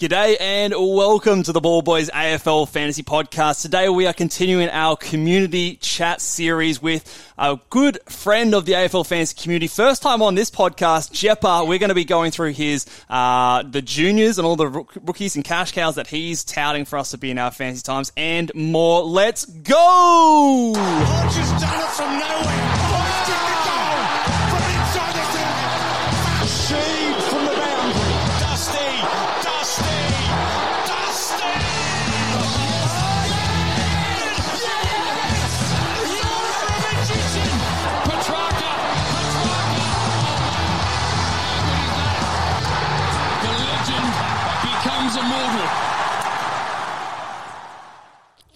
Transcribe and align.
G'day 0.00 0.38
and 0.40 0.72
welcome 0.74 1.42
to 1.42 1.52
the 1.52 1.60
Ball 1.60 1.82
Boys 1.82 2.08
AFL 2.08 2.66
Fantasy 2.66 3.02
Podcast. 3.02 3.60
Today 3.60 3.90
we 3.90 4.06
are 4.06 4.14
continuing 4.14 4.70
our 4.70 4.96
community 4.96 5.76
chat 5.76 6.22
series 6.22 6.80
with 6.80 7.34
a 7.36 7.60
good 7.68 7.98
friend 8.08 8.54
of 8.54 8.64
the 8.64 8.72
AFL 8.72 9.06
Fantasy 9.06 9.36
community. 9.38 9.66
First 9.66 10.00
time 10.00 10.22
on 10.22 10.34
this 10.36 10.50
podcast, 10.50 11.12
Jeppa. 11.12 11.66
We're 11.66 11.78
going 11.78 11.90
to 11.90 11.94
be 11.94 12.06
going 12.06 12.30
through 12.30 12.52
his 12.52 12.86
uh, 13.10 13.62
the 13.62 13.82
juniors 13.82 14.38
and 14.38 14.46
all 14.46 14.56
the 14.56 14.68
rookies 14.68 15.36
and 15.36 15.44
cash 15.44 15.72
cows 15.72 15.96
that 15.96 16.06
he's 16.06 16.44
touting 16.44 16.86
for 16.86 16.98
us 16.98 17.10
to 17.10 17.18
be 17.18 17.30
in 17.30 17.36
our 17.36 17.50
fantasy 17.50 17.82
times 17.82 18.10
and 18.16 18.50
more. 18.54 19.02
Let's 19.02 19.44
go! 19.44 20.72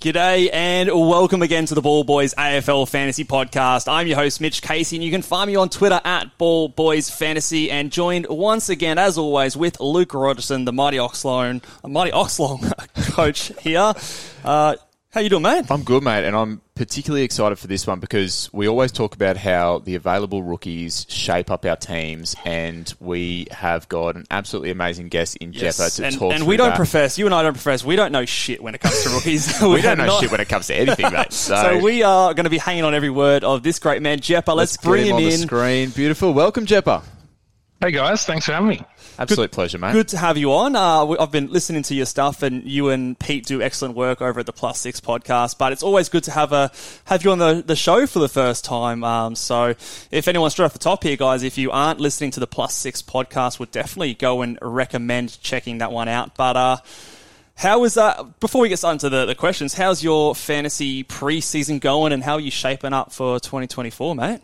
G'day 0.05 0.50
and 0.52 0.91
welcome 0.91 1.41
again 1.41 1.64
to 1.64 1.74
the 1.74 1.80
Ball 1.80 2.05
Boys 2.05 2.34
AFL 2.34 2.86
Fantasy 2.86 3.24
Podcast. 3.24 3.91
I'm 3.91 4.06
your 4.06 4.19
host, 4.19 4.38
Mitch 4.38 4.61
Casey, 4.61 4.96
and 4.96 5.02
you 5.02 5.11
can 5.11 5.22
find 5.22 5.48
me 5.48 5.56
on 5.56 5.70
Twitter 5.70 5.98
at 6.05 6.36
Ball 6.36 6.69
Boys 6.69 7.08
Fantasy 7.08 7.70
and 7.70 7.91
joined 7.91 8.27
once 8.28 8.69
again, 8.69 8.98
as 8.98 9.16
always, 9.16 9.56
with 9.56 9.80
Luke 9.80 10.12
Rogerson, 10.12 10.66
the 10.66 10.74
Mighty 10.74 10.98
Oxlong, 10.98 11.62
Mighty 11.88 12.11
Oxlong 12.11 12.61
coach 13.14 13.50
here. 13.62 13.94
Uh, 14.44 14.77
how 15.15 15.20
you 15.20 15.29
doing, 15.29 15.43
mate? 15.43 15.70
I'm 15.70 15.84
good, 15.84 16.03
mate, 16.03 16.25
and 16.25 16.34
I'm 16.34 16.61
particularly 16.75 17.23
excited 17.23 17.57
for 17.57 17.69
this 17.69 17.87
one 17.87 18.01
because 18.01 18.51
we 18.53 18.67
always 18.67 18.91
talk 18.91 19.15
about 19.15 19.37
how 19.37 19.79
the 19.79 19.95
available 19.95 20.43
rookies 20.43 21.07
shape 21.09 21.53
up 21.53 21.65
our 21.65 21.77
teams, 21.77 22.34
and 22.45 22.93
we 22.98 23.47
have 23.53 23.89
got 23.89 24.17
an 24.17 24.25
absolutely 24.29 24.73
amazing 24.73 25.11
guest 25.11 25.37
in 25.37 25.53
yes. 25.53 25.79
Jeppa 25.79 25.91
to 25.91 26.07
and, 26.07 26.19
talk. 26.19 26.33
And 26.33 26.48
we 26.48 26.57
don't 26.57 26.70
that. 26.70 26.77
profess, 26.77 27.17
you 27.17 27.27
and 27.27 27.35
I 27.35 27.45
don't 27.45 27.53
profess, 27.53 27.85
we 27.85 27.95
don't 27.95 28.11
know 28.11 28.25
shit 28.25 28.61
when 28.61 28.75
it 28.75 28.81
comes 28.81 29.05
to 29.05 29.11
rookies. 29.11 29.57
we, 29.62 29.69
we 29.75 29.83
don't 29.83 29.98
know 29.98 30.07
not... 30.07 30.20
shit 30.20 30.33
when 30.33 30.41
it 30.41 30.48
comes 30.48 30.67
to 30.67 30.75
anything, 30.75 31.12
mate. 31.12 31.33
So. 31.33 31.55
so. 31.57 31.79
we 31.79 32.03
are 32.03 32.35
going 32.35 32.45
to 32.45 32.51
be 32.51 32.59
hanging 32.59 32.85
on 32.85 32.95
every 32.95 33.11
word 33.11 33.45
of 33.45 33.62
this 33.62 33.79
great 33.79 34.03
man, 34.03 34.19
Jeppa. 34.19 34.51
Let's, 34.51 34.73
Let's 34.73 34.85
bring 34.85 35.03
him, 35.03 35.11
him 35.11 35.17
on 35.17 35.23
in. 35.23 35.29
the 35.31 35.37
screen. 35.39 35.91
Beautiful. 35.91 36.33
Welcome, 36.33 36.67
Jeppa. 36.67 37.03
Hey 37.81 37.92
guys, 37.92 38.25
thanks 38.25 38.47
for 38.47 38.53
having 38.53 38.69
me. 38.69 38.81
Absolute 39.19 39.51
good, 39.51 39.53
pleasure, 39.53 39.79
mate. 39.79 39.93
Good 39.93 40.09
to 40.09 40.19
have 40.19 40.37
you 40.37 40.53
on. 40.53 40.75
Uh, 40.75 41.07
I've 41.20 41.31
been 41.31 41.51
listening 41.51 41.83
to 41.84 41.95
your 41.95 42.07
stuff, 42.07 42.43
and 42.43 42.65
you 42.65 42.89
and 42.89 43.19
Pete 43.19 43.47
do 43.47 43.62
excellent 43.62 43.95
work 43.95 44.20
over 44.20 44.41
at 44.41 44.47
the 44.47 44.53
Plus 44.53 44.79
Six 44.79 45.01
podcast. 45.01 45.57
But 45.59 45.73
it's 45.73 45.83
always 45.83 46.09
good 46.09 46.25
to 46.25 46.31
have 46.33 46.53
a 46.53 46.73
have 47.05 47.25
you 47.25 47.31
on 47.31 47.39
the, 47.39 47.62
the 47.65 47.77
show 47.77 48.07
for 48.07 48.19
the 48.19 48.29
first 48.29 48.64
time. 48.64 49.05
Um, 49.05 49.36
so, 49.36 49.74
if 50.11 50.27
anyone 50.27 50.51
straight 50.51 50.67
off 50.67 50.73
the 50.73 50.79
top 50.79 51.05
here, 51.05 51.17
guys, 51.17 51.42
if 51.42 51.57
you 51.57 51.70
aren't 51.70 52.01
listening 52.01 52.33
to 52.33 52.41
the 52.41 52.47
Plus 52.47 52.74
Six 52.74 53.03
podcast, 53.03 53.58
would 53.61 53.70
definitely 53.70 54.14
go 54.14 54.42
and 54.42 54.58
recommend 54.61 55.41
checking 55.41 55.79
that 55.79 55.92
one 55.92 56.08
out. 56.08 56.35
But 56.35 56.57
uh, 56.57 56.77
how 57.57 57.85
is 57.85 57.95
that? 57.95 58.41
Before 58.41 58.63
we 58.63 58.69
get 58.69 58.79
started 58.79 59.05
into 59.05 59.17
the, 59.17 59.27
the 59.27 59.35
questions, 59.35 59.74
how's 59.74 60.03
your 60.03 60.35
fantasy 60.35 61.05
preseason 61.05 61.80
going, 61.80 62.13
and 62.13 62.23
how 62.23 62.35
are 62.35 62.41
you 62.41 62.51
shaping 62.51 62.92
up 62.92 63.13
for 63.13 63.39
2024, 63.39 64.14
mate? 64.17 64.41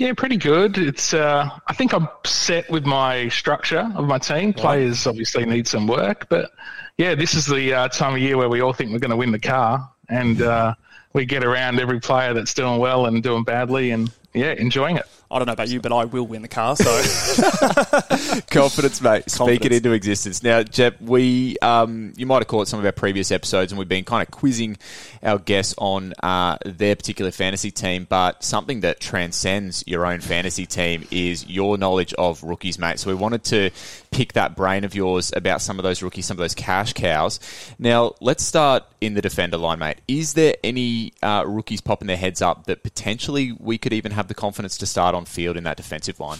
Yeah, 0.00 0.14
pretty 0.14 0.38
good. 0.38 0.78
It's 0.78 1.12
uh, 1.12 1.46
I 1.66 1.74
think 1.74 1.92
I'm 1.92 2.08
set 2.24 2.70
with 2.70 2.86
my 2.86 3.28
structure 3.28 3.86
of 3.94 4.06
my 4.06 4.16
team. 4.16 4.54
Players 4.54 5.06
obviously 5.06 5.44
need 5.44 5.68
some 5.68 5.86
work, 5.86 6.26
but 6.30 6.52
yeah, 6.96 7.14
this 7.14 7.34
is 7.34 7.44
the 7.44 7.74
uh, 7.74 7.88
time 7.88 8.14
of 8.14 8.18
year 8.18 8.38
where 8.38 8.48
we 8.48 8.62
all 8.62 8.72
think 8.72 8.92
we're 8.92 8.98
going 8.98 9.10
to 9.10 9.16
win 9.18 9.30
the 9.30 9.38
car, 9.38 9.90
and 10.08 10.40
uh, 10.40 10.74
we 11.12 11.26
get 11.26 11.44
around 11.44 11.80
every 11.80 12.00
player 12.00 12.32
that's 12.32 12.54
doing 12.54 12.78
well 12.78 13.04
and 13.04 13.22
doing 13.22 13.44
badly, 13.44 13.90
and 13.90 14.10
yeah, 14.32 14.52
enjoying 14.52 14.96
it. 14.96 15.06
I 15.32 15.38
don't 15.38 15.46
know 15.46 15.52
about 15.52 15.68
you, 15.68 15.80
but 15.80 15.92
I 15.92 16.06
will 16.06 16.26
win 16.26 16.42
the 16.42 16.48
car. 16.48 16.74
So 16.74 16.84
confidence, 18.50 19.00
mate. 19.00 19.26
Confidence. 19.26 19.32
Speak 19.32 19.64
it 19.64 19.72
into 19.72 19.92
existence. 19.92 20.42
Now, 20.42 20.64
Jep, 20.64 21.00
we 21.00 21.56
um, 21.60 22.12
you 22.16 22.26
might 22.26 22.38
have 22.38 22.48
caught 22.48 22.66
some 22.66 22.80
of 22.80 22.86
our 22.86 22.92
previous 22.92 23.30
episodes, 23.30 23.70
and 23.70 23.78
we've 23.78 23.88
been 23.88 24.04
kind 24.04 24.26
of 24.26 24.32
quizzing 24.32 24.76
our 25.22 25.38
guests 25.38 25.74
on 25.78 26.14
uh, 26.22 26.58
their 26.64 26.96
particular 26.96 27.30
fantasy 27.30 27.70
team. 27.70 28.08
But 28.08 28.42
something 28.42 28.80
that 28.80 28.98
transcends 28.98 29.84
your 29.86 30.04
own 30.04 30.20
fantasy 30.20 30.66
team 30.66 31.06
is 31.12 31.46
your 31.46 31.78
knowledge 31.78 32.12
of 32.14 32.42
rookies, 32.42 32.76
mate. 32.78 32.98
So 32.98 33.08
we 33.08 33.14
wanted 33.14 33.44
to 33.44 33.70
pick 34.10 34.32
that 34.32 34.56
brain 34.56 34.82
of 34.82 34.96
yours 34.96 35.32
about 35.36 35.62
some 35.62 35.78
of 35.78 35.84
those 35.84 36.02
rookies, 36.02 36.26
some 36.26 36.34
of 36.34 36.40
those 36.40 36.56
cash 36.56 36.92
cows. 36.92 37.38
Now, 37.78 38.14
let's 38.20 38.42
start 38.44 38.82
in 39.00 39.14
the 39.14 39.22
defender 39.22 39.58
line, 39.58 39.78
mate. 39.78 40.00
Is 40.08 40.34
there 40.34 40.54
any 40.64 41.12
uh, 41.22 41.44
rookies 41.46 41.80
popping 41.80 42.08
their 42.08 42.16
heads 42.16 42.42
up 42.42 42.66
that 42.66 42.82
potentially 42.82 43.52
we 43.52 43.78
could 43.78 43.92
even 43.92 44.10
have 44.12 44.26
the 44.26 44.34
confidence 44.34 44.76
to 44.78 44.86
start 44.86 45.14
on 45.14 45.19
field 45.24 45.56
in 45.56 45.64
that 45.64 45.76
defensive 45.76 46.20
line? 46.20 46.38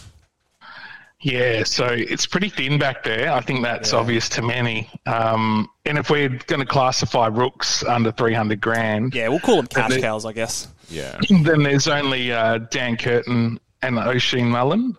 Yeah, 1.23 1.65
so 1.65 1.87
it's 1.87 2.25
pretty 2.25 2.49
thin 2.49 2.79
back 2.79 3.05
there. 3.05 3.31
I 3.31 3.43
think 3.43 3.63
that's 3.63 3.93
yeah. 3.93 3.99
obvious 3.99 4.29
to 4.31 4.43
many. 4.43 4.89
Um, 5.05 5.69
and 5.85 5.99
if 5.99 6.09
we're 6.09 6.31
going 6.31 6.61
to 6.61 6.67
classify 6.67 7.27
rooks 7.27 7.85
under 7.85 8.11
300 8.11 8.59
grand. 8.61 9.15
Yeah, 9.15 9.29
we'll 9.29 9.41
call 9.41 9.57
them 9.57 9.67
cash 9.67 9.99
cows, 9.99 10.25
I 10.25 10.33
guess. 10.33 10.69
Yeah. 10.89 11.19
Then 11.43 11.63
there's 11.63 11.89
only 11.89 12.33
uh, 12.33 12.59
Dan 12.71 12.97
Curtin 12.97 13.61
and 13.83 13.99
Oisin 13.99 14.49
Mullin. 14.51 14.97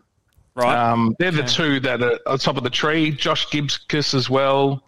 Right. 0.53 0.75
Um, 0.75 1.15
they're 1.17 1.31
the 1.31 1.43
two 1.43 1.79
that 1.81 2.03
are 2.03 2.19
on 2.27 2.37
top 2.37 2.57
of 2.57 2.63
the 2.63 2.69
tree. 2.69 3.11
Josh 3.11 3.49
Gibcus 3.49 4.13
as 4.13 4.29
well. 4.29 4.83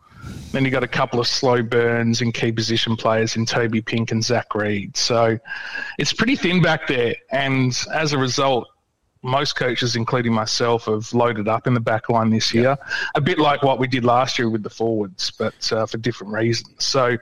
Then 0.52 0.64
you've 0.64 0.72
got 0.72 0.84
a 0.84 0.88
couple 0.88 1.20
of 1.20 1.28
slow 1.28 1.64
burns 1.64 2.22
and 2.22 2.34
key 2.34 2.52
position 2.52 2.96
players 2.96 3.36
in 3.36 3.46
Toby 3.46 3.82
Pink 3.82 4.12
and 4.12 4.24
Zach 4.24 4.54
Reid. 4.54 4.96
So 4.96 5.38
it's 5.98 6.14
pretty 6.14 6.36
thin 6.36 6.62
back 6.62 6.88
there. 6.88 7.16
And 7.32 7.78
as 7.94 8.14
a 8.14 8.18
result, 8.18 8.68
most 9.24 9.56
coaches, 9.56 9.96
including 9.96 10.34
myself, 10.34 10.86
have 10.86 11.12
loaded 11.14 11.48
up 11.48 11.66
in 11.66 11.74
the 11.74 11.80
back 11.80 12.10
line 12.10 12.30
this 12.30 12.54
year, 12.54 12.78
a 13.16 13.22
bit 13.22 13.40
like 13.40 13.64
what 13.64 13.80
we 13.80 13.88
did 13.88 14.04
last 14.04 14.38
year 14.38 14.50
with 14.50 14.64
the 14.64 14.70
forwards, 14.70 15.32
but 15.32 15.72
uh, 15.72 15.86
for 15.86 15.98
different 15.98 16.34
reasons. 16.34 16.84
So, 16.84 17.18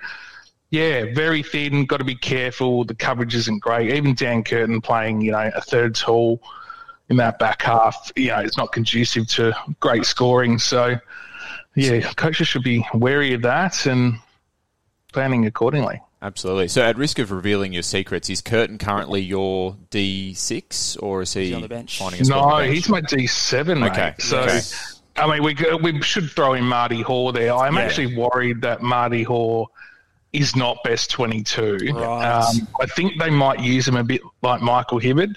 yeah, 0.71 1.13
very 1.13 1.43
thin. 1.43 1.85
Got 1.85 1.97
to 1.97 2.03
be 2.03 2.15
careful. 2.15 2.83
The 2.83 2.95
coverage 2.95 3.35
isn't 3.35 3.59
great. 3.59 3.93
Even 3.93 4.15
Dan 4.15 4.43
Curtin 4.43 4.81
playing, 4.81 5.21
you 5.21 5.31
know, 5.31 5.51
a 5.53 5.61
third 5.61 5.95
tall 5.95 6.41
in 7.09 7.17
that 7.17 7.37
back 7.39 7.61
half, 7.61 8.11
you 8.15 8.29
know, 8.29 8.39
it's 8.39 8.57
not 8.57 8.71
conducive 8.71 9.27
to 9.27 9.53
great 9.81 10.05
scoring. 10.05 10.57
So, 10.57 10.95
yeah, 11.75 12.01
coaches 12.13 12.47
should 12.47 12.63
be 12.63 12.85
wary 12.93 13.33
of 13.33 13.41
that 13.43 13.85
and 13.85 14.17
planning 15.11 15.45
accordingly. 15.45 16.01
Absolutely. 16.23 16.67
So, 16.67 16.83
at 16.83 16.97
risk 16.97 17.17
of 17.17 17.31
revealing 17.31 17.73
your 17.73 17.81
secrets, 17.81 18.29
is 18.29 18.41
Curtin 18.41 18.77
currently 18.77 19.21
your 19.21 19.75
D 19.89 20.35
six, 20.35 20.95
or 20.97 21.23
is 21.23 21.33
he 21.33 21.53
on 21.53 21.63
the 21.63 21.67
bench? 21.67 21.97
Finding 21.97 22.27
no, 22.27 22.59
he's 22.59 22.87
my 22.89 23.01
D 23.01 23.25
seven. 23.25 23.83
Okay. 23.83 24.13
So, 24.19 24.41
okay. 24.41 24.61
I 25.15 25.27
mean, 25.27 25.43
we 25.43 25.55
we 25.81 26.01
should 26.03 26.29
throw 26.29 26.53
in 26.53 26.63
Marty 26.63 27.01
Hore 27.01 27.33
there. 27.33 27.53
I'm 27.53 27.75
yeah. 27.75 27.81
actually 27.81 28.15
worried 28.15 28.61
that 28.61 28.83
Marty 28.83 29.23
Hore 29.23 29.67
is 30.31 30.55
not 30.55 30.77
best 30.83 31.09
twenty 31.09 31.41
two. 31.41 31.77
Right. 31.91 32.43
Um, 32.43 32.67
I 32.79 32.85
think 32.85 33.19
they 33.19 33.31
might 33.31 33.59
use 33.59 33.87
him 33.87 33.97
a 33.97 34.03
bit 34.03 34.21
like 34.43 34.61
Michael 34.61 34.99
Hibberd. 34.99 35.35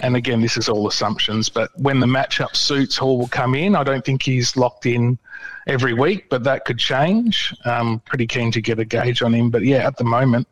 And 0.00 0.16
again, 0.16 0.40
this 0.40 0.56
is 0.56 0.68
all 0.68 0.86
assumptions, 0.86 1.48
but 1.48 1.70
when 1.78 2.00
the 2.00 2.06
matchup 2.06 2.56
suits, 2.56 2.96
Hore 2.96 3.18
will 3.18 3.28
come 3.28 3.54
in. 3.54 3.74
I 3.74 3.82
don't 3.82 4.04
think 4.04 4.22
he's 4.22 4.56
locked 4.56 4.86
in 4.86 5.18
every 5.66 5.94
week, 5.94 6.28
but 6.30 6.44
that 6.44 6.64
could 6.64 6.78
change. 6.78 7.54
Um, 7.64 8.00
pretty 8.06 8.26
keen 8.26 8.50
to 8.52 8.60
get 8.60 8.78
a 8.78 8.84
gauge 8.84 9.22
on 9.22 9.34
him, 9.34 9.50
but 9.50 9.62
yeah, 9.62 9.86
at 9.86 9.96
the 9.96 10.04
moment, 10.04 10.46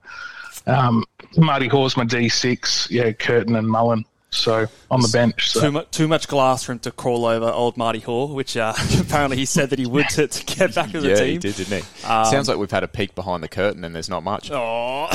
um, 0.66 1.04
Marty 1.36 1.66
my 1.66 2.04
D6. 2.04 2.90
Yeah, 2.90 3.12
Curtin 3.12 3.56
and 3.56 3.68
Mullin. 3.68 4.04
So 4.30 4.66
on 4.90 5.00
the 5.00 5.08
bench. 5.08 5.50
So. 5.50 5.60
Too 5.60 5.72
much, 5.72 5.90
too 5.90 6.06
much 6.06 6.28
glass 6.28 6.62
for 6.64 6.72
him 6.72 6.78
to 6.80 6.90
crawl 6.90 7.24
over 7.24 7.46
old 7.46 7.78
Marty 7.78 8.00
Hore, 8.00 8.28
which 8.28 8.56
uh, 8.56 8.74
apparently 9.00 9.38
he 9.38 9.46
said 9.46 9.70
that 9.70 9.78
he 9.78 9.86
would 9.86 10.08
to, 10.10 10.26
to 10.26 10.44
get 10.44 10.74
back 10.74 10.94
as 10.94 11.02
yeah, 11.02 11.12
a 11.12 11.16
team. 11.16 11.26
he 11.26 11.38
did, 11.38 11.56
didn't 11.56 11.82
he? 11.82 12.00
Sounds 12.00 12.46
like 12.48 12.58
we've 12.58 12.70
had 12.70 12.84
a 12.84 12.88
peek 12.88 13.14
behind 13.14 13.42
the 13.42 13.48
curtain 13.48 13.84
and 13.84 13.94
there's 13.94 14.08
not 14.08 14.22
much. 14.22 14.50
Oh, 14.60 15.08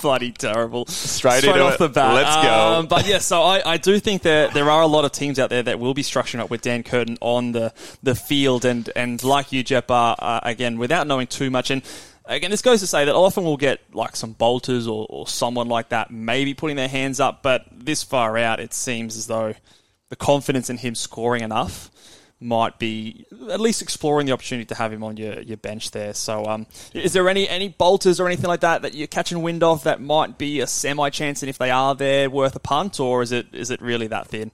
bloody 0.00 0.30
terrible! 0.32 0.86
Straight 0.86 1.44
into 1.44 1.60
off 1.60 1.74
it. 1.74 1.78
the 1.78 1.88
bat. 1.88 2.14
Let's 2.14 2.36
go. 2.36 2.78
Um, 2.78 2.86
but 2.86 3.06
yeah, 3.06 3.18
so 3.18 3.42
I, 3.42 3.72
I 3.72 3.76
do 3.76 3.98
think 3.98 4.22
that 4.22 4.52
there 4.54 4.68
are 4.70 4.82
a 4.82 4.86
lot 4.86 5.04
of 5.04 5.12
teams 5.12 5.38
out 5.38 5.50
there 5.50 5.62
that 5.62 5.78
will 5.78 5.94
be 5.94 6.02
structuring 6.02 6.38
up 6.38 6.50
with 6.50 6.62
Dan 6.62 6.82
Curtin 6.82 7.18
on 7.20 7.52
the, 7.52 7.72
the 8.02 8.14
field, 8.14 8.64
and 8.64 8.88
and 8.94 9.22
like 9.22 9.52
you, 9.52 9.62
Jep, 9.62 9.90
uh, 9.90 10.14
uh, 10.18 10.40
again 10.42 10.78
without 10.78 11.06
knowing 11.06 11.26
too 11.26 11.50
much, 11.50 11.70
and 11.70 11.82
again 12.34 12.50
this 12.50 12.62
goes 12.62 12.80
to 12.80 12.86
say 12.86 13.04
that 13.04 13.14
often 13.14 13.44
we'll 13.44 13.56
get 13.56 13.80
like 13.92 14.16
some 14.16 14.32
bolters 14.32 14.86
or, 14.86 15.06
or 15.10 15.26
someone 15.26 15.68
like 15.68 15.90
that 15.90 16.10
maybe 16.10 16.54
putting 16.54 16.76
their 16.76 16.88
hands 16.88 17.20
up, 17.20 17.42
but 17.42 17.66
this 17.72 18.02
far 18.02 18.38
out, 18.38 18.60
it 18.60 18.72
seems 18.72 19.16
as 19.16 19.26
though 19.26 19.54
the 20.08 20.16
confidence 20.16 20.70
in 20.70 20.78
him 20.78 20.94
scoring 20.94 21.42
enough 21.42 21.90
might 22.40 22.78
be 22.78 23.26
at 23.50 23.60
least 23.60 23.82
exploring 23.82 24.26
the 24.26 24.32
opportunity 24.32 24.64
to 24.64 24.74
have 24.74 24.92
him 24.92 25.04
on 25.04 25.16
your, 25.16 25.40
your 25.42 25.58
bench 25.58 25.90
there. 25.90 26.14
So, 26.14 26.46
um, 26.46 26.66
is 26.94 27.12
there 27.12 27.28
any 27.28 27.48
any 27.48 27.68
bolters 27.68 28.18
or 28.18 28.26
anything 28.26 28.46
like 28.46 28.60
that 28.60 28.82
that 28.82 28.94
you're 28.94 29.06
catching 29.06 29.42
wind 29.42 29.62
of 29.62 29.84
that 29.84 30.00
might 30.00 30.38
be 30.38 30.60
a 30.60 30.66
semi 30.66 31.10
chance, 31.10 31.42
and 31.42 31.50
if 31.50 31.58
they 31.58 31.70
are 31.70 31.94
there, 31.94 32.30
worth 32.30 32.56
a 32.56 32.60
punt, 32.60 32.98
or 32.98 33.22
is 33.22 33.32
it 33.32 33.48
is 33.52 33.70
it 33.70 33.82
really 33.82 34.06
that 34.06 34.28
thin? 34.28 34.50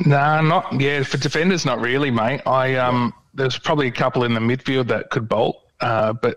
Nah, 0.00 0.42
not 0.42 0.80
yeah. 0.80 1.02
For 1.02 1.16
defenders, 1.16 1.64
not 1.64 1.80
really, 1.80 2.10
mate. 2.10 2.42
I 2.46 2.76
um, 2.76 3.14
there's 3.32 3.58
probably 3.58 3.88
a 3.88 3.92
couple 3.92 4.24
in 4.24 4.34
the 4.34 4.40
midfield 4.40 4.88
that 4.88 5.10
could 5.10 5.28
bolt, 5.28 5.56
uh, 5.80 6.12
but 6.12 6.36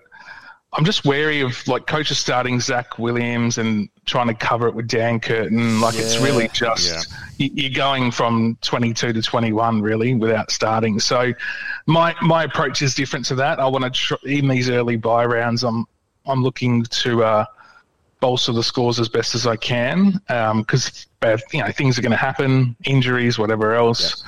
I'm 0.78 0.84
just 0.86 1.06
wary 1.06 1.42
of 1.42 1.66
like 1.68 1.88
coaches 1.88 2.18
starting 2.18 2.60
Zach 2.60 3.00
Williams 3.00 3.58
and 3.58 3.88
trying 4.06 4.28
to 4.28 4.34
cover 4.34 4.68
it 4.68 4.76
with 4.76 4.88
Dan 4.88 5.20
Curtin. 5.20 5.80
Like 5.82 5.96
it's 5.96 6.18
really 6.20 6.50
just 6.50 7.08
you- 7.38 7.52
you're 7.54 7.72
going 7.74 8.12
from 8.12 8.58
22 8.62 9.14
to 9.14 9.22
21 9.22 9.82
really 9.82 10.14
without 10.16 10.52
starting. 10.52 11.00
So 11.00 11.34
my 11.86 12.14
my 12.22 12.44
approach 12.44 12.82
is 12.82 12.94
different 12.94 13.26
to 13.28 13.36
that. 13.36 13.60
I 13.60 13.68
want 13.68 13.86
to 13.86 13.90
tr- 13.90 14.28
in 14.28 14.48
these 14.48 14.70
early 14.70 14.98
buy 14.98 15.26
rounds. 15.26 15.64
I'm 15.64 15.86
I'm 16.26 16.44
looking 16.44 16.84
to 16.84 17.24
uh, 17.24 17.46
bolster 18.20 18.52
the 18.52 18.64
scores 18.64 19.00
as 19.00 19.08
best 19.08 19.36
as 19.36 19.46
I 19.48 19.56
can 19.56 20.20
because 20.58 21.06
you 21.54 21.62
know 21.62 21.72
things 21.72 21.98
are 21.98 22.02
going 22.02 22.12
to 22.12 22.18
happen, 22.18 22.76
injuries, 22.84 23.38
whatever 23.40 23.76
else. 23.76 24.24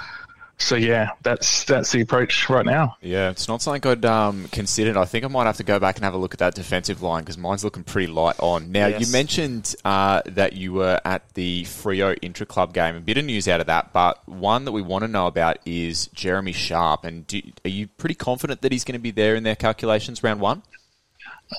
So 0.59 0.75
yeah, 0.75 1.11
that's 1.21 1.65
that's 1.65 1.91
the 1.91 2.01
approach 2.01 2.49
right 2.49 2.65
now. 2.65 2.97
Yeah, 2.99 3.29
it's 3.29 3.47
not 3.47 3.61
something 3.61 3.89
I'd 3.91 4.03
um, 4.05 4.47
considered. 4.51 4.97
I 4.97 5.05
think 5.05 5.23
I 5.23 5.27
might 5.27 5.45
have 5.45 5.57
to 5.57 5.63
go 5.63 5.77
back 5.79 5.97
and 5.97 6.03
have 6.03 6.15
a 6.15 6.17
look 6.17 6.33
at 6.33 6.39
that 6.39 6.55
defensive 6.55 7.03
line 7.03 7.21
because 7.21 7.37
mine's 7.37 7.63
looking 7.63 7.83
pretty 7.83 8.07
light 8.11 8.37
on. 8.39 8.71
Now, 8.71 8.87
Yes. 8.87 9.01
you 9.05 9.11
mentioned 9.11 9.75
uh, 9.85 10.23
that 10.25 10.53
you 10.53 10.73
were 10.73 10.99
at 11.05 11.31
the 11.35 11.63
Freo 11.65 12.17
Intra 12.23 12.47
Club 12.47 12.73
game. 12.73 12.95
A 12.95 12.99
bit 12.99 13.19
of 13.19 13.25
news 13.25 13.47
out 13.47 13.59
of 13.61 13.67
that, 13.67 13.93
but 13.93 14.27
one 14.27 14.65
that 14.65 14.71
we 14.71 14.81
want 14.81 15.03
to 15.03 15.07
know 15.07 15.27
about 15.27 15.57
is 15.65 16.07
Jeremy 16.07 16.53
Sharp. 16.53 17.05
And 17.05 17.27
do, 17.27 17.39
are 17.63 17.69
you 17.69 17.85
pretty 17.87 18.15
confident 18.15 18.61
that 18.61 18.71
he's 18.71 18.83
going 18.83 18.93
to 18.93 18.99
be 18.99 19.11
there 19.11 19.35
in 19.35 19.43
their 19.43 19.55
calculations 19.55 20.23
round 20.23 20.39
one? 20.41 20.63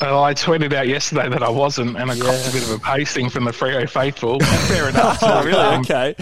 Well, 0.01 0.23
I 0.25 0.35
tweeted 0.35 0.73
out 0.75 0.89
yesterday 0.89 1.29
that 1.31 1.43
I 1.43 1.49
wasn't, 1.49 1.97
and 1.97 2.11
I 2.11 2.19
got 2.19 2.35
a 2.49 2.53
bit 2.53 2.63
of 2.65 2.71
a 2.73 2.79
pasting 2.79 3.31
from 3.31 3.45
the 3.45 3.53
Freo 3.53 3.89
faithful. 3.89 4.39
Fair 4.41 4.89
enough. 4.91 5.19
Oh, 5.23 5.45
really? 5.45 5.57
Um, 5.59 5.81
Okay. 5.83 6.15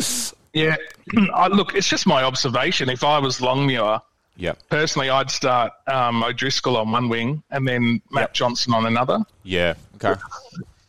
Yeah. 0.57 0.77
I, 1.35 1.49
look, 1.49 1.75
it's 1.75 1.89
just 1.89 2.07
my 2.07 2.23
observation. 2.23 2.89
If 2.89 3.05
I 3.05 3.19
was 3.19 3.43
Longmuir, 3.43 4.01
yeah, 4.39 4.55
personally, 4.71 5.11
I'd 5.11 5.31
start 5.31 5.73
um, 5.87 6.25
O'Driscoll 6.25 6.79
on 6.79 6.91
one 6.91 7.11
wing 7.11 7.43
and 7.51 7.69
then 7.69 8.01
Matt 8.11 8.33
Johnson 8.33 8.73
on 8.73 8.87
another. 8.87 9.19
Yeah. 9.43 9.75
Okay. 9.97 10.19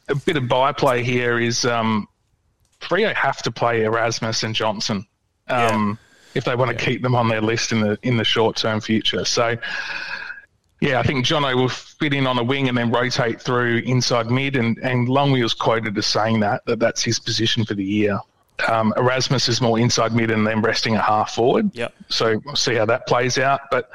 A 0.08 0.16
bit 0.16 0.38
of 0.38 0.48
byplay 0.48 1.04
here 1.04 1.38
is 1.38 1.66
um, 1.66 2.08
Freo 2.80 3.14
have 3.14 3.42
to 3.42 3.52
play 3.52 3.84
Erasmus 3.84 4.44
and 4.44 4.56
Johnson 4.56 5.06
um, 5.50 6.00
if 6.34 6.46
they 6.46 6.56
want 6.56 6.78
to 6.78 6.86
keep 6.86 7.02
them 7.02 7.14
on 7.14 7.28
their 7.28 7.42
list 7.42 7.74
in 7.74 7.81
the 7.81 8.00
in 8.04 8.16
the 8.16 8.25
short 8.25 8.56
term 8.56 8.80
future. 8.80 9.25
So. 9.25 9.58
Yeah, 10.80 11.00
I 11.00 11.04
think 11.04 11.25
Jono 11.25 11.56
will 11.56 11.69
fit 11.69 12.14
in 12.14 12.28
on 12.28 12.38
a 12.38 12.44
wing 12.44 12.69
and 12.69 12.78
then 12.78 12.92
rotate 12.92 13.42
through 13.42 13.78
inside 13.78 14.30
mid, 14.30 14.56
and, 14.56 14.78
and 14.84 15.10
Longmuir's 15.10 15.56
quoted 15.56 15.98
as 15.98 16.06
saying 16.06 16.42
that, 16.42 16.64
that 16.68 16.78
that's 16.78 17.02
his 17.02 17.18
position 17.18 17.66
for 17.66 17.74
the 17.74 17.84
year. 17.84 18.19
Um, 18.68 18.94
Erasmus 18.98 19.48
is 19.50 19.62
more 19.62 19.77
inside 19.80 20.13
mid 20.13 20.31
and 20.31 20.45
then 20.48 20.62
resting 20.62 20.95
a 20.95 21.01
half 21.01 21.36
forward. 21.36 21.69
Yep. 21.74 21.94
So 22.09 22.42
we'll 22.45 22.56
see 22.56 22.75
how 22.75 22.86
that 22.86 23.06
plays 23.07 23.38
out. 23.38 23.62
But 23.69 23.89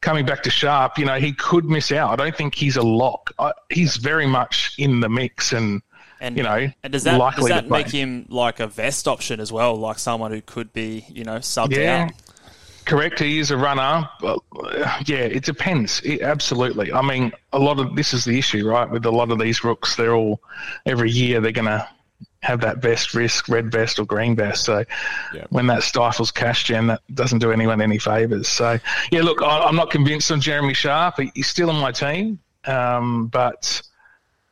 coming 0.00 0.24
back 0.26 0.42
to 0.44 0.50
Sharp, 0.50 0.98
you 0.98 1.04
know, 1.04 1.18
he 1.18 1.32
could 1.32 1.64
miss 1.64 1.90
out. 1.90 2.10
I 2.10 2.16
don't 2.16 2.36
think 2.36 2.54
he's 2.54 2.76
a 2.76 2.82
lock. 2.82 3.32
I, 3.38 3.52
he's 3.70 3.96
very 3.96 4.26
much 4.26 4.74
in 4.78 5.00
the 5.00 5.08
mix 5.08 5.52
and, 5.52 5.82
And 6.20 6.36
you 6.36 6.42
know, 6.42 6.70
and 6.82 6.92
does 6.92 7.04
that 7.04 7.18
does 7.36 7.48
that 7.48 7.68
make 7.68 7.88
him 7.90 8.26
like 8.28 8.60
a 8.60 8.66
vest 8.66 9.08
option 9.08 9.40
as 9.40 9.50
well, 9.52 9.74
like 9.76 9.98
someone 9.98 10.30
who 10.30 10.40
could 10.40 10.72
be 10.72 11.04
you 11.08 11.24
know 11.24 11.38
subbed 11.38 11.76
Yeah. 11.76 12.04
out? 12.04 12.12
Correct. 12.86 13.18
He 13.18 13.40
is 13.40 13.50
a 13.50 13.56
runner. 13.56 14.08
But, 14.20 14.38
uh, 14.56 15.02
yeah, 15.06 15.16
it 15.16 15.42
depends. 15.42 16.00
It, 16.04 16.22
absolutely. 16.22 16.92
I 16.92 17.02
mean, 17.02 17.32
a 17.52 17.58
lot 17.58 17.80
of 17.80 17.96
this 17.96 18.14
is 18.14 18.24
the 18.24 18.38
issue, 18.38 18.64
right? 18.64 18.88
With 18.88 19.04
a 19.06 19.10
lot 19.10 19.32
of 19.32 19.40
these 19.40 19.64
rooks, 19.64 19.96
they're 19.96 20.14
all 20.14 20.40
every 20.86 21.10
year 21.10 21.40
they're 21.40 21.50
going 21.50 21.66
to 21.66 21.88
have 22.42 22.60
that 22.60 22.78
vest 22.78 23.14
risk, 23.14 23.48
red 23.48 23.70
vest 23.72 23.98
or 23.98 24.04
green 24.04 24.36
vest. 24.36 24.64
So 24.64 24.84
Yeah. 25.32 25.44
when 25.50 25.66
that 25.68 25.82
stifles 25.82 26.30
cash 26.30 26.64
gen, 26.64 26.86
that 26.88 27.00
doesn't 27.14 27.38
do 27.40 27.50
anyone 27.52 27.80
any 27.80 27.98
favors. 27.98 28.48
So 28.48 28.78
yeah, 29.10 29.22
look, 29.22 29.42
I, 29.42 29.60
I'm 29.60 29.76
not 29.76 29.90
convinced 29.90 30.30
on 30.30 30.40
Jeremy 30.40 30.74
Sharp. 30.74 31.18
He, 31.18 31.32
he's 31.34 31.48
still 31.48 31.70
on 31.70 31.80
my 31.80 31.92
team, 31.92 32.38
um, 32.66 33.26
but 33.28 33.82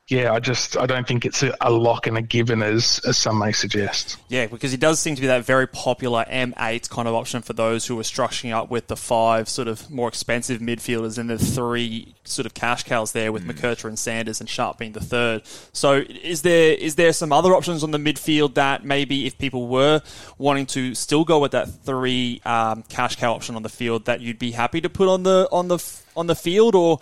yeah, 0.08 0.34
I 0.34 0.38
just 0.38 0.76
I 0.76 0.84
don't 0.84 1.08
think 1.08 1.24
it's 1.24 1.42
a, 1.42 1.56
a 1.62 1.70
lock 1.70 2.06
and 2.06 2.18
a 2.18 2.22
given 2.22 2.62
as 2.62 3.00
as 3.06 3.16
some 3.16 3.38
may 3.38 3.52
suggest. 3.52 4.18
Yeah, 4.28 4.46
because 4.46 4.70
he 4.70 4.76
does 4.76 5.00
seem 5.00 5.14
to 5.14 5.20
be 5.22 5.28
that 5.28 5.46
very 5.46 5.66
popular 5.66 6.26
M8 6.28 6.90
kind 6.90 7.08
of 7.08 7.14
option 7.14 7.40
for 7.40 7.54
those 7.54 7.86
who 7.86 7.98
are 7.98 8.02
structuring 8.02 8.52
up 8.52 8.70
with 8.70 8.88
the 8.88 8.96
five 8.96 9.48
sort 9.48 9.66
of 9.66 9.90
more 9.90 10.08
expensive 10.08 10.60
midfielders 10.60 11.16
and 11.16 11.30
the 11.30 11.38
three 11.38 12.14
sort 12.24 12.44
of 12.44 12.52
cash 12.52 12.82
cows 12.84 13.12
there 13.12 13.32
with 13.32 13.46
McKercher 13.46 13.86
and 13.86 13.98
Sanders 13.98 14.40
and 14.40 14.48
Sharp 14.48 14.76
being 14.76 14.92
the 14.92 15.00
third. 15.00 15.46
So 15.72 16.04
is 16.06 16.42
there 16.42 16.74
is 16.74 16.96
there 16.96 17.14
some 17.14 17.32
other 17.32 17.54
options 17.54 17.82
on 17.82 17.90
the 17.90 17.98
midfield 17.98 18.54
that 18.54 18.84
maybe 18.84 19.24
if 19.26 19.38
people 19.38 19.68
were 19.68 20.02
wanting 20.36 20.66
to 20.66 20.94
still 20.94 21.24
go 21.24 21.38
with 21.38 21.52
that 21.52 21.70
three 21.82 22.42
um, 22.44 22.82
cash 22.90 23.16
cow 23.16 23.32
option 23.32 23.56
on 23.56 23.62
the 23.62 23.70
field 23.70 24.04
that 24.04 24.20
you'd 24.20 24.38
be 24.38 24.50
happy 24.50 24.82
to 24.82 24.90
put 24.90 25.08
on 25.08 25.22
the 25.22 25.48
on 25.50 25.68
the 25.68 25.78
on 26.14 26.26
the 26.26 26.34
field 26.34 26.74
or 26.74 27.00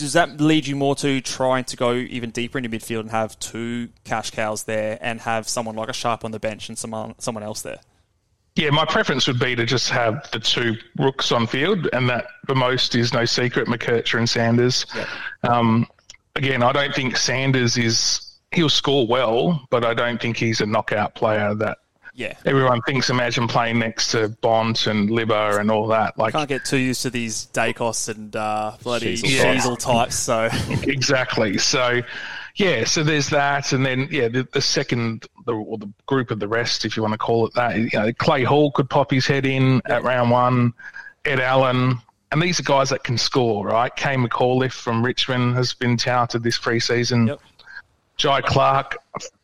does 0.00 0.14
that 0.14 0.40
lead 0.40 0.66
you 0.66 0.74
more 0.74 0.94
to 0.96 1.20
trying 1.20 1.64
to 1.64 1.76
go 1.76 1.92
even 1.92 2.30
deeper 2.30 2.58
into 2.58 2.70
midfield 2.70 3.00
and 3.00 3.10
have 3.10 3.38
two 3.38 3.90
cash 4.04 4.30
cows 4.30 4.64
there 4.64 4.98
and 5.00 5.20
have 5.20 5.46
someone 5.46 5.76
like 5.76 5.90
a 5.90 5.92
sharp 5.92 6.24
on 6.24 6.30
the 6.30 6.40
bench 6.40 6.68
and 6.68 6.78
someone 6.78 7.14
someone 7.18 7.44
else 7.44 7.60
there? 7.62 7.80
Yeah, 8.56 8.70
my 8.70 8.84
preference 8.84 9.28
would 9.28 9.38
be 9.38 9.54
to 9.54 9.64
just 9.64 9.90
have 9.90 10.28
the 10.32 10.40
two 10.40 10.76
rooks 10.98 11.30
on 11.30 11.46
field, 11.46 11.88
and 11.92 12.08
that 12.08 12.26
for 12.46 12.54
most 12.54 12.94
is 12.94 13.12
no 13.12 13.24
secret 13.24 13.68
McKercher 13.68 14.18
and 14.18 14.28
Sanders. 14.28 14.86
Um, 15.44 15.86
again, 16.34 16.62
I 16.62 16.72
don't 16.72 16.94
think 16.94 17.16
Sanders 17.16 17.76
is 17.76 18.38
he'll 18.52 18.68
score 18.68 19.06
well, 19.06 19.66
but 19.70 19.84
I 19.84 19.94
don't 19.94 20.20
think 20.20 20.36
he's 20.36 20.60
a 20.60 20.66
knockout 20.66 21.14
player 21.14 21.54
that 21.54 21.78
Yeah. 22.14 22.34
everyone 22.44 22.80
thinks. 22.82 23.10
Imagine 23.10 23.48
playing 23.48 23.78
next 23.78 24.10
to 24.12 24.28
Bont 24.40 24.86
and 24.86 25.08
Libba 25.08 25.58
and 25.58 25.70
all 25.70 25.86
that. 25.88 26.18
Like 26.18 26.32
Can't 26.32 26.48
get 26.48 26.64
too 26.64 26.76
used 26.76 27.02
to 27.02 27.10
these 27.10 27.46
Daicos 27.52 28.08
and 28.08 28.34
uh, 28.34 28.72
bloody 28.82 29.16
Sheezel 29.16 29.56
Sheezel 29.56 29.78
types. 29.78 30.16
So 30.16 30.48
exactly. 30.82 31.58
So, 31.58 32.02
yeah, 32.56 32.84
so 32.84 33.02
there's 33.02 33.30
that, 33.30 33.72
and 33.72 33.86
then 33.86 34.08
yeah, 34.10 34.28
the, 34.28 34.46
the 34.52 34.60
second, 34.60 35.26
the, 35.46 35.54
or 35.54 35.78
the 35.78 35.90
group 36.06 36.30
of 36.30 36.40
the 36.40 36.48
rest, 36.48 36.84
if 36.84 36.96
you 36.96 37.02
want 37.02 37.12
to 37.12 37.18
call 37.18 37.46
it 37.46 37.54
that, 37.54 37.76
you 37.76 37.90
know, 37.94 38.12
Clay 38.14 38.42
Hall 38.44 38.70
could 38.72 38.90
pop 38.90 39.10
his 39.10 39.26
head 39.26 39.46
in 39.46 39.80
at 39.86 40.02
round 40.02 40.30
one, 40.30 40.72
Ed 41.24 41.40
Allan, 41.40 41.98
and 42.32 42.42
these 42.42 42.60
are 42.60 42.64
guys 42.64 42.90
that 42.90 43.02
can 43.02 43.18
score, 43.18 43.66
right? 43.66 43.94
Kane 43.96 44.26
McAuliffe 44.26 44.72
from 44.72 45.04
Richmond 45.04 45.56
has 45.56 45.74
been 45.74 45.96
touted 45.96 46.42
this 46.42 46.58
preseason. 46.58 47.28
Yep. 47.28 47.40
Jhye 48.18 48.44
Clark 48.44 48.98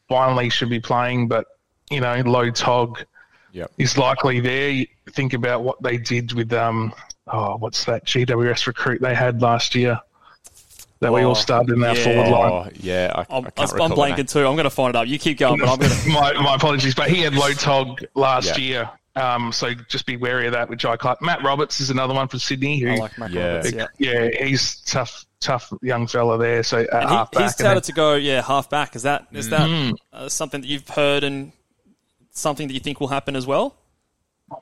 finally 0.09 0.51
should 0.51 0.71
be 0.71 0.81
playing, 0.81 1.29
but 1.29 1.47
you 1.91 2.01
know, 2.01 2.15
low 2.27 2.51
tog 2.51 3.05
Yep. 3.53 3.71
is 3.79 3.97
likely 3.97 4.41
there. 4.41 4.69
You 4.71 4.87
think 5.13 5.33
about 5.33 5.63
what 5.65 5.83
they 5.83 5.97
did 5.97 6.33
with 6.33 6.53
um, 6.53 6.93
oh, 7.29 7.57
what's 7.57 7.85
that 7.87 8.05
GWS 8.05 8.67
recruit 8.67 9.01
they 9.01 9.15
had 9.15 9.41
last 9.41 9.75
year 9.75 9.99
that 11.01 11.13
we 11.13 11.23
Oh, 11.23 11.29
all 11.29 11.35
started 11.35 11.75
in 11.75 11.83
our 11.85 11.95
yeah. 11.97 12.05
forward 12.05 12.29
line. 12.31 12.53
Oh, 12.53 12.69
yeah. 12.81 13.13
I, 13.15 13.21
I'm, 13.35 13.47
I 13.47 13.51
can't 13.51 13.59
I'm 13.71 13.75
recall 13.75 13.89
the 13.89 13.95
name. 14.07 14.15
blanking 14.17 14.31
too. 14.31 14.47
I'm 14.47 14.57
going 14.57 14.65
to 14.65 14.71
find 14.71 14.91
it 14.91 14.97
up. 14.97 15.07
You 15.07 15.19
keep 15.19 15.39
going, 15.39 15.59
but 15.61 15.69
I'm 15.71 15.79
going 15.79 15.91
to. 16.05 16.09
my, 16.11 16.33
my 16.35 16.55
apologies, 16.55 16.95
but 16.95 17.09
he 17.11 17.21
had 17.23 17.35
low 17.35 17.53
tog 17.53 18.01
last 18.15 18.59
Yeah. 18.59 18.65
year. 18.65 18.91
Um, 19.15 19.51
so 19.53 19.73
just 19.89 20.05
be 20.05 20.19
wary 20.19 20.45
of 20.47 20.53
that 20.53 20.69
with 20.69 20.79
Jhye 20.79 20.99
Clark. 20.99 21.23
Matt 21.23 21.43
Roberts 21.43 21.81
is 21.81 21.89
another 21.89 22.13
one 22.13 22.29
from 22.29 22.39
Sydney. 22.39 22.79
Who, 22.81 22.91
I 22.91 22.97
like 22.97 23.19
Mac 23.19 23.31
Yeah. 23.33 23.47
Roberts, 23.57 23.73
yeah. 23.73 23.87
yeah, 23.99 24.45
he's 24.45 24.77
tough, 24.83 25.25
tough 25.41 25.73
young 25.81 26.07
fella 26.07 26.37
there. 26.37 26.63
So 26.63 26.81
uh, 26.93 26.99
And 26.99 27.09
half 27.09 27.31
he, 27.35 27.43
he's 27.43 27.53
back. 27.53 27.61
and 27.61 27.67
touted 27.69 27.85
to 27.85 27.93
go, 27.93 28.15
yeah, 28.17 28.43
half 28.43 28.69
back. 28.69 28.95
Is 28.95 29.05
that 29.05 29.27
is 29.33 29.49
that 29.49 29.67
Mm-hmm. 29.71 29.95
uh, 30.13 30.29
something 30.29 30.61
that 30.61 30.67
you've 30.67 30.87
heard 30.89 31.25
and 31.25 31.53
something 32.37 32.69
that 32.69 32.75
you 32.75 32.81
think 32.81 33.01
will 33.01 33.09
happen 33.09 33.37
as 33.37 33.47
well? 33.47 33.77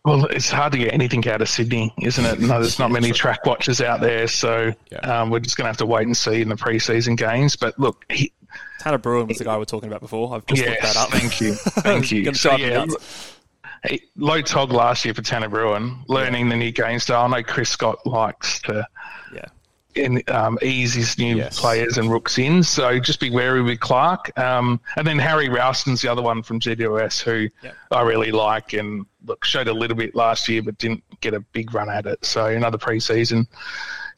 well, 0.05 0.25
it's 0.27 0.51
hard 0.51 0.73
to 0.73 0.79
get 0.79 0.95
anything 0.95 1.27
out 1.29 1.43
of 1.43 1.49
Sydney, 1.49 1.93
isn't 2.01 2.25
it? 2.25 2.41
No, 2.41 2.59
there's 2.61 2.79
not 2.79 2.91
many 2.91 3.13
track 3.13 3.45
watchers 3.45 3.83
out 3.83 4.01
there, 4.01 4.27
so 4.29 4.73
Yeah. 4.91 4.99
um, 5.01 5.29
we're 5.29 5.41
just 5.41 5.59
going 5.59 5.65
to 5.65 5.69
have 5.69 5.77
to 5.79 5.87
wait 5.87 6.07
and 6.07 6.17
see 6.17 6.41
in 6.41 6.49
the 6.49 6.55
preseason 6.55 7.19
games. 7.19 7.55
But 7.55 7.79
look, 7.79 8.03
he, 8.11 8.33
Tanner 8.81 8.99
Bruhn 8.99 9.29
was 9.29 9.37
the 9.37 9.45
guy 9.45 9.57
we 9.59 9.63
are 9.63 9.67
talking 9.67 9.89
about 9.91 10.01
before. 10.01 10.35
I've 10.35 10.47
just 10.47 10.63
yes, 10.63 10.71
looked 10.71 10.83
that 10.95 10.97
up. 10.97 11.11
thank 11.11 11.39
you, 11.41 11.53
thank 11.83 12.11
you. 12.11 12.33
So, 12.33 12.57
yeah, 12.57 12.87
hey, 13.85 14.01
low 14.17 14.41
tog 14.41 14.73
last 14.73 15.05
year 15.05 15.13
for 15.13 15.21
Tanner 15.21 15.51
Bruhn, 15.51 16.03
learning 16.09 16.49
the 16.49 16.57
new 16.57 16.73
game 16.73 16.99
style. 16.99 17.27
I 17.27 17.29
know 17.39 17.43
Chris 17.43 17.69
Scott 17.69 17.99
likes 18.07 18.61
to 18.63 18.87
yeah. 19.35 19.45
In, 19.95 20.23
um, 20.29 20.59
ease 20.61 20.93
his 20.95 21.19
new 21.19 21.37
Yes. 21.37 21.61
players 21.61 21.99
and 21.99 22.11
rooks 22.11 22.37
in. 22.39 22.63
So 22.65 22.99
just 22.99 23.21
be 23.21 23.31
wary 23.31 23.63
with 23.63 23.79
Clark. 23.81 24.37
Um, 24.39 24.81
and 24.97 25.07
then 25.07 25.19
Harry 25.19 25.49
Rowston's 25.49 26.03
the 26.03 26.09
other 26.11 26.23
one 26.23 26.43
from 26.43 26.59
GWS 26.59 27.21
who 27.23 27.49
Yep. 27.63 27.75
I 27.93 28.01
really 28.03 28.33
like 28.33 28.73
and 28.73 29.07
look 29.25 29.45
showed 29.45 29.69
a 29.69 29.73
little 29.73 29.97
bit 29.97 30.15
last 30.17 30.49
year 30.49 30.63
but 30.63 30.79
didn't 30.79 31.05
get 31.21 31.33
a 31.33 31.41
big 31.41 31.73
run 31.75 31.89
at 31.89 32.07
it. 32.07 32.25
So 32.25 32.47
another 32.47 32.77
preseason. 32.79 33.47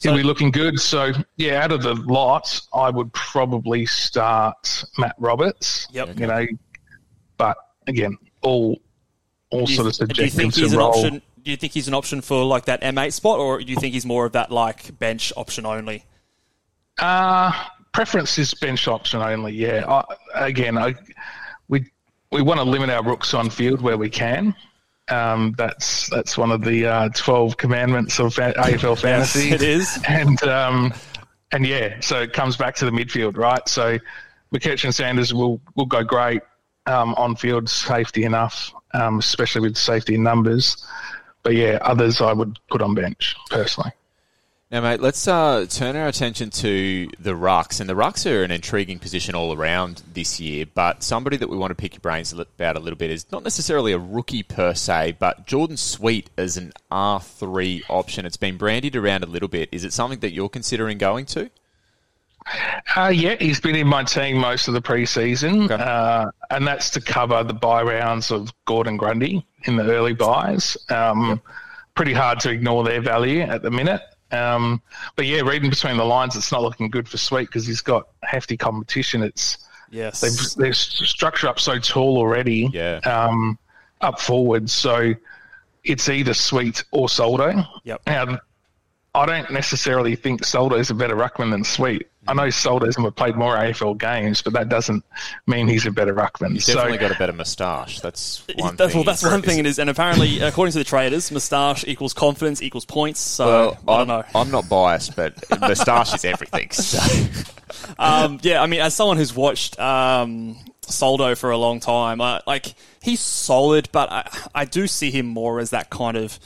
He'll 0.00 0.16
be 0.16 0.22
looking 0.22 0.50
good. 0.50 0.78
So 0.80 1.12
yeah, 1.36 1.62
out 1.64 1.72
of 1.72 1.82
the 1.82 1.94
lot, 1.94 2.60
I 2.74 2.90
would 2.90 3.12
probably 3.12 3.86
start 3.86 4.84
Matt 4.98 5.14
Roberts. 5.18 5.88
Yep. 5.90 6.18
You 6.20 6.26
know, 6.26 6.46
but 7.36 7.56
again, 7.86 8.16
all 8.42 8.80
all 9.50 9.66
Do 9.66 9.72
you, 9.72 9.76
sort 9.76 10.00
of 10.00 10.08
do 10.08 10.24
you 10.24 10.30
think 10.30 10.54
to 10.54 10.60
he's 10.62 10.72
an 10.72 10.78
role. 10.78 10.88
option? 10.90 11.22
Do 11.46 11.52
you 11.52 11.56
think 11.56 11.74
he's 11.74 11.86
an 11.86 11.94
option 11.94 12.22
for 12.22 12.44
like 12.44 12.64
that 12.64 12.82
M8 12.82 13.12
spot, 13.12 13.38
or 13.38 13.60
do 13.60 13.66
you 13.66 13.76
think 13.78 13.94
he's 13.94 14.04
more 14.04 14.26
of 14.26 14.32
that 14.32 14.50
like 14.50 14.98
bench 14.98 15.32
option 15.36 15.64
only? 15.64 16.04
Uh, 16.98 17.52
preference 17.92 18.36
is 18.36 18.52
bench 18.54 18.88
option 18.88 19.22
only. 19.22 19.52
Yeah. 19.52 19.84
I, 19.86 20.48
again, 20.48 20.76
I, 20.76 20.96
we 21.68 21.84
we 22.32 22.42
want 22.42 22.58
to 22.58 22.64
limit 22.64 22.90
our 22.90 23.04
rooks 23.04 23.32
on 23.32 23.48
field 23.48 23.80
where 23.80 23.96
we 23.96 24.10
can. 24.10 24.56
Um, 25.08 25.54
that's 25.56 26.10
that's 26.10 26.36
one 26.36 26.50
of 26.50 26.64
the 26.64 26.84
uh, 26.84 27.08
twelve 27.10 27.56
commandments 27.58 28.18
of 28.18 28.34
AFL 28.34 28.98
fantasy. 29.00 29.50
it 29.52 29.62
is. 29.62 30.00
And 30.08 30.42
um, 30.42 30.92
and 31.52 31.64
yeah, 31.64 32.00
so 32.00 32.22
it 32.22 32.32
comes 32.32 32.56
back 32.56 32.74
to 32.74 32.86
the 32.86 32.90
midfield, 32.90 33.36
right? 33.36 33.68
So 33.68 34.00
McKetch 34.52 34.82
and 34.82 34.92
Sanders 34.92 35.32
will 35.32 35.60
will 35.76 35.86
go 35.86 36.02
great 36.02 36.42
um, 36.86 37.14
on 37.14 37.36
field 37.36 37.70
safety 37.70 38.24
enough, 38.24 38.72
um, 38.94 39.20
especially 39.20 39.60
with 39.60 39.76
safety 39.76 40.16
in 40.16 40.24
numbers. 40.24 40.84
But 41.46 41.54
yeah, 41.54 41.78
others 41.80 42.20
I 42.20 42.32
would 42.32 42.58
put 42.68 42.82
on 42.82 42.96
bench 42.96 43.36
personally. 43.50 43.92
Now, 44.72 44.80
mate, 44.80 45.00
let's 45.00 45.28
uh, 45.28 45.64
turn 45.70 45.94
our 45.94 46.08
attention 46.08 46.50
to 46.50 47.08
the 47.20 47.34
rucks. 47.34 47.78
And 47.80 47.88
the 47.88 47.94
rucks 47.94 48.28
are 48.28 48.42
an 48.42 48.50
intriguing 48.50 48.98
position 48.98 49.36
all 49.36 49.52
around 49.56 50.02
this 50.12 50.40
year, 50.40 50.66
but 50.74 51.04
somebody 51.04 51.36
that 51.36 51.48
we 51.48 51.56
want 51.56 51.70
to 51.70 51.76
pick 51.76 51.94
your 51.94 52.00
brains 52.00 52.32
about 52.32 52.74
a 52.74 52.80
little 52.80 52.96
bit 52.96 53.10
is 53.12 53.30
not 53.30 53.44
necessarily 53.44 53.92
a 53.92 53.98
rookie 53.98 54.42
per 54.42 54.74
se, 54.74 55.18
but 55.20 55.46
Jordan 55.46 55.76
Sweet 55.76 56.30
as 56.36 56.56
an 56.56 56.72
R3 56.90 57.84
option. 57.88 58.26
It's 58.26 58.36
been 58.36 58.56
brandied 58.56 58.96
around 58.96 59.22
a 59.22 59.28
little 59.28 59.46
bit. 59.48 59.68
Is 59.70 59.84
it 59.84 59.92
something 59.92 60.18
that 60.18 60.32
you're 60.32 60.48
considering 60.48 60.98
going 60.98 61.26
to? 61.26 61.48
Uh, 62.96 63.08
yeah, 63.14 63.36
he's 63.38 63.60
been 63.60 63.76
in 63.76 63.86
my 63.86 64.02
team 64.04 64.36
most 64.38 64.66
of 64.68 64.74
the 64.74 64.82
preseason, 64.82 65.64
Okay. 65.70 65.82
uh, 65.82 66.26
and 66.50 66.66
that's 66.66 66.90
to 66.90 67.00
cover 67.00 67.42
the 67.44 67.54
buy 67.54 67.82
rounds 67.82 68.30
of 68.32 68.52
Gawn 68.66 68.86
and 68.88 68.98
Grundy 68.98 69.44
in 69.66 69.76
the 69.76 69.84
early 69.84 70.14
buys. 70.14 70.76
Um, 70.88 71.40
Pretty 71.94 72.12
hard 72.12 72.40
to 72.40 72.50
ignore 72.50 72.84
their 72.84 73.00
value 73.00 73.40
at 73.40 73.62
the 73.62 73.70
minute. 73.70 74.02
Um, 74.30 74.82
but 75.14 75.24
yeah, 75.24 75.40
reading 75.40 75.70
between 75.70 75.96
the 75.96 76.04
lines, 76.04 76.36
it's 76.36 76.52
not 76.52 76.60
looking 76.60 76.90
good 76.90 77.08
for 77.08 77.16
Sweet 77.16 77.46
because 77.46 77.66
he's 77.66 77.80
got 77.80 78.08
hefty 78.22 78.56
competition. 78.56 79.22
It's 79.22 79.58
Yes. 79.90 80.20
they've 80.20 80.54
they're 80.62 80.72
structured 80.74 81.48
up 81.48 81.58
so 81.58 81.78
tall 81.78 82.18
already, 82.18 82.68
Yeah. 82.72 82.96
um, 83.06 83.58
up 84.02 84.20
forward. 84.20 84.68
So 84.68 85.14
it's 85.84 86.08
either 86.10 86.34
Sweet 86.34 86.84
or 86.90 87.08
Soldo. 87.08 87.64
Yep. 87.84 88.02
Now, 88.06 88.38
I 89.16 89.24
don't 89.24 89.50
necessarily 89.50 90.14
think 90.14 90.44
Soldo's 90.44 90.90
a 90.90 90.94
better 90.94 91.16
ruckman 91.16 91.50
than 91.50 91.64
Sweet. 91.64 92.06
I 92.28 92.34
know 92.34 92.50
Soldo's 92.50 92.96
played 93.12 93.34
more 93.36 93.56
AFL 93.56 93.96
games, 93.98 94.42
but 94.42 94.52
that 94.52 94.68
doesn't 94.68 95.04
mean 95.46 95.68
he's 95.68 95.86
a 95.86 95.90
better 95.90 96.12
ruckman. 96.12 96.52
He's 96.52 96.66
so, 96.66 96.74
definitely 96.74 96.98
got 96.98 97.12
a 97.12 97.18
better 97.18 97.32
moustache. 97.32 98.00
That's 98.00 98.42
one 98.56 98.76
that's, 98.76 98.92
thing. 98.92 98.98
well, 98.98 99.04
that's 99.04 99.22
one 99.22 99.40
thing 99.42 99.58
it 99.58 99.64
is, 99.66 99.78
and 99.78 99.88
apparently, 99.88 100.40
according 100.40 100.72
to 100.72 100.78
the 100.78 100.84
traders, 100.84 101.30
moustache 101.30 101.84
equals 101.86 102.12
confidence 102.12 102.60
equals 102.60 102.84
points. 102.84 103.20
So 103.20 103.46
Well, 103.84 103.96
I 103.96 104.00
I'm, 104.00 104.06
don't 104.06 104.18
know. 104.18 104.40
I'm 104.40 104.50
not 104.50 104.68
biased, 104.68 105.16
but 105.16 105.42
moustache 105.60 106.14
is 106.14 106.24
everything. 106.24 106.70
So. 106.70 106.98
Um, 107.98 108.38
yeah, 108.42 108.62
I 108.62 108.66
mean, 108.66 108.80
as 108.80 108.94
someone 108.94 109.16
who's 109.16 109.34
watched 109.34 109.78
um, 109.78 110.56
Soldo 110.82 111.34
for 111.34 111.50
a 111.50 111.58
long 111.58 111.80
time, 111.80 112.20
uh, 112.20 112.40
like 112.46 112.74
he's 113.02 113.20
solid, 113.20 113.88
but 113.92 114.10
I, 114.10 114.28
I 114.54 114.64
do 114.64 114.86
see 114.86 115.10
him 115.10 115.26
more 115.26 115.58
as 115.60 115.70
that 115.70 115.90
kind 115.90 116.16
of 116.16 116.38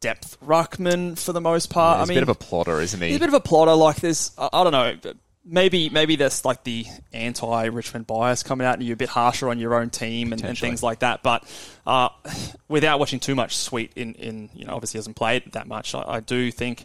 depth 0.00 0.38
ruckman 0.44 1.18
for 1.18 1.32
the 1.32 1.40
most 1.40 1.70
part. 1.70 2.00
He's 2.00 2.08
I 2.08 2.12
a 2.12 2.14
mean, 2.14 2.18
a 2.18 2.26
bit 2.26 2.30
of 2.30 2.36
a 2.36 2.44
plotter, 2.44 2.80
isn't 2.80 3.00
he? 3.00 3.08
he's 3.08 3.16
a 3.16 3.20
bit 3.20 3.28
of 3.28 3.34
a 3.34 3.40
plotter. 3.40 3.74
Like 3.74 3.96
this, 3.96 4.32
I, 4.36 4.48
I 4.52 4.64
don't 4.64 4.72
know. 4.72 5.14
Maybe 5.44 5.88
maybe 5.88 6.16
that's 6.16 6.44
like 6.44 6.64
the 6.64 6.86
anti 7.12 7.64
Richmond 7.66 8.06
bias 8.06 8.42
coming 8.42 8.66
out, 8.66 8.74
and 8.74 8.82
you're 8.82 8.94
a 8.94 8.96
bit 8.96 9.08
harsher 9.08 9.48
on 9.48 9.58
your 9.58 9.74
own 9.74 9.90
team 9.90 10.32
and, 10.32 10.44
and 10.44 10.58
things 10.58 10.82
like 10.82 11.00
that. 11.00 11.22
But 11.22 11.44
uh, 11.86 12.10
without 12.68 12.98
watching 12.98 13.20
too 13.20 13.34
much 13.34 13.56
Sweet 13.56 13.92
in, 13.96 14.14
in 14.14 14.50
you 14.54 14.66
know 14.66 14.74
obviously 14.74 14.98
hasn't 14.98 15.16
played 15.16 15.52
that 15.52 15.66
much, 15.66 15.94
I, 15.94 16.04
I 16.06 16.20
do 16.20 16.50
think 16.50 16.84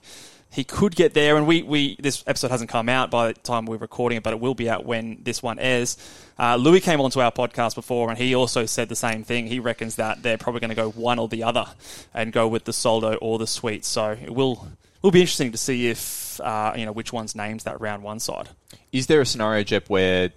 he 0.56 0.64
could 0.64 0.96
get 0.96 1.14
there. 1.14 1.36
And 1.36 1.46
we, 1.46 1.62
we 1.64 1.98
this 2.00 2.24
episode 2.26 2.50
hasn't 2.50 2.70
come 2.70 2.88
out 2.88 3.12
by 3.12 3.28
the 3.28 3.34
time 3.34 3.66
we're 3.66 3.76
recording 3.78 4.18
it, 4.18 4.24
but 4.24 4.32
it 4.32 4.40
will 4.40 4.56
be 4.56 4.70
out 4.70 4.86
when 4.86 5.20
this 5.22 5.44
one 5.44 5.60
airs. 5.60 5.98
Uh, 6.40 6.56
Louis 6.56 6.80
came 6.80 7.02
onto 7.02 7.20
our 7.20 7.32
podcast 7.32 7.76
before, 7.76 8.10
and 8.10 8.18
he 8.18 8.34
also 8.34 8.66
said 8.66 8.88
the 8.88 8.96
same 8.96 9.24
thing. 9.24 9.48
He 9.48 9.60
reckons 9.60 9.98
that 9.98 10.24
they're 10.24 10.38
probably 10.38 10.62
going 10.62 10.70
to 10.70 10.76
go 10.76 10.92
one 10.92 11.20
or 11.20 11.28
the 11.28 11.44
other, 11.44 11.66
and 12.14 12.32
go 12.32 12.48
with 12.48 12.64
the 12.64 12.74
Soldo 12.74 13.16
or 13.16 13.38
the 13.38 13.48
Sweet. 13.48 13.84
So 13.84 14.12
it 14.12 14.34
will 14.34 14.68
will 15.02 15.12
be 15.12 15.22
interesting 15.22 15.52
to 15.52 15.58
see 15.58 15.88
if 15.90 16.40
uh, 16.40 16.74
you 16.78 16.86
know 16.86 16.94
which 16.94 17.12
one's 17.12 17.36
names 17.36 17.66
that 17.66 17.82
round 17.82 18.02
one 18.04 18.20
side. 18.20 18.48
Is 18.94 19.08
there 19.08 19.20
a 19.20 19.26
scenario, 19.26 19.64
Jep, 19.64 19.90
where 19.90 20.32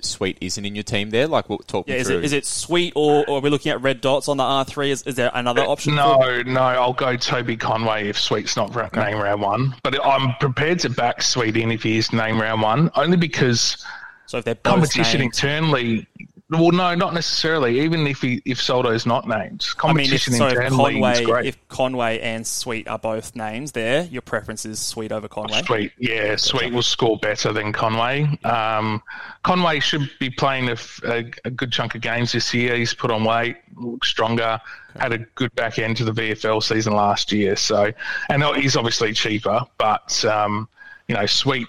Sweet 0.00 0.38
isn't 0.40 0.64
in 0.64 0.74
your 0.74 0.82
team 0.84 1.10
there? 1.10 1.26
Like, 1.26 1.48
we'll 1.48 1.58
talk 1.58 1.88
Yeah, 1.88 1.96
is 1.96 2.06
through. 2.08 2.18
it, 2.18 2.24
is 2.24 2.32
it 2.32 2.46
Sweet 2.46 2.92
or, 2.96 3.24
or 3.28 3.38
are 3.38 3.40
we 3.40 3.50
looking 3.50 3.70
at 3.72 3.80
red 3.80 4.00
dots 4.00 4.28
on 4.28 4.36
the 4.36 4.42
R 4.44 4.64
three? 4.64 4.90
Is, 4.90 5.02
is 5.02 5.14
there 5.14 5.30
another 5.34 5.62
uh, 5.62 5.66
option? 5.68 5.92
for- 5.92 5.96
No, 5.96 6.42
no, 6.42 6.60
I'll 6.60 6.92
go 6.92 7.16
Toby 7.16 7.56
Conway 7.56 8.08
if 8.08 8.18
Sweet's 8.18 8.56
not 8.56 8.74
ra- 8.74 8.88
name 8.94 9.18
round 9.18 9.42
one. 9.42 9.74
But 9.82 10.04
I'm 10.04 10.34
prepared 10.40 10.78
to 10.80 10.90
back 10.90 11.22
Sweet 11.22 11.56
in 11.56 11.70
if 11.70 11.82
he 11.82 11.98
is 11.98 12.12
name 12.12 12.40
round 12.40 12.62
one, 12.62 12.90
only 12.94 13.16
because 13.16 13.84
so 14.26 14.38
if 14.38 14.44
they're 14.44 14.54
both 14.54 14.74
competition 14.74 15.20
named- 15.20 15.32
internally. 15.34 16.06
Well, 16.50 16.70
no, 16.70 16.94
not 16.94 17.12
necessarily. 17.12 17.80
Even 17.80 18.06
if 18.06 18.22
he, 18.22 18.40
if 18.46 18.60
Soldo's 18.60 19.04
not 19.04 19.28
named, 19.28 19.66
I 19.84 19.92
mean, 19.92 20.06
if, 20.06 20.24
competition 20.24 20.32
so 20.32 20.48
internally 20.48 20.94
is 20.94 21.02
Conway, 21.02 21.24
great. 21.24 21.46
if 21.46 21.68
Conway 21.68 22.20
and 22.20 22.46
Sweet 22.46 22.88
are 22.88 22.98
both 22.98 23.36
names 23.36 23.72
there, 23.72 24.04
your 24.04 24.22
preference 24.22 24.64
is 24.64 24.78
Sweet 24.78 25.12
over 25.12 25.28
Conway. 25.28 25.62
Sweet, 25.64 25.92
yeah, 25.98 26.36
Sweet 26.36 26.72
will 26.72 26.82
score 26.82 27.18
better 27.18 27.52
than 27.52 27.74
Conway. 27.74 28.38
Um, 28.44 29.02
Conway 29.42 29.80
should 29.80 30.10
be 30.18 30.30
playing 30.30 30.70
a 30.70 30.76
a 31.04 31.50
good 31.50 31.70
chunk 31.70 31.94
of 31.94 32.00
games 32.00 32.32
this 32.32 32.54
year. 32.54 32.76
He's 32.76 32.94
put 32.94 33.10
on 33.10 33.24
weight, 33.24 33.56
looks 33.76 34.08
stronger, 34.08 34.58
had 34.98 35.12
a 35.12 35.18
good 35.18 35.54
back 35.54 35.78
end 35.78 35.98
to 35.98 36.04
the 36.04 36.12
VFL 36.12 36.62
season 36.62 36.94
last 36.94 37.30
year. 37.30 37.56
So, 37.56 37.92
and 38.30 38.42
he's 38.56 38.74
obviously 38.74 39.12
cheaper, 39.12 39.60
but 39.76 40.24
um, 40.24 40.66
you 41.08 41.14
know, 41.14 41.26
Sweet. 41.26 41.68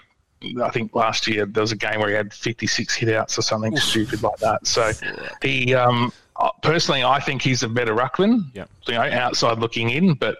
I 0.62 0.70
think 0.70 0.94
last 0.94 1.26
year 1.26 1.46
there 1.46 1.60
was 1.60 1.72
a 1.72 1.76
game 1.76 2.00
where 2.00 2.08
he 2.08 2.14
had 2.14 2.32
56 2.32 2.98
hitouts 2.98 3.38
or 3.38 3.42
something 3.42 3.76
stupid 3.76 4.22
like 4.22 4.38
that. 4.38 4.66
So 4.66 4.92
he, 5.42 5.74
um, 5.74 6.12
uh, 6.36 6.50
personally, 6.62 7.04
I 7.04 7.20
think 7.20 7.42
he's 7.42 7.62
a 7.62 7.68
better 7.68 7.94
ruckman. 7.94 8.44
Yeah. 8.54 8.64
You 8.86 8.94
know, 8.94 9.02
outside 9.02 9.58
looking 9.58 9.90
in, 9.90 10.14
but 10.14 10.38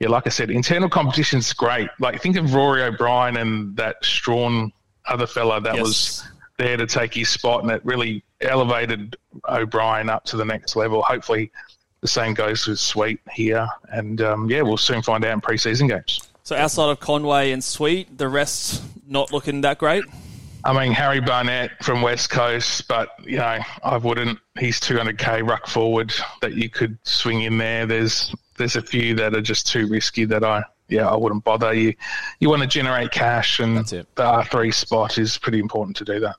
yeah, 0.00 0.08
like 0.08 0.26
I 0.26 0.30
said, 0.30 0.50
internal 0.50 0.88
competition's 0.88 1.52
great. 1.52 1.88
Like 2.00 2.20
think 2.20 2.36
of 2.36 2.52
Rory 2.52 2.82
O'Brien 2.82 3.36
and 3.36 3.76
that 3.76 4.04
Strachan 4.04 4.72
other 5.06 5.26
fella 5.26 5.60
that 5.60 5.76
Yes. 5.76 5.82
was 5.82 6.28
there 6.58 6.76
to 6.76 6.86
take 6.86 7.14
his 7.14 7.28
spot, 7.28 7.62
and 7.62 7.70
it 7.70 7.84
really 7.84 8.24
elevated 8.40 9.16
O'Brien 9.48 10.08
up 10.08 10.24
to 10.26 10.36
the 10.36 10.44
next 10.44 10.74
level. 10.76 11.02
Hopefully, 11.02 11.50
the 12.00 12.08
same 12.08 12.34
goes 12.34 12.66
with 12.66 12.80
Sweet 12.80 13.20
here, 13.32 13.68
and 13.90 14.20
um, 14.22 14.50
yeah, 14.50 14.62
we'll 14.62 14.76
soon 14.76 15.02
find 15.02 15.24
out 15.24 15.32
in 15.32 15.40
preseason 15.40 15.88
games. 15.88 16.20
So 16.44 16.56
outside 16.56 16.90
of 16.90 17.00
Conway 17.00 17.52
and 17.52 17.62
Sweet, 17.62 18.18
the 18.18 18.28
rest 18.28 18.82
not 19.06 19.32
looking 19.32 19.60
that 19.62 19.78
great. 19.78 20.04
I 20.64 20.72
mean, 20.72 20.92
Harry 20.92 21.20
Barnett 21.20 21.82
from 21.82 22.02
West 22.02 22.30
Coast, 22.30 22.86
but 22.86 23.10
you 23.24 23.38
know, 23.38 23.58
I 23.82 23.96
wouldn't. 23.96 24.38
He's 24.58 24.78
200k 24.80 25.48
ruck 25.48 25.66
forward 25.66 26.12
that 26.40 26.54
you 26.54 26.68
could 26.68 26.98
swing 27.02 27.42
in 27.42 27.58
there. 27.58 27.86
There's 27.86 28.34
there's 28.58 28.76
a 28.76 28.82
few 28.82 29.14
that 29.16 29.34
are 29.34 29.40
just 29.40 29.66
too 29.66 29.88
risky 29.88 30.24
that 30.26 30.44
I 30.44 30.62
yeah 30.88 31.08
I 31.08 31.16
wouldn't 31.16 31.42
bother. 31.42 31.72
You 31.74 31.94
you 32.38 32.48
want 32.48 32.62
to 32.62 32.68
generate 32.68 33.10
cash, 33.10 33.58
and 33.58 33.78
the 33.78 34.06
R3 34.16 34.72
spot 34.72 35.18
is 35.18 35.36
pretty 35.36 35.58
important 35.58 35.96
to 35.96 36.04
do 36.04 36.20
that. 36.20 36.36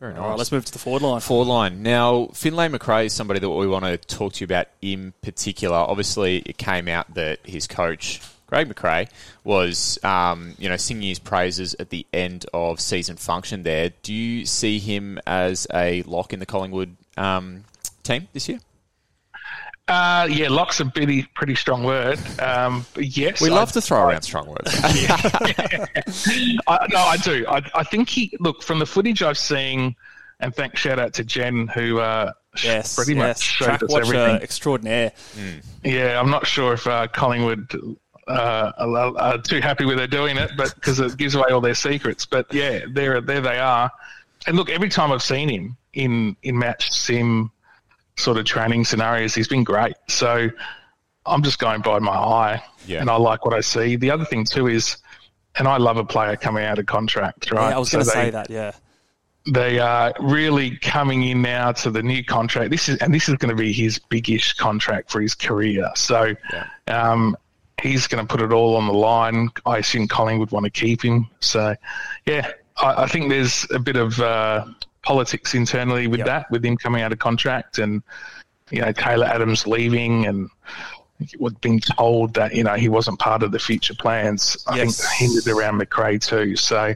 Very 0.00 0.14
All 0.14 0.30
right, 0.30 0.38
let's 0.38 0.50
move 0.50 0.64
to 0.64 0.72
the 0.72 0.78
forward 0.78 1.02
line. 1.02 1.20
Forward 1.20 1.48
line. 1.48 1.82
Now, 1.82 2.28
Finlay 2.32 2.68
McRae 2.68 3.04
is 3.06 3.12
somebody 3.12 3.38
that 3.38 3.50
we 3.50 3.66
want 3.66 3.84
to 3.84 3.98
talk 3.98 4.32
to 4.34 4.40
you 4.40 4.46
about 4.46 4.68
in 4.80 5.12
particular. 5.20 5.76
Obviously, 5.76 6.38
it 6.38 6.56
came 6.56 6.88
out 6.88 7.12
that 7.12 7.40
his 7.44 7.66
coach, 7.66 8.22
Craig 8.50 8.68
McRae, 8.68 9.08
was 9.44 9.98
um, 10.04 10.54
you 10.58 10.68
know 10.68 10.76
singing 10.76 11.08
his 11.08 11.18
praises 11.18 11.74
at 11.78 11.90
the 11.90 12.06
end 12.12 12.46
of 12.52 12.80
season 12.80 13.16
function. 13.16 13.62
There, 13.62 13.90
do 14.02 14.12
you 14.12 14.44
see 14.44 14.78
him 14.78 15.18
as 15.26 15.66
a 15.72 16.02
lock 16.02 16.32
in 16.32 16.40
the 16.40 16.46
Collingwood 16.46 16.96
um, 17.16 17.64
team 18.02 18.28
this 18.32 18.48
year? 18.48 18.58
Uh, 19.88 20.28
yeah, 20.30 20.48
lock's 20.48 20.78
a 20.80 20.86
pretty 20.86 21.22
pretty 21.34 21.54
strong 21.54 21.84
word. 21.84 22.18
Um, 22.40 22.84
yes, 22.96 23.40
We 23.40 23.50
I- 23.50 23.54
love 23.54 23.72
to 23.72 23.80
throw 23.80 24.08
around 24.08 24.22
strong 24.22 24.46
words. 24.48 24.70
I, 24.82 26.86
no, 26.90 26.98
I 26.98 27.16
do. 27.22 27.46
I, 27.48 27.62
I 27.74 27.84
think 27.84 28.08
he 28.08 28.36
look 28.40 28.62
from 28.62 28.78
the 28.78 28.86
footage 28.86 29.22
I've 29.22 29.38
seen, 29.38 29.94
and 30.38 30.54
thank 30.54 30.76
shout 30.76 30.98
out 30.98 31.14
to 31.14 31.24
Jen 31.24 31.68
who 31.68 31.98
uh, 32.00 32.32
Yes, 32.64 32.96
pretty 32.96 33.14
yes. 33.14 33.38
much 33.38 33.42
showed 33.42 33.64
Track 33.66 33.82
us 33.84 33.90
watcher 33.92 34.14
everything. 34.16 34.42
extraordinaire. 34.42 35.12
Yeah, 35.84 36.20
I'm 36.20 36.30
not 36.30 36.46
sure 36.46 36.72
if 36.74 36.86
uh, 36.86 37.06
Collingwood 37.08 37.72
uh, 38.30 38.72
are, 38.78 39.18
are 39.18 39.38
too 39.38 39.60
happy 39.60 39.84
with 39.84 39.98
her 39.98 40.06
doing 40.06 40.36
it, 40.36 40.50
but 40.56 40.74
because 40.74 41.00
it 41.00 41.16
gives 41.16 41.34
away 41.34 41.50
all 41.50 41.60
their 41.60 41.74
secrets. 41.74 42.24
But 42.26 42.52
yeah, 42.52 42.80
there, 42.92 43.20
there 43.20 43.40
they 43.40 43.58
are. 43.58 43.90
And 44.46 44.56
look, 44.56 44.70
every 44.70 44.88
time 44.88 45.12
I've 45.12 45.22
seen 45.22 45.48
him 45.48 45.76
in 45.92 46.36
in 46.42 46.58
match 46.58 46.90
sim 46.92 47.50
sort 48.16 48.38
of 48.38 48.44
training 48.44 48.84
scenarios, 48.84 49.34
he's 49.34 49.48
been 49.48 49.64
great. 49.64 49.94
So 50.08 50.48
I'm 51.26 51.42
just 51.42 51.58
going 51.58 51.82
by 51.82 51.98
my 51.98 52.12
eye, 52.16 52.62
Yeah. 52.86 53.00
and 53.00 53.10
I 53.10 53.16
like 53.16 53.44
what 53.44 53.54
I 53.54 53.60
see. 53.60 53.96
The 53.96 54.10
other 54.10 54.24
thing 54.24 54.44
too 54.44 54.66
is, 54.68 54.96
and 55.56 55.68
I 55.68 55.76
love 55.76 55.96
a 55.98 56.04
player 56.04 56.36
coming 56.36 56.64
out 56.64 56.78
of 56.78 56.86
contract, 56.86 57.50
right? 57.50 57.68
Yeah, 57.70 57.76
I 57.76 57.78
was 57.78 57.90
going 57.90 58.04
to 58.04 58.10
they- 58.10 58.14
say 58.14 58.30
that. 58.30 58.48
Yeah. 58.50 58.72
they 59.52 59.78
are 59.78 60.12
really 60.20 60.76
coming 60.78 61.22
in 61.24 61.40
now 61.42 61.72
to 61.72 61.90
the 61.90 62.02
new 62.02 62.22
contract. 62.24 62.70
This 62.70 62.88
is 62.88 62.96
and 62.98 63.12
this 63.12 63.28
is 63.28 63.34
going 63.36 63.48
to 63.50 63.60
be 63.62 63.72
his 63.72 63.98
biggish 63.98 64.54
contract 64.54 65.10
for 65.10 65.20
his 65.20 65.34
career. 65.34 65.90
So 65.96 66.34
um, 66.88 67.36
he's 67.82 68.06
going 68.06 68.24
to 68.26 68.30
put 68.30 68.42
it 68.42 68.52
all 68.52 68.76
on 68.76 68.86
the 68.86 68.92
line. 68.92 69.48
I 69.66 69.78
assume 69.78 70.08
Collingwood 70.08 70.50
want 70.50 70.64
to 70.64 70.70
keep 70.70 71.02
him. 71.02 71.26
So 71.40 71.74
yeah, 72.26 72.50
I, 72.76 73.04
I 73.04 73.06
think 73.06 73.28
there's 73.30 73.66
a 73.70 73.78
bit 73.78 73.96
of 73.96 74.18
uh, 74.20 74.66
politics 75.02 75.54
internally 75.54 76.06
with 76.06 76.18
Yep. 76.18 76.26
that, 76.26 76.50
with 76.50 76.64
him 76.64 76.76
coming 76.76 77.02
out 77.02 77.12
of 77.12 77.18
contract 77.18 77.78
and 77.78 78.02
you 78.70 78.80
know 78.80 78.92
Taylor 78.92 79.26
Adams 79.26 79.66
leaving 79.66 80.26
and. 80.26 80.48
We've 81.38 81.60
been 81.60 81.80
told 81.80 82.34
that 82.34 82.54
you 82.54 82.64
know 82.64 82.74
he 82.74 82.88
wasn't 82.88 83.18
part 83.18 83.42
of 83.42 83.52
the 83.52 83.58
future 83.58 83.94
plans. 83.94 84.56
I 84.66 84.76
Yes. 84.78 85.00
think 85.18 85.30
hinted 85.32 85.52
around 85.52 85.80
McRae 85.80 86.20
too. 86.20 86.56
So 86.56 86.86
yeah, 86.86 86.94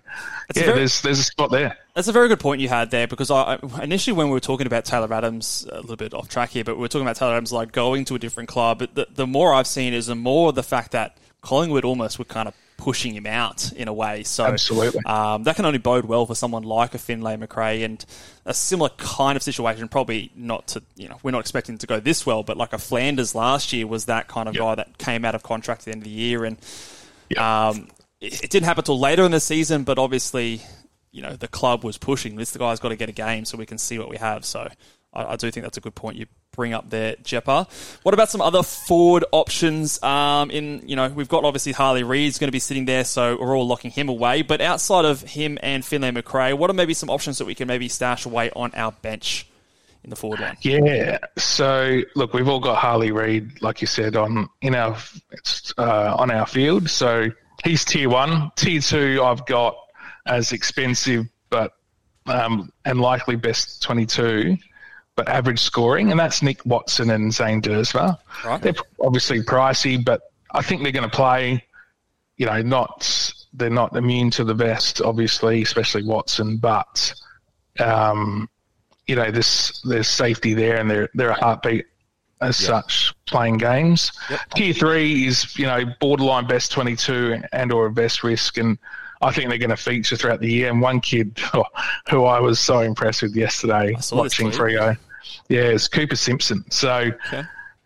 very- 0.54 0.74
there's 0.78 1.00
there's 1.02 1.18
a 1.18 1.24
spot 1.24 1.50
there. 1.50 1.76
That's 1.94 2.08
a 2.08 2.12
very 2.12 2.26
good 2.28 2.40
point 2.40 2.60
you 2.60 2.68
had 2.68 2.90
there 2.90 3.06
because 3.06 3.30
I 3.30 3.58
I- 3.62 3.82
initially 3.82 4.14
when 4.16 4.26
we 4.28 4.32
were 4.32 4.40
talking 4.40 4.66
about 4.66 4.84
Taylor 4.84 5.12
Adams 5.12 5.66
a 5.70 5.80
little 5.80 5.96
bit 5.96 6.12
off 6.14 6.28
track 6.28 6.50
here, 6.50 6.64
but 6.64 6.76
we 6.76 6.80
were 6.80 6.88
talking 6.88 7.06
about 7.06 7.16
Taylor 7.16 7.32
Adams 7.32 7.52
like 7.52 7.70
going 7.72 8.04
to 8.06 8.14
a 8.14 8.18
different 8.18 8.48
club. 8.48 8.78
But 8.80 8.94
the, 8.94 9.06
the 9.14 9.26
more 9.26 9.52
I've 9.54 9.66
seen 9.66 9.92
is 9.94 10.06
the 10.06 10.14
more 10.16 10.52
the 10.52 10.62
fact 10.64 10.90
that 10.92 11.16
Collingwood 11.42 11.84
almost 11.84 12.18
were 12.18 12.24
kind 12.24 12.48
of 12.48 12.54
pushing 12.76 13.14
him 13.14 13.26
out 13.26 13.72
in 13.72 13.88
a 13.88 13.92
way. 13.92 14.22
So 14.24 14.44
Absolutely. 14.44 15.00
um, 15.06 15.44
that 15.44 15.56
can 15.56 15.64
only 15.64 15.78
bode 15.78 16.04
well 16.04 16.26
for 16.26 16.34
someone 16.34 16.62
like 16.64 16.94
a 16.94 16.98
Finlay 16.98 17.36
McRae 17.36 17.84
and 17.84 18.04
a 18.44 18.52
similar 18.54 18.90
kind 18.96 19.36
of 19.36 19.42
situation. 19.42 19.88
Probably 19.88 20.30
not 20.34 20.66
to 20.68 20.82
you 20.96 21.08
know 21.08 21.18
we're 21.22 21.30
not 21.30 21.40
expecting 21.40 21.78
to 21.78 21.86
go 21.86 22.00
this 22.00 22.26
well, 22.26 22.42
but 22.42 22.56
like 22.56 22.72
a 22.72 22.78
Flanders 22.78 23.34
last 23.34 23.72
year 23.72 23.86
was 23.86 24.06
that 24.06 24.28
kind 24.28 24.48
of 24.48 24.54
Yep. 24.54 24.60
guy 24.62 24.74
that 24.76 24.98
came 24.98 25.24
out 25.24 25.34
of 25.34 25.42
contract 25.42 25.82
at 25.82 25.84
the 25.86 25.90
end 25.92 26.02
of 26.02 26.04
the 26.04 26.10
year 26.10 26.44
and. 26.44 26.58
Yep. 27.30 27.38
Um, 27.40 27.88
it, 28.20 28.44
it 28.44 28.50
didn't 28.50 28.66
happen 28.66 28.84
till 28.84 28.98
later 28.98 29.24
in 29.24 29.30
the 29.30 29.40
season, 29.40 29.84
but 29.84 29.98
obviously, 29.98 30.60
you 31.10 31.22
know, 31.22 31.36
the 31.36 31.48
club 31.48 31.84
was 31.84 31.96
pushing. 31.98 32.36
This 32.36 32.50
the 32.52 32.58
guy's 32.58 32.80
got 32.80 32.90
to 32.90 32.96
get 32.96 33.08
a 33.08 33.12
game 33.12 33.44
so 33.44 33.56
we 33.56 33.66
can 33.66 33.78
see 33.78 33.98
what 33.98 34.08
we 34.08 34.16
have. 34.18 34.44
So 34.44 34.68
I, 35.14 35.33
I 35.33 35.37
do 35.37 35.50
think 35.50 35.64
that's 35.64 35.78
a 35.78 35.80
good 35.80 35.94
point 35.94 36.16
you 36.16 36.26
bring 36.52 36.73
up 36.73 36.90
there, 36.90 37.16
Jeppa. 37.23 37.66
What 38.02 38.14
about 38.14 38.30
some 38.30 38.40
other 38.40 38.62
forward 38.62 39.25
options? 39.33 40.02
Um, 40.02 40.50
in 40.50 40.83
you 40.87 40.97
know, 40.97 41.09
we've 41.09 41.28
got 41.28 41.44
obviously 41.44 41.73
Harley 41.73 42.02
Reid's 42.02 42.38
going 42.38 42.49
to 42.49 42.52
be 42.52 42.59
sitting 42.59 42.85
there, 42.85 43.04
so 43.04 43.37
we're 43.40 43.56
all 43.56 43.66
locking 43.66 43.90
him 43.90 44.09
away. 44.09 44.42
But 44.42 44.61
outside 44.61 45.04
of 45.04 45.21
him 45.21 45.59
and 45.62 45.85
Finlay 45.85 46.11
McRae, 46.11 46.56
what 46.56 46.71
are 46.71 46.75
maybe 46.75 46.94
some 46.94 47.11
options 47.11 47.38
that 47.38 47.47
we 47.47 47.54
can 47.54 47.68
maybe 47.68 47.88
stash 47.88 48.26
away 48.26 48.50
on 48.54 48.73
our 48.75 48.92
bench 48.92 49.47
in 50.04 50.11
the 50.11 50.16
forward 50.16 50.40
line? 50.40 50.56
Yeah. 50.61 51.18
So 51.37 52.02
look, 52.14 52.33
we've 52.35 52.49
all 52.49 52.61
got 52.61 52.76
Harley 52.76 53.11
Reid, 53.11 53.62
like 53.62 53.80
you 53.80 53.87
said, 53.87 54.16
on 54.16 54.49
in 54.61 54.75
our 54.75 54.97
uh, 55.78 56.14
on 56.16 56.30
our 56.30 56.47
field. 56.47 56.88
So 56.90 57.28
he's 57.64 57.85
tier 57.85 58.09
one. 58.09 58.50
Tier 58.56 58.80
two, 58.80 59.23
I've 59.23 59.44
got 59.47 59.76
as 60.26 60.52
expensive, 60.52 61.26
but 61.50 61.73
um, 62.26 62.71
and 62.85 63.00
likely 63.00 63.37
best 63.37 63.83
twenty 63.83 64.06
two, 64.06 64.56
but 65.16 65.28
average 65.28 65.61
scoring, 65.61 66.11
and 66.11 66.18
that's 66.18 66.42
Nick 66.42 66.64
Watson 66.64 67.11
and 67.11 67.33
Zane 67.33 67.62
Duursma. 67.62 68.18
Right. 68.44 68.61
They're 68.61 68.75
obviously 69.00 69.42
pricey, 69.42 70.02
but 70.02 70.23
I 70.50 70.62
think 70.62 70.83
they're 70.83 70.92
going 70.92 71.09
to 71.09 71.16
play. 71.16 71.64
You 72.37 72.47
know, 72.47 72.62
not 72.62 73.33
they're 73.52 73.71
not 73.71 73.94
immune 73.97 74.30
to 74.33 74.44
the 74.44 74.54
vest, 74.54 75.00
obviously, 75.00 75.62
especially 75.62 76.02
Watson, 76.02 76.56
but. 76.59 77.14
Um, 77.80 78.49
you 79.06 79.16
know, 79.16 79.30
this 79.30 79.80
there's 79.83 80.09
safety 80.09 80.54
there, 80.54 80.78
and 80.78 80.90
they're 80.90 81.09
they're 81.14 81.30
a 81.30 81.35
heartbeat 81.35 81.87
as 82.40 82.56
such 82.56 83.14
playing 83.26 83.59
games. 83.59 84.12
Tier 84.54 84.73
three 84.73 85.26
is 85.26 85.56
you 85.59 85.66
know 85.66 85.85
borderline 86.00 86.47
best 86.47 86.73
twenty 86.73 86.97
two 86.97 87.38
and 87.52 87.73
or 87.73 87.87
a 87.87 87.92
vest 87.92 88.25
risk, 88.25 88.56
and 88.56 88.78
I 89.23 89.33
think 89.33 89.49
they're 89.49 89.59
going 89.59 89.71
to 89.71 89.76
feature 89.76 90.16
throughout 90.16 90.40
the 90.40 90.50
year. 90.50 90.71
And 90.71 90.80
one 90.80 91.00
kid 91.00 91.38
oh, 91.54 91.64
who 92.11 92.24
I 92.24 92.40
was 92.40 92.59
so 92.61 92.81
impressed 92.81 93.22
with 93.22 93.35
yesterday 93.37 93.96
watching. 94.12 94.50
Freo, 94.50 94.96
yeah, 95.48 95.62
is 95.62 95.88
Cooper 95.88 96.16
Simpson. 96.16 96.64
So. 96.70 97.11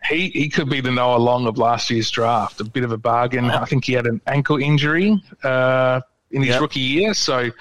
He, 0.07 0.29
he 0.29 0.47
could 0.47 0.69
be 0.69 0.79
the 0.79 0.91
Noah 0.91 1.17
Long 1.17 1.45
of 1.45 1.57
last 1.57 1.89
year's 1.89 2.09
draft. 2.09 2.61
A 2.61 2.63
bit 2.63 2.85
of 2.85 2.93
a 2.93 2.97
bargain. 2.97 3.51
I 3.51 3.65
think 3.65 3.83
he 3.83 3.91
had 3.91 4.07
an 4.07 4.21
ankle 4.27 4.57
injury 4.57 5.21
uh, 5.43 5.99
in 6.31 6.41
his 6.41 6.51
Yep. 6.51 6.61
rookie 6.61 6.79
year. 6.79 7.13
So 7.13 7.51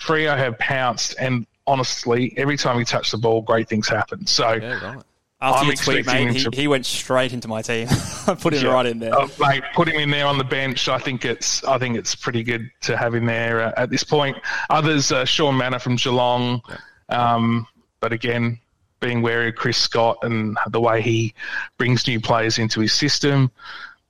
Freo 0.00 0.36
have 0.36 0.56
pounced, 0.58 1.16
and 1.18 1.46
honestly, 1.66 2.32
every 2.36 2.56
time 2.56 2.78
he 2.78 2.84
touched 2.84 3.10
the 3.10 3.18
ball, 3.18 3.42
great 3.42 3.68
things 3.68 3.88
happen. 3.88 4.24
So, 4.26 4.52
yeah, 4.52 4.94
right. 4.94 5.04
After 5.42 5.60
I'm 5.60 5.66
your 5.66 5.76
tweet, 5.76 5.98
expecting 5.98 6.26
mate, 6.26 6.28
him 6.28 6.34
he, 6.34 6.50
to- 6.50 6.60
he 6.62 6.68
went 6.68 6.84
straight 6.84 7.32
into 7.32 7.48
my 7.48 7.62
team. 7.62 7.88
I 8.26 8.34
put 8.34 8.52
him 8.52 8.64
yeah. 8.64 8.72
right 8.72 8.84
in 8.84 8.98
there. 8.98 9.12
Oh, 9.14 9.30
mate, 9.38 9.62
put 9.74 9.88
him 9.88 9.98
in 9.98 10.10
there 10.10 10.26
on 10.26 10.36
the 10.36 10.44
bench. 10.44 10.86
I 10.88 10.98
think 10.98 11.24
it's 11.24 11.64
I 11.64 11.78
think 11.78 11.96
it's 11.96 12.14
pretty 12.14 12.42
good 12.42 12.70
to 12.82 12.96
have 12.96 13.14
him 13.14 13.24
there 13.24 13.62
uh, 13.62 13.72
at 13.76 13.88
this 13.88 14.04
point. 14.04 14.36
Others, 14.68 15.12
uh, 15.12 15.24
Shaun 15.24 15.54
Mannagh 15.54 15.80
from 15.80 15.96
Geelong, 15.96 16.60
um, 17.08 17.66
but 18.00 18.12
again, 18.12 18.58
being 19.00 19.22
wary 19.22 19.48
of 19.48 19.54
Chris 19.54 19.78
Scott 19.78 20.18
and 20.22 20.58
the 20.68 20.80
way 20.80 21.00
he 21.00 21.34
brings 21.78 22.06
new 22.06 22.20
players 22.20 22.58
into 22.58 22.80
his 22.80 22.92
system. 22.92 23.50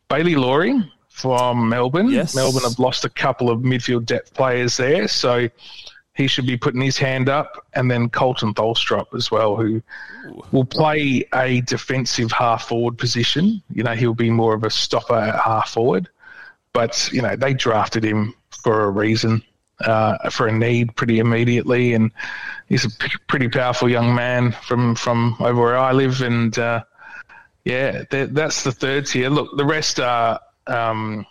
Bailey 0.09 0.35
Laurie 0.35 0.83
from 1.09 1.69
Melbourne. 1.69 2.09
Yes. 2.09 2.35
Melbourne 2.35 2.64
have 2.64 2.79
lost 2.81 3.05
a 3.05 3.09
couple 3.09 3.51
of 3.51 3.61
midfield 3.61 4.07
depth 4.07 4.35
players 4.35 4.77
there, 4.77 5.07
so 5.07 5.49
he 6.20 6.26
should 6.26 6.46
be 6.46 6.56
putting 6.56 6.83
his 6.83 6.98
hand 6.98 7.28
up. 7.28 7.66
And 7.72 7.90
then 7.90 8.11
Koltyn 8.11 8.54
Tholstrup 8.54 9.14
as 9.14 9.30
well, 9.30 9.56
who 9.56 9.83
will 10.52 10.66
play 10.66 11.26
a 11.35 11.62
defensive 11.62 12.30
half 12.30 12.68
forward 12.68 12.98
position. 12.98 13.62
You 13.72 13.83
know, 13.83 13.94
he'll 13.94 14.14
be 14.14 14.30
more 14.30 14.54
of 14.54 14.62
a 14.62 14.70
stopper 14.70 15.14
at 15.14 15.40
half 15.40 15.70
forward. 15.70 16.09
But, 16.72 17.11
you 17.12 17.22
know, 17.22 17.37
they 17.37 17.54
drafted 17.54 18.04
him 18.04 18.35
for 18.62 18.85
a 18.85 18.90
reason, 18.90 19.42
uh, 19.80 20.28
for 20.30 20.46
a 20.46 20.52
need 20.52 20.94
pretty 20.94 21.18
immediately. 21.18 21.94
And 21.94 22.12
he's 22.68 22.85
a 22.85 22.90
p- 22.90 23.18
pretty 23.26 23.48
powerful 23.48 23.88
young 23.88 24.14
man 24.14 24.52
from, 24.52 24.94
from 24.94 25.37
over 25.40 25.61
where 25.62 25.78
I 25.78 25.92
live. 25.92 26.20
And, 26.20 26.56
uh, 26.59 26.85
yeah, 27.64 28.04
that's 28.11 28.62
the 28.62 28.72
third 28.72 29.06
tier. 29.06 29.30
Look, 29.30 29.56
the 29.56 29.64
rest 29.64 29.98
are. 29.98 30.38
Um, 30.66 31.26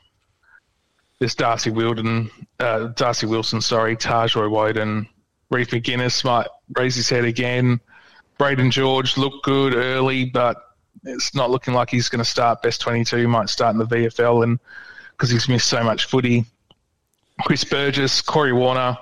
there's 1.19 1.35
Darcy 1.35 1.69
Wilden, 1.69 2.31
uh, 2.59 2.87
Darcy 2.87 3.27
Wilson, 3.27 3.61
sorry, 3.61 3.95
Taj 3.95 4.35
Woewodin, 4.35 5.07
Reef 5.51 5.69
McInnes 5.69 6.23
might 6.23 6.47
raise 6.77 6.95
his 6.95 7.09
head 7.09 7.25
again. 7.25 7.79
Brayden 8.39 8.71
George 8.71 9.17
looked 9.17 9.43
good 9.43 9.75
early, 9.75 10.25
but 10.25 10.57
it's 11.03 11.35
not 11.35 11.49
looking 11.49 11.73
like 11.73 11.89
he's 11.89 12.07
going 12.07 12.23
to 12.23 12.29
start 12.29 12.61
best 12.61 12.81
22. 12.81 13.27
Might 13.27 13.49
start 13.49 13.73
in 13.73 13.79
the 13.79 13.85
VFL 13.85 14.43
and 14.43 14.59
because 15.11 15.29
he's 15.29 15.49
missed 15.49 15.67
so 15.67 15.83
much 15.83 16.05
footy. 16.05 16.45
Chris 17.45 17.63
Burgess, 17.63 18.21
Corey 18.21 18.53
Warner, 18.53 18.97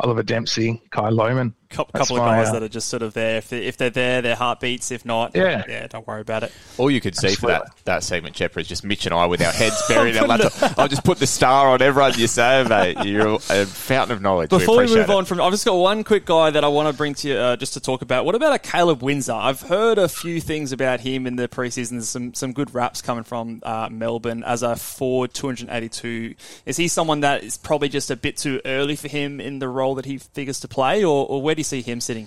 Oliver 0.00 0.22
Dempsey, 0.22 0.82
Kai 0.90 1.10
Lohmann. 1.10 1.54
Couple, 1.70 1.92
That's 1.94 2.10
of 2.10 2.16
my, 2.18 2.24
guys 2.36 2.48
uh, 2.48 2.52
that 2.54 2.62
are 2.64 2.68
just 2.68 2.88
sort 2.88 3.02
of 3.02 3.14
there. 3.14 3.36
If, 3.38 3.48
they, 3.48 3.64
if 3.64 3.76
they're 3.76 3.90
there, 3.90 4.20
their 4.22 4.34
heart 4.34 4.58
beats. 4.58 4.90
If 4.90 5.04
not, 5.04 5.36
Yeah. 5.36 5.62
yeah, 5.68 5.86
don't 5.86 6.04
worry 6.06 6.20
about 6.20 6.42
it. 6.42 6.52
All 6.78 6.90
you 6.90 7.00
could 7.00 7.16
see 7.16 7.34
for 7.36 7.46
that, 7.46 7.62
that 7.84 8.02
segment, 8.02 8.34
Jeppa, 8.34 8.58
is 8.58 8.66
just 8.66 8.82
Mitch 8.82 9.06
and 9.06 9.14
I 9.14 9.26
with 9.26 9.40
our 9.40 9.52
heads 9.52 9.80
buried 9.88 10.16
in 10.16 10.22
our 10.22 10.26
laptop. 10.38 10.76
I'll 10.78 10.88
just 10.88 11.04
put 11.04 11.18
the 11.18 11.28
star 11.28 11.68
on 11.68 11.80
everyone 11.80 12.14
you 12.18 12.26
say, 12.26 12.64
mate. 12.68 13.04
You're 13.06 13.36
a 13.50 13.66
fountain 13.66 14.16
of 14.16 14.20
knowledge. 14.20 14.50
Before 14.50 14.78
we, 14.78 14.84
appreciate 14.84 15.02
move 15.02 15.10
it. 15.10 15.14
on 15.14 15.24
from, 15.26 15.40
I've 15.40 15.52
just 15.52 15.64
got 15.64 15.74
one 15.74 16.02
quick 16.02 16.24
guy 16.24 16.50
that 16.50 16.64
I 16.64 16.68
want 16.68 16.88
to 16.88 16.96
bring 16.96 17.14
to 17.14 17.28
you 17.28 17.34
uh, 17.36 17.56
just 17.56 17.74
to 17.74 17.80
talk 17.80 18.02
about. 18.02 18.24
What 18.24 18.34
about 18.34 18.52
a 18.52 18.58
Caleb 18.58 19.02
Windsor? 19.02 19.32
I've 19.32 19.60
heard 19.60 19.98
a 19.98 20.08
few 20.08 20.40
things 20.40 20.72
about 20.72 20.98
him 20.98 21.24
in 21.24 21.36
the 21.36 21.46
preseason. 21.46 21.90
There's 21.90 22.08
some 22.08 22.34
some 22.34 22.52
good 22.52 22.74
raps 22.74 23.00
coming 23.00 23.22
from 23.22 23.60
uh, 23.62 23.88
Melbourne 23.92 24.42
as 24.42 24.64
a 24.64 24.74
forward, 24.74 25.32
282. 25.34 26.34
Is 26.66 26.76
he 26.76 26.88
someone 26.88 27.20
that 27.20 27.44
is 27.44 27.56
probably 27.56 27.88
just 27.88 28.10
a 28.10 28.16
bit 28.16 28.36
too 28.36 28.60
early 28.64 28.96
for 28.96 29.06
him 29.06 29.40
in 29.40 29.60
the 29.60 29.68
role 29.68 29.94
that 29.94 30.04
he 30.04 30.18
figures 30.18 30.58
to 30.60 30.68
play, 30.68 31.04
or, 31.04 31.26
or 31.26 31.40
where 31.40 31.54
do 31.60 31.76
you 31.76 31.82
see 31.82 31.82
him 31.82 32.00
sitting? 32.00 32.26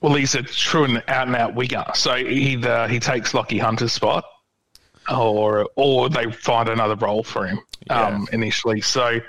Well, 0.00 0.14
he's 0.14 0.34
a 0.34 0.42
true 0.42 0.84
and 0.84 1.02
out 1.08 1.26
and 1.26 1.36
out 1.36 1.54
winger. 1.54 1.84
So 1.94 2.16
either 2.16 2.88
he 2.88 2.98
takes 2.98 3.32
Lachie 3.32 3.60
Hunter's 3.60 3.92
spot, 3.92 4.24
or 5.14 5.68
or 5.76 6.08
they 6.08 6.30
find 6.32 6.70
another 6.70 6.94
role 6.96 7.22
for 7.22 7.46
him 7.46 7.60
um, 7.90 8.26
initially. 8.32 8.80
So 8.80 9.20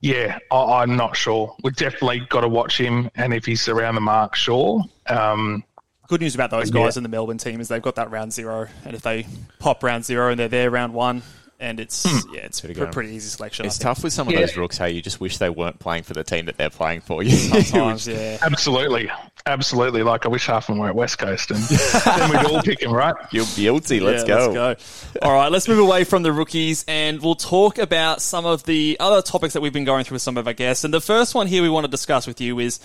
yeah, 0.00 0.38
I, 0.52 0.82
I'm 0.82 0.96
not 0.96 1.16
sure. 1.16 1.54
We've 1.64 1.74
definitely 1.74 2.20
got 2.28 2.42
to 2.42 2.48
watch 2.48 2.78
him, 2.78 3.10
and 3.16 3.34
if 3.34 3.44
he's 3.44 3.68
around 3.68 3.96
the 3.96 4.00
mark, 4.00 4.36
sure. 4.36 4.84
Um, 5.08 5.64
good 6.06 6.20
news 6.20 6.34
about 6.36 6.50
those 6.50 6.70
guys 6.70 6.96
in 6.96 7.02
the 7.02 7.08
Melbourne 7.08 7.38
team 7.38 7.60
is 7.60 7.68
they've 7.68 7.82
got 7.82 7.96
that 7.96 8.10
round 8.10 8.32
zero, 8.32 8.68
and 8.84 8.94
if 8.94 9.02
they 9.02 9.26
pop 9.58 9.82
round 9.82 10.04
zero 10.04 10.30
and 10.30 10.38
they're 10.38 10.48
there 10.48 10.70
round 10.70 10.94
one, 10.94 11.22
and 11.60 11.80
it's 11.80 12.04
hmm. 12.04 12.34
yeah, 12.34 12.42
it's 12.42 12.62
a 12.64 12.72
go. 12.72 12.86
pretty 12.86 13.10
easy 13.10 13.28
selection. 13.28 13.66
It's 13.66 13.78
tough 13.78 14.02
with 14.02 14.12
some 14.12 14.28
of 14.28 14.34
Yeah. 14.34 14.40
those 14.40 14.56
rooks. 14.56 14.76
Hey, 14.78 14.90
you 14.90 15.00
just 15.02 15.20
wish 15.20 15.38
they 15.38 15.50
weren't 15.50 15.78
playing 15.78 16.02
for 16.02 16.12
the 16.14 16.24
team 16.24 16.46
that 16.46 16.56
they're 16.56 16.70
playing 16.70 17.00
for. 17.00 17.22
You 17.24 17.30
Sometimes, 17.30 18.06
yeah. 18.08 18.38
Absolutely, 18.42 19.10
absolutely. 19.46 20.02
Like 20.02 20.26
I 20.26 20.28
wish 20.28 20.46
half 20.46 20.68
of 20.68 20.74
them 20.74 20.78
were 20.78 20.88
at 20.88 20.94
West 20.94 21.18
Coast, 21.18 21.50
and 21.50 21.60
then 22.04 22.30
we'd 22.30 22.44
all 22.46 22.62
pick 22.62 22.82
him, 22.82 22.92
right? 22.92 23.14
You're 23.30 23.46
guilty. 23.56 24.00
Let's, 24.00 24.22
Yeah, 24.22 24.46
go. 24.46 24.52
Let's 24.52 25.06
go. 25.12 25.18
All 25.22 25.32
right, 25.32 25.50
let's 25.50 25.68
move 25.68 25.78
away 25.78 26.04
from 26.04 26.22
the 26.22 26.32
rookies 26.32 26.84
and 26.88 27.20
we'll 27.22 27.34
talk 27.34 27.78
about 27.78 28.20
some 28.20 28.46
of 28.46 28.64
the 28.64 28.96
other 29.00 29.22
topics 29.22 29.54
that 29.54 29.60
we've 29.60 29.72
been 29.72 29.84
going 29.84 30.04
through 30.04 30.16
with 30.16 30.22
some 30.22 30.36
of 30.36 30.46
our 30.46 30.52
guests. 30.52 30.84
And 30.84 30.92
the 30.92 31.00
first 31.00 31.34
one 31.34 31.46
here 31.46 31.62
we 31.62 31.68
want 31.68 31.84
to 31.84 31.90
discuss 31.90 32.26
with 32.26 32.40
you 32.40 32.58
is 32.58 32.80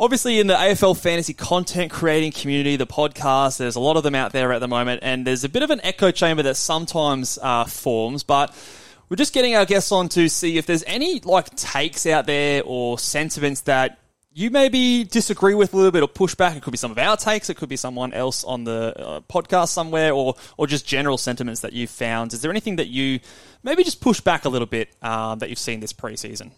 obviously 0.00 0.40
in 0.40 0.46
the 0.46 0.54
AFL 0.54 0.98
fantasy 0.98 1.34
content 1.34 1.92
creating 1.92 2.32
community, 2.32 2.76
the 2.76 2.86
podcast, 2.86 3.58
there's 3.58 3.76
a 3.76 3.80
lot 3.80 3.96
of 3.96 4.02
them 4.02 4.14
out 4.14 4.32
there 4.32 4.52
at 4.52 4.58
the 4.58 4.66
moment, 4.66 5.00
and 5.04 5.26
there's 5.26 5.44
a 5.44 5.48
bit 5.48 5.62
of 5.62 5.70
an 5.70 5.80
echo 5.84 6.10
chamber 6.10 6.42
that 6.42 6.56
sometimes 6.56 7.38
uh, 7.40 7.64
forms, 7.64 8.24
but. 8.24 8.54
We're 9.08 9.16
just 9.16 9.34
getting 9.34 9.56
our 9.56 9.66
guests 9.66 9.90
on 9.90 10.08
to 10.10 10.28
see 10.28 10.56
if 10.56 10.66
there's 10.66 10.84
any 10.86 11.18
like 11.18 11.52
takes 11.56 12.06
out 12.06 12.26
there 12.26 12.62
or 12.64 12.96
sentiments 12.96 13.62
that 13.62 13.98
you 14.32 14.50
maybe 14.50 15.02
disagree 15.02 15.54
with 15.54 15.74
a 15.74 15.76
little 15.76 15.90
bit 15.90 16.04
or 16.04 16.08
push 16.08 16.36
back. 16.36 16.56
It 16.56 16.62
could 16.62 16.70
be 16.70 16.78
some 16.78 16.92
of 16.92 16.98
our 16.98 17.16
takes. 17.16 17.50
It 17.50 17.56
could 17.56 17.68
be 17.68 17.74
someone 17.76 18.12
else 18.12 18.44
on 18.44 18.62
the 18.62 18.94
uh, 18.96 19.20
podcast 19.22 19.70
somewhere, 19.70 20.12
or 20.12 20.36
or 20.56 20.68
just 20.68 20.86
general 20.86 21.18
sentiments 21.18 21.62
that 21.62 21.72
you've 21.72 21.90
found. 21.90 22.32
Is 22.32 22.42
there 22.42 22.52
anything 22.52 22.76
that 22.76 22.86
you 22.86 23.18
maybe 23.64 23.82
just 23.82 24.00
push 24.00 24.20
back 24.20 24.44
a 24.44 24.48
little 24.48 24.66
bit 24.66 24.90
um, 25.02 25.40
that 25.40 25.50
you've 25.50 25.58
seen 25.58 25.80
this 25.80 25.92
preseason? 25.92 26.52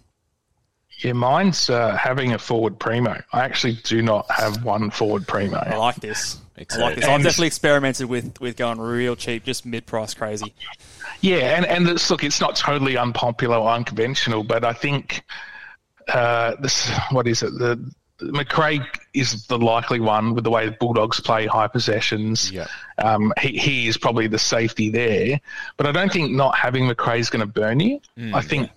Yeah, 0.99 1.13
mine's 1.15 1.69
uh, 1.69 1.97
having 1.97 2.33
a 2.33 2.39
forward 2.39 2.79
primo. 2.79 3.21
I 3.33 3.41
actually 3.41 3.75
do 3.83 4.03
not 4.03 4.31
have 4.31 4.65
one 4.65 4.91
forward 4.91 5.27
primo. 5.27 5.59
I 5.59 5.77
like 5.77 5.97
this. 5.97 6.39
I 6.57 6.61
like 6.79 6.95
this. 6.97 7.05
I've 7.05 7.23
definitely 7.23 7.49
experimented 7.49 8.09
with 8.09 8.41
with 8.41 8.57
going 8.57 8.79
real 8.79 9.17
cheap, 9.17 9.45
just 9.45 9.67
mid 9.67 9.87
price 9.87 10.15
crazy. 10.15 10.55
Yeah, 11.21 11.57
and 11.57 11.67
and 11.67 11.89
it's, 11.89 12.09
look, 12.11 12.23
it's 12.23 12.41
not 12.41 12.57
totally 12.57 12.97
unpopular 12.97 13.57
or 13.57 13.71
unconventional, 13.71 14.45
but 14.45 14.65
I 14.65 14.73
think 14.73 15.25
uh, 16.09 16.55
this 16.61 16.91
what 17.11 17.27
is 17.27 17.43
it? 17.43 17.53
The 17.59 17.93
McRae 18.21 18.87
is 19.15 19.47
the 19.47 19.59
likely 19.59 19.99
one 19.99 20.35
with 20.35 20.45
the 20.45 20.51
way 20.51 20.67
the 20.67 20.77
Bulldogs 20.79 21.19
play 21.21 21.47
high 21.47 21.67
possessions. 21.67 22.53
Yeah. 22.53 22.69
Um, 22.99 23.33
he, 23.41 23.59
he 23.59 23.89
is 23.89 23.97
probably 23.97 24.29
the 24.29 24.39
safety 24.39 24.91
there, 24.91 25.41
but 25.77 25.87
I 25.87 25.93
don't 25.93 26.13
think 26.13 26.31
not 26.31 26.57
having 26.57 26.89
McRae 26.89 27.19
is 27.19 27.31
going 27.31 27.41
to 27.41 27.53
burn 27.53 27.81
you. 27.81 28.01
I 28.33 28.43
think. 28.43 28.71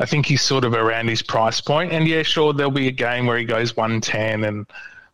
I 0.00 0.06
think 0.06 0.26
he's 0.26 0.42
sort 0.42 0.64
of 0.64 0.74
around 0.74 1.08
his 1.08 1.22
price 1.22 1.60
point, 1.60 1.92
and 1.92 2.06
yeah, 2.06 2.22
sure, 2.22 2.52
there'll 2.52 2.70
be 2.70 2.88
a 2.88 2.92
game 2.92 3.26
where 3.26 3.38
he 3.38 3.44
goes 3.44 3.76
one 3.76 4.00
ten, 4.00 4.44
and 4.44 4.66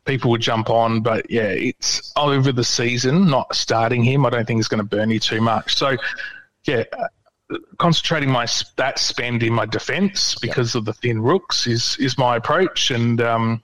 people 0.04 0.30
would 0.30 0.40
jump 0.40 0.70
on, 0.70 1.00
but 1.00 1.30
yeah, 1.30 1.48
it's 1.50 2.12
over 2.16 2.52
the 2.52 2.64
season. 2.64 3.28
Not 3.28 3.54
starting 3.54 4.02
him, 4.02 4.26
I 4.26 4.30
don't 4.30 4.46
think 4.46 4.60
is 4.60 4.68
going 4.68 4.82
to 4.82 4.96
burn 4.96 5.10
you 5.10 5.20
too 5.20 5.40
much. 5.40 5.76
So, 5.76 5.96
yeah, 6.64 6.84
concentrating 7.78 8.30
my 8.30 8.46
that 8.76 8.98
spend 8.98 9.42
in 9.42 9.52
my 9.52 9.66
defence 9.66 10.34
because 10.36 10.74
of 10.74 10.84
the 10.84 10.92
thin 10.92 11.22
rooks 11.22 11.66
is 11.66 11.96
is 11.98 12.18
my 12.18 12.36
approach, 12.36 12.90
and 12.90 13.20
um, 13.20 13.62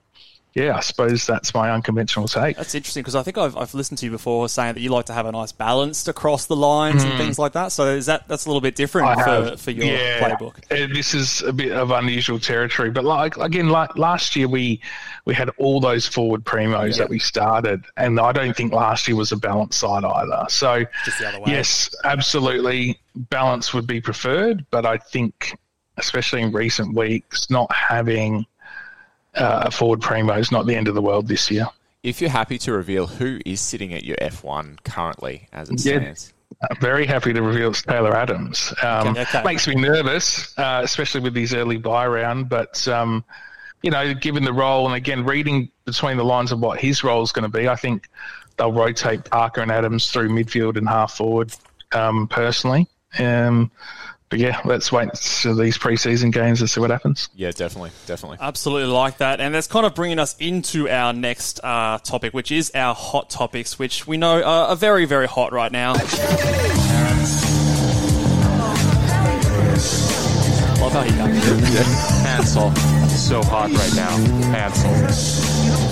yeah, 0.59 0.77
I 0.77 0.81
suppose 0.81 1.27
that's 1.27 1.55
my 1.55 1.71
unconventional 1.71 2.29
take. 2.29 2.57
That's 2.57 2.75
interesting 2.75 3.03
because 3.03 3.15
I 3.15 3.23
think 3.23 3.39
I've, 3.39 3.57
I've 3.57 3.73
listened 3.75 3.99
to 3.99 4.07
you 4.07 4.11
before 4.11 4.49
saying 4.49 4.75
that 4.75 4.81
you 4.81 4.91
like 4.91 5.07
to 5.07 5.13
have 5.13 5.27
a 5.27 5.33
nice 5.33 5.53
balance 5.53 6.07
across 6.09 6.47
the 6.47 6.57
lines 6.57 7.03
and 7.05 7.13
things 7.17 7.39
like 7.39 7.53
that. 7.53 7.73
So 7.73 7.87
is 7.87 8.07
that 8.07 8.27
that's 8.29 8.47
a 8.47 8.49
little 8.49 8.61
bit 8.61 8.75
different 8.75 9.09
Hmm. 9.09 9.23
For, 9.51 9.57
for 9.57 9.71
your 9.71 9.87
yeah, 9.87 10.21
playbook? 10.29 10.57
uh, 10.71 10.93
This 10.93 11.15
is 11.15 11.43
a 11.43 11.53
bit 11.53 11.73
of 11.73 11.91
unusual 11.91 12.39
territory, 12.39 12.91
but 12.91 13.05
like 13.05 13.37
again, 13.39 13.69
like 13.69 13.97
last 13.97 14.37
year 14.37 14.49
we 14.49 14.81
we 15.25 15.35
had 15.35 15.51
all 15.59 15.81
those 15.81 16.07
forward 16.07 16.45
primos 16.45 16.97
that 16.99 17.09
we 17.09 17.19
started, 17.19 17.85
and 17.97 18.19
I 18.19 18.33
don't 18.33 18.57
think 18.57 18.73
last 18.73 19.07
year 19.09 19.17
was 19.17 19.31
a 19.33 19.37
balanced 19.37 19.79
side 19.79 20.05
either. 20.05 20.47
So 20.49 20.85
Just 21.05 21.19
the 21.21 21.29
other 21.29 21.41
way. 21.41 21.53
yes, 21.53 21.95
absolutely, 22.05 22.99
balance 23.31 23.73
would 23.75 23.87
be 23.87 24.01
preferred, 24.01 24.65
but 24.71 24.85
I 24.87 24.97
think, 24.99 25.57
especially 25.99 26.43
in 26.43 26.53
recent 26.53 26.95
weeks, 26.95 27.51
not 27.51 27.71
having 27.75 28.45
uh, 29.39 29.65
a 29.67 29.71
forward 29.71 30.01
primo 30.01 30.35
is 30.35 30.51
not 30.53 30.67
the 30.67 30.75
end 30.75 30.89
of 30.89 30.95
the 30.95 31.03
world 31.03 31.29
this 31.29 31.51
year. 31.51 31.67
If 32.03 32.21
you're 32.21 32.31
happy 32.31 32.59
to 32.59 32.73
reveal 32.73 33.07
who 33.07 33.41
is 33.45 33.61
sitting 33.61 33.93
at 33.93 34.05
your 34.05 34.17
F1 34.19 34.79
currently 34.85 35.49
as 35.53 35.69
it 35.71 35.85
Yeah. 35.85 35.99
stands. 36.01 36.33
I'm 36.71 36.81
very 36.81 37.07
happy 37.07 37.33
to 37.33 37.43
reveal 37.43 37.71
it's 37.71 37.83
Taylor 37.83 38.17
Adams. 38.17 38.73
Um, 38.83 39.09
Okay, 39.09 39.23
okay. 39.23 39.43
Makes 39.45 39.69
me 39.69 39.75
nervous, 39.77 40.57
uh, 40.59 40.81
especially 40.83 41.21
with 41.21 41.37
his 41.37 41.53
early 41.55 41.77
buy 41.77 42.07
round. 42.07 42.49
But 42.49 42.87
um, 42.89 43.23
you 43.83 43.91
know, 43.91 44.13
given 44.15 44.45
the 44.45 44.53
role, 44.53 44.87
and 44.87 44.95
again, 44.97 45.25
reading 45.25 45.71
between 45.85 46.17
the 46.17 46.25
lines 46.25 46.51
of 46.51 46.59
what 46.61 46.81
his 46.81 47.05
role 47.05 47.23
is 47.23 47.33
going 47.33 47.51
to 47.51 47.59
be, 47.59 47.69
I 47.69 47.77
think 47.77 48.09
they'll 48.57 48.73
rotate 48.73 49.25
Parker 49.31 49.61
and 49.61 49.71
Adams 49.71 50.11
through 50.11 50.31
midfield 50.31 50.77
and 50.77 50.89
half 50.89 51.13
forward. 51.17 51.53
Um, 51.93 52.27
personally, 52.27 52.87
um, 53.19 53.71
but 54.31 54.39
yeah, 54.39 54.61
let's 54.65 54.93
wait 54.93 55.13
to 55.15 55.55
these 55.55 55.79
preseason 55.79 56.33
games 56.33 56.61
and 56.61 56.69
see 56.69 56.81
what 56.81 56.91
happens. 56.91 57.29
Yeah, 57.35 57.51
definitely, 57.51 57.91
definitely. 58.07 58.39
Absolutely 58.41 58.93
like 58.93 59.19
that. 59.19 59.41
And 59.41 59.55
that's 59.55 59.67
kind 59.67 59.87
of 59.87 59.95
bringing 59.95 60.19
us 60.19 60.37
into 60.39 60.89
our 60.89 61.13
next 61.13 61.61
uh, 61.65 61.99
topic, 61.99 62.35
which 62.35 62.53
is 62.53 62.71
our 62.75 62.95
hot 62.95 63.31
topics, 63.31 63.79
which 63.79 64.07
we 64.07 64.17
know 64.17 64.43
are, 64.43 64.69
are 64.69 64.77
very, 64.77 65.07
very 65.07 65.27
hot 65.27 65.53
right 65.53 65.73
now. 65.73 65.95
Love 70.81 70.93
how 70.93 71.03
he 71.03 71.11
comes 71.17 71.47
in. 71.47 71.85
Hansel. 72.25 72.75
So 73.09 73.43
hot 73.43 73.71
right 73.71 73.95
now. 73.97 74.17
Hansel. 74.53 75.88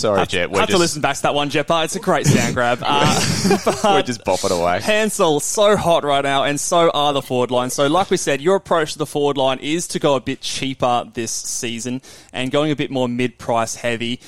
Sorry, 0.00 0.26
Jet. 0.26 0.50
We're 0.50 0.60
Have 0.60 0.70
to 0.70 0.78
listen 0.78 1.02
back 1.02 1.16
to 1.16 1.22
that 1.22 1.34
one, 1.34 1.50
Jeppa. 1.50 1.82
It's 1.84 1.94
a 1.94 2.00
great 2.00 2.26
sound 2.26 2.54
grab. 2.54 2.80
Uh, 2.90 3.94
we're 3.94 4.02
just 4.02 4.24
bopping 4.24 4.50
away. 4.50 4.80
Hansel, 4.82 5.40
so 5.40 5.76
hot 5.76 6.02
right 6.02 6.22
now, 6.22 6.44
and 6.44 6.58
so 6.58 6.90
are 6.90 7.12
the 7.12 7.22
forward 7.22 7.50
line. 7.50 7.70
So, 7.70 7.86
like 7.86 8.10
we 8.10 8.16
said, 8.16 8.40
your 8.40 8.56
approach 8.56 8.92
to 8.92 8.98
the 8.98 9.06
forward 9.06 9.36
line 9.36 9.58
is 9.58 9.86
to 9.88 9.98
go 9.98 10.16
a 10.16 10.20
bit 10.20 10.40
cheaper 10.40 11.04
this 11.14 11.30
season 11.30 12.02
and 12.32 12.50
going 12.50 12.70
a 12.70 12.76
bit 12.76 12.90
more 12.90 13.08
mid 13.08 13.38
price 13.38 13.76
heavy. 13.76 14.20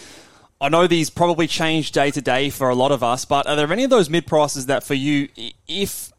I 0.61 0.69
know 0.69 0.87
these 0.87 1.11
probably 1.11 1.47
change 1.47 1.93
day 1.93 2.11
to 2.11 2.21
day 2.21 2.51
for 2.51 2.69
a 2.69 2.75
lot 2.75 2.93
of 2.93 3.03
us, 3.03 3.25
but 3.25 3.47
are 3.47 3.57
there 3.57 3.71
any 3.73 3.85
of 3.85 3.91
those 3.91 4.09
mid 4.09 4.27
prices 4.27 4.67
that 4.67 4.85
for 4.85 4.95
you, 4.95 5.29
if 5.67 6.13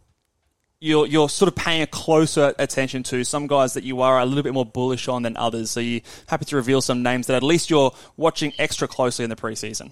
you're 0.84 1.08
you're 1.08 1.30
sort 1.30 1.48
of 1.48 1.56
paying 1.56 1.82
a 1.82 1.88
closer 1.88 2.54
attention 2.60 3.04
to 3.04 3.24
some 3.24 3.48
guys 3.48 3.74
that 3.74 3.84
you 3.84 4.02
are 4.02 4.20
a 4.20 4.26
little 4.26 4.44
bit 4.44 4.54
more 4.54 4.66
bullish 4.66 5.08
on 5.08 5.24
than 5.24 5.38
others? 5.38 5.72
So 5.72 5.80
you 5.80 6.02
happy 6.28 6.46
to 6.46 6.56
reveal 6.56 6.82
some 6.82 7.02
names 7.02 7.28
that 7.28 7.36
at 7.36 7.44
least 7.44 7.70
you're 7.70 7.92
watching 8.18 8.52
extra 8.60 8.88
closely 8.88 9.24
in 9.24 9.30
the 9.30 9.36
preseason. 9.36 9.92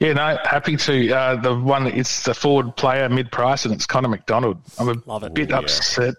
Yeah, 0.00 0.12
no, 0.14 0.38
happy 0.44 0.76
to. 0.76 1.10
Uh, 1.12 1.36
the 1.36 1.54
one 1.58 1.86
it's 1.86 2.24
the 2.24 2.34
forward 2.34 2.76
player 2.76 3.08
mid 3.08 3.30
price, 3.30 3.64
and 3.64 3.72
it's 3.74 3.86
Connor 3.86 4.08
McDonald. 4.08 4.58
I'm 4.78 4.88
a 4.88 4.94
Love 5.06 5.24
it. 5.24 5.34
bit 5.34 5.48
Ooh, 5.50 5.52
yeah. 5.54 5.58
upset 5.60 6.14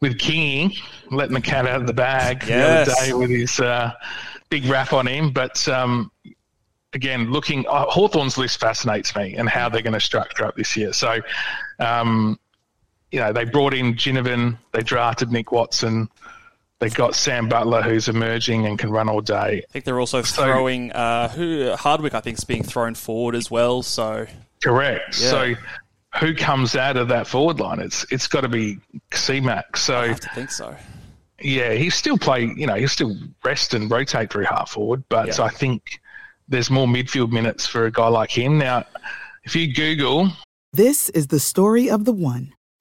with 0.00 0.18
Kingy 0.18 0.76
letting 1.10 1.34
the 1.34 1.40
cat 1.40 1.66
out 1.66 1.80
of 1.80 1.86
the 1.86 1.92
bag 1.94 2.44
Yes. 2.46 2.86
the 2.86 2.92
other 2.92 3.06
day 3.06 3.12
with 3.14 3.30
his 3.30 3.58
uh, 3.60 3.92
big 4.50 4.64
rap 4.66 4.92
on 4.92 5.06
him. 5.06 5.30
But 5.30 5.66
um, 5.68 6.10
again, 6.92 7.30
looking, 7.32 7.64
uh, 7.68 7.86
Hawthorn's 7.86 8.36
list 8.38 8.60
fascinates 8.60 9.14
me 9.16 9.34
and 9.36 9.48
how 9.48 9.68
they're 9.68 9.82
going 9.82 9.94
to 9.94 10.00
structure 10.00 10.44
up 10.44 10.56
this 10.56 10.76
year. 10.76 10.92
So, 10.92 11.18
um, 11.80 12.38
you 13.14 13.20
know, 13.20 13.32
they 13.32 13.44
brought 13.44 13.72
in 13.74 13.94
Ginnivan, 13.94 14.58
they 14.72 14.82
drafted 14.82 15.30
Nick 15.30 15.52
Watson. 15.52 16.08
They 16.80 16.90
got 16.90 17.14
Sam 17.14 17.48
Butler, 17.48 17.80
who's 17.80 18.08
emerging 18.08 18.66
and 18.66 18.76
can 18.76 18.90
run 18.90 19.08
all 19.08 19.20
day. 19.20 19.62
I 19.68 19.72
think 19.72 19.84
they're 19.84 20.00
also 20.00 20.20
throwing 20.22 20.90
uh, 20.90 21.28
who 21.28 21.72
Hardwick. 21.76 22.12
I 22.14 22.20
think 22.20 22.38
is 22.38 22.44
being 22.44 22.64
thrown 22.64 22.94
forward 22.96 23.36
as 23.36 23.48
well. 23.50 23.82
So 23.82 24.26
Correct. 24.62 25.20
Yeah. 25.20 25.30
So 25.30 25.54
who 26.18 26.34
comes 26.34 26.74
out 26.74 26.96
of 26.96 27.06
that 27.08 27.28
forward 27.28 27.60
line? 27.60 27.78
It's 27.78 28.04
it's 28.12 28.26
got 28.26 28.40
to 28.40 28.48
be 28.48 28.78
C-Mac. 29.12 29.64
I 29.74 29.78
So 29.78 30.08
have 30.08 30.20
to 30.20 30.28
think 30.30 30.50
so. 30.50 30.76
yeah, 31.40 31.72
he 31.74 31.88
still 31.90 32.18
play. 32.18 32.52
You 32.56 32.66
know, 32.66 32.74
he'll 32.74 32.88
still 32.88 33.16
rest 33.44 33.72
and 33.74 33.88
rotate 33.88 34.30
through 34.32 34.44
half 34.46 34.70
forward, 34.70 35.04
but 35.08 35.28
Yeah. 35.38 35.44
I 35.44 35.50
think 35.50 36.00
there's 36.48 36.70
more 36.70 36.88
midfield 36.88 37.30
minutes 37.30 37.64
for 37.66 37.86
a 37.86 37.90
guy 37.92 38.08
like 38.08 38.30
him. 38.36 38.58
Now, 38.58 38.84
if 39.44 39.54
you 39.54 39.72
Google, 39.72 40.32
This 40.72 41.08
is 41.10 41.28
the 41.28 41.40
story 41.40 41.88
of 41.88 42.04
the 42.04 42.12
one. 42.12 42.52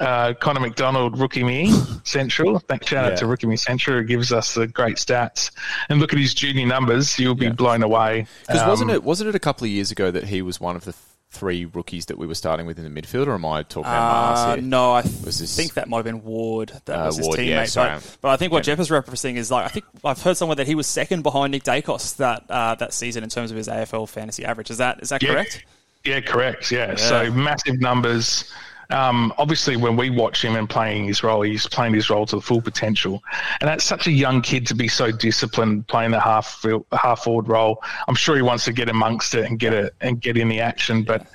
uh, 0.00 0.34
Connor 0.34 0.60
McDonald, 0.60 1.18
Rookie 1.18 1.44
Me 1.44 1.72
Central. 2.04 2.58
Thanks, 2.60 2.86
shout 2.88 3.06
Yeah. 3.06 3.12
out 3.12 3.18
to 3.18 3.26
Rookie 3.26 3.46
Me 3.46 3.56
Central, 3.56 3.98
who 3.98 4.04
gives 4.04 4.32
us 4.32 4.54
the 4.54 4.66
great 4.66 4.96
stats. 4.96 5.50
And 5.88 6.00
look 6.00 6.12
at 6.12 6.18
his 6.18 6.34
junior 6.34 6.66
numbers; 6.66 7.18
you'll 7.18 7.34
be 7.34 7.48
blown 7.50 7.82
away. 7.82 8.26
Because 8.46 8.62
Um, 8.62 8.68
wasn't 8.68 8.90
it 8.90 9.02
wasn't 9.04 9.28
it 9.30 9.34
a 9.34 9.38
couple 9.40 9.64
of 9.64 9.70
years 9.70 9.90
ago 9.90 10.10
that 10.10 10.24
he 10.24 10.42
was 10.42 10.60
one 10.60 10.76
of 10.76 10.84
the 10.84 10.92
th- 10.92 11.02
three 11.32 11.66
rookies 11.66 12.06
that 12.06 12.16
we 12.16 12.26
were 12.26 12.34
starting 12.34 12.64
with 12.64 12.78
in 12.78 12.84
the 12.94 13.02
midfield, 13.02 13.26
or 13.26 13.34
am 13.34 13.44
I 13.44 13.62
talking 13.64 13.90
about 13.90 14.08
Uh, 14.08 14.12
Mars 14.46 14.54
here? 14.54 14.62
no, 14.62 14.92
I 14.92 15.02
Was 15.24 15.38
this- 15.40 15.54
think 15.54 15.74
that 15.74 15.86
might 15.88 15.98
have 15.98 16.04
been 16.06 16.22
Ward. 16.24 16.72
That 16.86 16.98
Uh, 17.00 17.06
was 17.06 17.16
his 17.18 17.26
Ward, 17.26 17.38
teammate. 17.40 17.48
yeah, 17.48 17.64
sorry. 17.66 17.90
but, 17.96 18.16
but 18.22 18.28
I 18.30 18.36
think 18.38 18.52
what 18.52 18.62
Jeff 18.64 18.78
is 18.78 18.88
referencing 18.88 19.36
is 19.36 19.50
like 19.50 19.66
I 19.66 19.68
think 19.68 19.84
I've 20.04 20.22
heard 20.22 20.36
somewhere 20.38 20.54
that 20.56 20.66
he 20.66 20.74
was 20.74 20.86
second 20.86 21.22
behind 21.22 21.50
Nick 21.50 21.64
Daicos 21.64 22.16
that 22.16 22.44
uh, 22.48 22.74
that 22.76 22.94
season 22.94 23.22
in 23.22 23.28
terms 23.28 23.50
of 23.50 23.56
his 23.56 23.68
AFL 23.68 24.06
fantasy 24.08 24.44
average. 24.46 24.70
Is 24.70 24.78
that 24.78 25.00
is 25.02 25.10
that 25.10 25.22
Yeah. 25.22 25.32
correct? 25.32 25.64
Yeah, 26.04 26.20
correct. 26.20 26.70
Yeah. 26.70 26.94
So 26.94 27.30
massive 27.32 27.80
numbers. 27.80 28.44
Um, 28.90 29.32
obviously, 29.38 29.76
when 29.76 29.96
we 29.96 30.10
watch 30.10 30.44
him 30.44 30.56
and 30.56 30.68
playing 30.68 31.06
his 31.06 31.22
role, 31.22 31.42
he's 31.42 31.66
playing 31.66 31.94
his 31.94 32.08
role 32.10 32.26
to 32.26 32.36
the 32.36 32.42
full 32.42 32.60
potential. 32.60 33.22
And 33.60 33.68
that's 33.68 33.84
such 33.84 34.06
a 34.06 34.12
young 34.12 34.42
kid 34.42 34.66
to 34.68 34.74
be 34.74 34.88
so 34.88 35.10
disciplined 35.10 35.88
playing 35.88 36.12
the 36.12 36.20
half 36.20 36.64
half 36.92 37.24
forward 37.24 37.48
role. 37.48 37.82
I'm 38.08 38.14
sure 38.14 38.36
he 38.36 38.42
wants 38.42 38.64
to 38.66 38.72
get 38.72 38.88
amongst 38.88 39.34
it 39.34 39.46
and 39.46 39.58
get 39.58 39.72
it 39.72 39.94
and 40.00 40.20
get 40.20 40.36
in 40.36 40.48
the 40.48 40.60
action. 40.60 41.02
But 41.02 41.26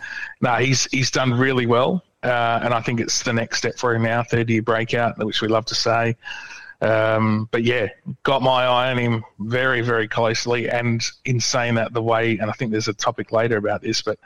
no, 0.42 0.56
he's 0.56 0.86
he's 0.92 1.12
done 1.12 1.34
really 1.34 1.66
well. 1.66 2.04
Uh, 2.24 2.60
and 2.64 2.74
I 2.74 2.82
think 2.82 3.00
it's 3.00 3.24
the 3.24 3.34
next 3.34 3.58
step 3.58 3.78
for 3.78 3.96
him 3.96 4.04
now, 4.04 4.22
third 4.24 4.50
year 4.50 4.62
breakout, 4.62 5.18
which 5.24 5.42
we 5.42 5.48
love 5.48 5.66
to 5.66 5.76
say. 5.76 6.16
Um, 6.82 7.48
but 7.52 7.64
yeah, 7.64 7.90
got 8.24 8.42
my 8.42 8.64
eye 8.64 8.92
on 8.92 8.98
him 8.98 9.24
very, 9.40 9.82
very 9.82 10.08
closely. 10.08 10.70
And 10.70 11.04
in 11.26 11.40
saying 11.40 11.76
that, 11.76 11.94
the 11.94 12.02
way, 12.02 12.38
and 12.38 12.50
I 12.50 12.54
think 12.54 12.72
there's 12.72 12.88
a 12.88 12.94
topic 12.94 13.32
later 13.32 13.58
about 13.58 13.82
this, 13.82 14.02
but 14.02 14.20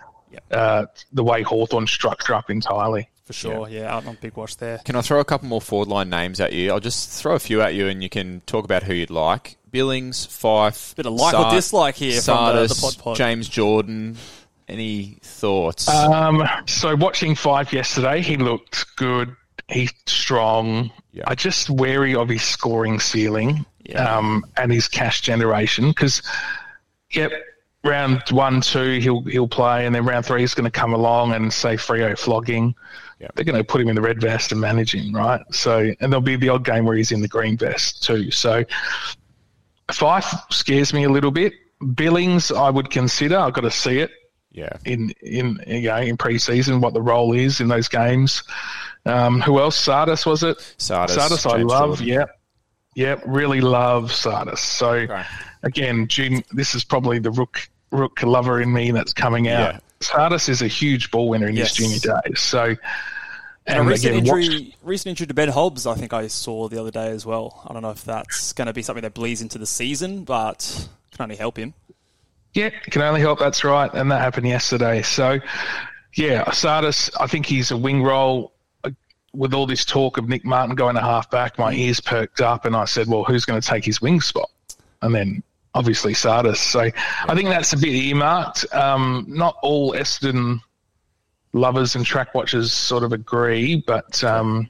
uh, 0.52 0.86
the 1.14 1.24
way 1.24 1.42
Hawthorn 1.42 1.88
structure 1.88 2.34
up 2.34 2.50
entirely. 2.50 3.10
For 3.26 3.34
sure. 3.34 3.68
Yeah, 3.70 3.94
out 3.96 4.06
on 4.06 4.18
big 4.22 4.38
watch 4.38 4.58
there. 4.58 4.78
Can 4.86 4.96
I 4.96 5.02
throw 5.02 5.20
a 5.20 5.26
couple 5.26 5.48
more 5.48 5.62
forward 5.62 5.88
line 5.88 6.10
names 6.10 6.40
at 6.40 6.54
you? 6.54 6.72
I'll 6.72 6.80
just 6.80 7.10
throw 7.10 7.34
a 7.34 7.40
few 7.40 7.60
at 7.62 7.74
you, 7.74 7.88
and 7.88 8.04
you 8.04 8.10
can 8.10 8.42
talk 8.46 8.66
about 8.66 8.84
who 8.84 8.94
you'd 8.94 9.10
like. 9.10 9.58
Billings, 9.72 10.26
Fyfe, 10.28 10.96
Bit 10.96 11.08
of 11.08 11.14
like 11.14 11.34
or 11.34 11.50
dislike 11.52 11.96
here 11.96 12.22
from 12.22 12.56
the- 12.56 12.68
the 12.68 12.76
pod 12.80 12.98
pod. 13.00 13.16
James 13.18 13.50
Jordan. 13.50 14.18
Any 14.68 15.18
thoughts? 15.22 15.88
Um, 15.88 16.44
so 16.66 16.96
watching 16.96 17.36
Fyfe 17.36 17.72
yesterday, 17.72 18.22
he 18.22 18.38
looked 18.38 18.96
good. 18.96 19.36
He's 19.68 19.92
strong. 20.08 20.92
Yeah. 21.12 21.24
I 21.28 21.36
just 21.36 21.70
wary 21.70 22.16
of 22.16 22.30
his 22.30 22.42
scoring 22.44 23.00
ceiling 23.00 23.66
Yeah. 23.84 24.18
um, 24.18 24.44
and 24.58 24.72
his 24.72 24.88
cash 24.88 25.22
generation 25.22 25.90
because, 25.90 26.22
yep, 27.12 27.32
round 27.84 28.22
one, 28.32 28.62
two, 28.62 29.00
he'll 29.00 29.22
he'll 29.24 29.48
play, 29.48 29.86
and 29.86 29.94
then 29.94 30.04
round 30.06 30.26
three, 30.26 30.42
he's 30.42 30.54
going 30.56 30.66
to 30.66 30.72
come 30.72 30.94
along 30.94 31.34
and 31.34 31.52
say 31.54 31.76
Freo 31.76 32.18
flogging. 32.18 32.74
Yeah. 33.20 33.28
They're 33.36 33.46
going 33.46 33.58
to 33.58 33.64
put 33.64 33.80
him 33.82 33.88
in 33.88 33.96
the 33.96 34.02
red 34.02 34.20
vest 34.20 34.52
and 34.52 34.60
manage 34.60 34.94
him, 34.94 35.16
right? 35.16 35.42
So, 35.52 35.80
and 36.00 36.12
there'll 36.12 36.22
be 36.22 36.36
the 36.36 36.50
odd 36.50 36.66
game 36.66 36.86
where 36.86 36.98
he's 36.98 37.12
in 37.12 37.22
the 37.22 37.28
green 37.28 37.58
vest 37.58 38.04
too. 38.04 38.30
So, 38.32 38.66
Fyfe 39.90 40.52
scares 40.52 40.94
me 40.94 41.04
a 41.06 41.10
little 41.10 41.32
bit. 41.32 41.54
Billings, 41.94 42.52
I 42.52 42.70
would 42.70 42.90
consider. 42.90 43.38
I've 43.38 43.54
got 43.54 43.62
to 43.62 43.72
see 43.72 44.00
it 44.00 44.12
yeah. 44.52 44.70
in 44.86 45.12
in 45.22 45.62
you 45.68 45.90
know, 45.90 45.98
in 45.98 46.18
pre-season 46.18 46.82
what 46.82 46.94
the 46.94 47.02
role 47.02 47.34
is 47.34 47.60
in 47.62 47.68
those 47.68 47.88
games. 47.88 48.44
Um, 49.06 49.42
who 49.42 49.60
else? 49.60 49.86
Tsatas 49.86 50.26
was 50.26 50.42
it? 50.44 50.58
Tsatas, 50.80 51.18
Tsatas, 51.18 51.52
I 51.52 51.58
James 51.58 51.72
love. 51.72 51.90
Jordan. 52.00 52.08
Yeah. 52.08 52.26
yep, 52.96 53.22
really 53.26 53.62
love 53.62 54.06
Tsatas. 54.12 54.58
So 54.60 54.92
Okay. 54.92 55.24
again, 55.64 56.08
June, 56.08 56.44
this 56.52 56.74
is 56.74 56.84
probably 56.84 57.20
the 57.20 57.32
rook 57.32 57.60
rook 57.92 58.24
lover 58.24 58.62
in 58.62 58.74
me 58.74 58.92
that's 58.92 59.14
coming 59.14 59.48
out. 59.48 59.82
Tsatas 60.00 60.50
is 60.50 60.62
a 60.62 60.68
huge 60.68 61.12
ball 61.12 61.30
winner 61.30 61.48
in 61.48 61.56
Yes. 61.56 61.76
his 61.76 62.02
junior 62.02 62.22
days. 62.24 62.40
So. 62.40 62.76
And 63.68 63.78
a 63.78 63.80
And 63.80 63.90
recent 63.90 64.18
again, 64.18 64.38
injury, 64.38 64.76
recent 64.84 65.08
injury 65.08 65.28
to 65.28 65.34
Ben 65.34 65.50
Hobbs, 65.50 65.88
I 65.88 65.96
think 65.96 66.14
I 66.14 66.28
saw 66.28 66.68
the 66.68 66.80
other 66.80 66.92
day 66.92 67.10
as 67.10 67.26
well. 67.26 67.64
I 67.68 67.74
don't 67.74 67.82
know 67.82 67.90
if 67.90 68.06
that's 68.06 68.54
going 68.54 68.68
to 68.68 68.74
be 68.74 68.84
something 68.84 69.02
that 69.02 69.16
bleeds 69.16 69.42
into 69.42 69.58
the 69.58 69.66
season, 69.66 70.24
but 70.24 70.88
can 71.12 71.24
only 71.24 71.36
help 71.36 71.58
him. 71.58 71.74
Yeah, 72.54 72.70
can 72.70 73.02
only 73.02 73.22
help. 73.22 73.40
That's 73.40 73.64
right, 73.64 73.92
and 73.94 74.12
that 74.12 74.22
happened 74.22 74.48
yesterday. 74.48 75.02
So, 75.02 75.40
yeah, 76.14 76.46
Tsatas. 76.46 77.10
I 77.20 77.28
think 77.28 77.46
he's 77.46 77.72
a 77.72 77.78
wing 77.78 78.04
role. 78.04 78.54
With 79.34 79.54
all 79.54 79.66
this 79.66 79.84
talk 79.84 80.18
of 80.18 80.30
Nick 80.30 80.46
Martin 80.46 80.76
going 80.76 80.96
to 80.96 81.02
half 81.02 81.30
back, 81.30 81.60
my 81.60 81.74
mm. 81.74 81.80
ears 81.80 82.00
perked 82.00 82.40
up, 82.40 82.64
and 82.64 82.74
I 82.74 82.86
said, 82.86 83.08
"Well, 83.08 83.26
who's 83.26 83.44
going 83.44 83.60
to 83.60 83.68
take 83.68 83.84
his 83.84 84.00
wing 84.02 84.22
spot?" 84.22 84.50
And 85.02 85.14
then 85.14 85.44
obviously 85.76 86.14
Tsatas. 86.14 86.58
So 86.58 86.80
I 86.80 87.36
think 87.36 87.50
that's 87.50 87.74
a 87.74 87.78
bit 87.78 87.94
earmarked. 87.94 88.66
Um, 88.74 89.26
not 89.28 89.58
all 89.62 89.92
Essendon 89.94 90.62
lovers 91.54 91.96
and 91.96 92.06
track 92.06 92.34
watchers 92.34 92.74
sort 92.74 93.04
of 93.04 93.14
agree, 93.14 93.84
but 93.86 94.24
um, 94.24 94.70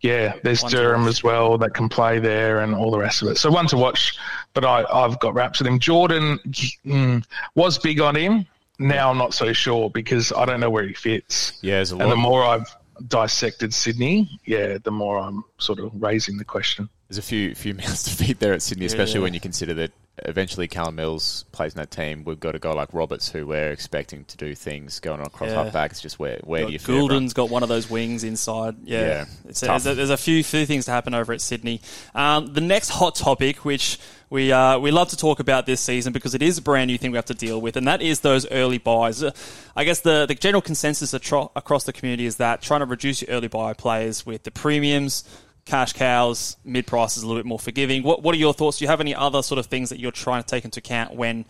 yeah, 0.00 0.34
there's 0.42 0.62
One 0.62 0.72
Durham 0.72 1.08
as 1.08 1.22
well 1.22 1.56
that 1.58 1.72
can 1.72 1.88
play 1.88 2.18
there 2.18 2.60
and 2.60 2.74
all 2.74 2.90
the 2.90 2.98
rest 2.98 3.22
of 3.22 3.28
it. 3.28 3.38
So 3.38 3.50
one 3.50 3.66
to 3.68 3.76
watch, 3.76 4.18
but 4.52 4.64
I, 4.64 4.84
I've 4.92 5.18
got 5.20 5.34
raps 5.34 5.60
with 5.60 5.68
him. 5.68 5.78
Jordan 5.78 6.38
mm, 6.84 7.24
was 7.54 7.78
big 7.78 8.00
on 8.00 8.16
him. 8.16 8.46
Now 8.78 9.10
I'm 9.10 9.18
not 9.18 9.32
so 9.32 9.52
sure 9.52 9.88
because 9.88 10.32
I 10.32 10.44
don't 10.44 10.60
know 10.60 10.70
where 10.70 10.84
he 10.84 10.94
fits. 10.94 11.58
Yeah, 11.62 11.76
there's 11.76 11.92
a 11.92 11.96
And 11.96 12.10
the 12.10 12.16
more 12.16 12.44
I've 12.44 12.66
dissected 13.06 13.72
Sydney, 13.72 14.40
yeah, 14.44 14.78
the 14.82 14.90
more 14.90 15.18
I'm 15.18 15.44
sort 15.58 15.78
of 15.78 15.92
raising 15.94 16.38
the 16.38 16.44
question. 16.44 16.88
There's 17.08 17.18
a 17.18 17.22
few 17.22 17.54
few 17.54 17.74
mouths 17.74 18.02
to 18.04 18.10
feed 18.10 18.40
there 18.40 18.52
at 18.52 18.62
Sydney, 18.62 18.86
especially 18.86 19.20
Yeah. 19.20 19.22
when 19.24 19.34
you 19.34 19.40
consider 19.40 19.74
that 19.74 19.92
eventually 20.18 20.68
Callum 20.68 20.94
Mills 20.94 21.44
plays 21.50 21.74
in 21.74 21.78
that 21.78 21.90
team. 21.90 22.22
We've 22.24 22.38
got 22.38 22.54
a 22.54 22.58
guy 22.58 22.72
like 22.72 22.92
Roberts 22.92 23.30
who 23.30 23.46
we're 23.46 23.70
expecting 23.70 24.24
to 24.26 24.36
do 24.36 24.54
things 24.54 25.00
going 25.00 25.20
on 25.20 25.26
across 25.26 25.50
Yeah. 25.50 25.86
It's 25.86 26.00
just 26.00 26.18
where 26.18 26.38
where 26.44 26.64
do 26.66 26.72
you 26.72 26.78
Got 26.78 26.84
fit 26.86 26.92
everyone? 26.92 27.08
Gulden's 27.10 27.32
got 27.32 27.50
one 27.50 27.62
of 27.62 27.68
those 27.68 27.90
wings 27.90 28.22
inside. 28.22 28.76
Yeah, 28.84 29.00
Yeah, 29.00 29.24
it's 29.48 29.60
tough. 29.60 29.82
there's, 29.82 29.86
a, 29.92 29.96
there's 29.96 30.10
a 30.10 30.16
few 30.16 30.44
few 30.44 30.66
things 30.66 30.84
to 30.84 30.92
happen 30.92 31.14
over 31.14 31.32
at 31.32 31.40
Sydney. 31.40 31.80
Um, 32.14 32.52
the 32.52 32.60
next 32.60 32.90
hot 32.90 33.16
topic, 33.16 33.64
which 33.64 33.98
we 34.30 34.52
uh, 34.52 34.78
we 34.78 34.90
love 34.92 35.08
to 35.08 35.16
talk 35.16 35.40
about 35.40 35.66
this 35.66 35.80
season 35.80 36.12
because 36.12 36.34
it 36.34 36.42
is 36.42 36.58
a 36.58 36.62
brand 36.62 36.88
new 36.88 36.98
thing 36.98 37.10
we 37.10 37.16
have 37.16 37.24
to 37.26 37.34
deal 37.34 37.60
with, 37.60 37.76
and 37.76 37.86
that 37.88 38.00
is 38.00 38.20
those 38.20 38.48
early 38.50 38.78
buys. 38.78 39.22
Uh, 39.22 39.32
I 39.76 39.84
guess 39.84 40.00
the 40.00 40.26
the 40.26 40.34
general 40.34 40.62
consensus 40.62 41.12
atro- 41.12 41.50
across 41.56 41.84
the 41.84 41.92
community 41.92 42.26
is 42.26 42.36
that 42.36 42.62
trying 42.62 42.80
to 42.80 42.86
reduce 42.86 43.22
your 43.22 43.30
early 43.30 43.48
buy 43.48 43.72
players 43.72 44.24
with 44.24 44.44
the 44.44 44.50
premiums. 44.50 45.24
Cash 45.64 45.94
cows, 45.94 46.56
mid 46.64 46.86
prices 46.86 47.18
is 47.18 47.22
a 47.22 47.26
little 47.26 47.42
bit 47.42 47.46
more 47.46 47.58
forgiving. 47.58 48.02
What 48.02 48.22
What 48.22 48.34
are 48.34 48.38
your 48.38 48.52
thoughts? 48.52 48.78
Do 48.78 48.84
you 48.84 48.88
have 48.88 49.00
any 49.00 49.14
other 49.14 49.42
sort 49.42 49.58
of 49.58 49.66
things 49.66 49.88
that 49.90 49.98
you're 49.98 50.12
trying 50.12 50.42
to 50.42 50.48
take 50.48 50.64
into 50.64 50.80
account 50.80 51.14
when 51.14 51.46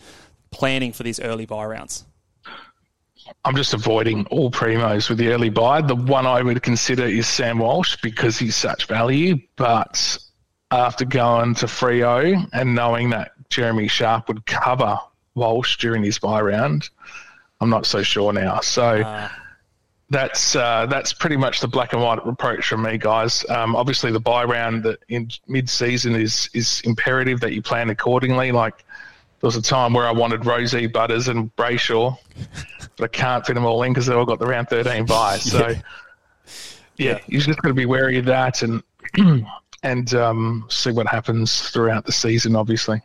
planning 0.51 0.93
for 0.93 1.03
these 1.03 1.19
early 1.19 1.45
buy 1.45 1.65
rounds? 1.65 2.05
I'm 3.43 3.55
just 3.55 3.73
avoiding 3.73 4.25
all 4.27 4.51
primos 4.51 5.09
with 5.09 5.17
the 5.17 5.29
early 5.29 5.49
buy. 5.49 5.81
The 5.81 5.95
one 5.95 6.25
I 6.25 6.41
would 6.41 6.61
consider 6.61 7.05
is 7.05 7.27
Sam 7.27 7.59
Walsh 7.59 7.97
because 8.01 8.37
he's 8.37 8.55
such 8.55 8.85
value. 8.85 9.37
But 9.55 10.17
after 10.71 11.05
going 11.05 11.55
to 11.55 11.65
Freo 11.65 12.47
and 12.53 12.75
knowing 12.75 13.09
that 13.11 13.31
Jeremy 13.49 13.87
Sharp 13.87 14.27
would 14.27 14.45
cover 14.45 14.97
Walsh 15.33 15.77
during 15.77 16.03
his 16.03 16.19
buy 16.19 16.39
round, 16.41 16.89
I'm 17.61 17.69
not 17.69 17.85
so 17.85 18.03
sure 18.03 18.31
now. 18.31 18.59
So 18.59 19.01
ah. 19.03 19.44
That's 20.09 20.55
uh, 20.55 20.85
that's 20.87 21.13
pretty 21.13 21.37
much 21.37 21.61
the 21.61 21.67
black 21.67 21.93
and 21.93 22.01
white 22.01 22.19
approach 22.25 22.67
from 22.67 22.83
me, 22.83 22.97
guys. 22.97 23.43
Um, 23.49 23.75
obviously, 23.75 24.11
the 24.11 24.19
buy 24.19 24.43
round 24.43 24.83
that 24.83 24.99
in 25.09 25.29
mid 25.47 25.69
season 25.69 26.15
is 26.15 26.49
is 26.53 26.81
imperative 26.85 27.39
that 27.39 27.53
you 27.53 27.61
plan 27.61 27.89
accordingly. 27.89 28.51
Like 28.51 28.85
there 29.41 29.47
was 29.47 29.55
a 29.55 29.61
time 29.61 29.93
where 29.93 30.07
I 30.07 30.11
wanted 30.11 30.45
Rosie, 30.45 30.87
Butters, 30.87 31.27
and 31.27 31.55
Brayshaw, 31.55 32.17
but 32.97 33.03
I 33.03 33.07
can't 33.07 33.45
fit 33.45 33.55
them 33.55 33.65
all 33.65 33.81
in 33.83 33.93
because 33.93 34.05
they 34.05 34.13
all 34.13 34.25
got 34.25 34.39
the 34.39 34.47
round 34.47 34.69
13 34.69 35.05
buy. 35.05 35.37
So, 35.39 35.73
yeah, 36.97 37.19
you 37.27 37.39
just 37.39 37.61
got 37.61 37.67
to 37.69 37.73
be 37.73 37.85
wary 37.85 38.17
of 38.17 38.25
that 38.25 38.61
and 38.61 38.81
and 39.83 40.13
um, 40.13 40.65
see 40.69 40.91
what 40.91 41.07
happens 41.07 41.69
throughout 41.69 42.05
the 42.05 42.11
season, 42.11 42.55
obviously. 42.55 43.01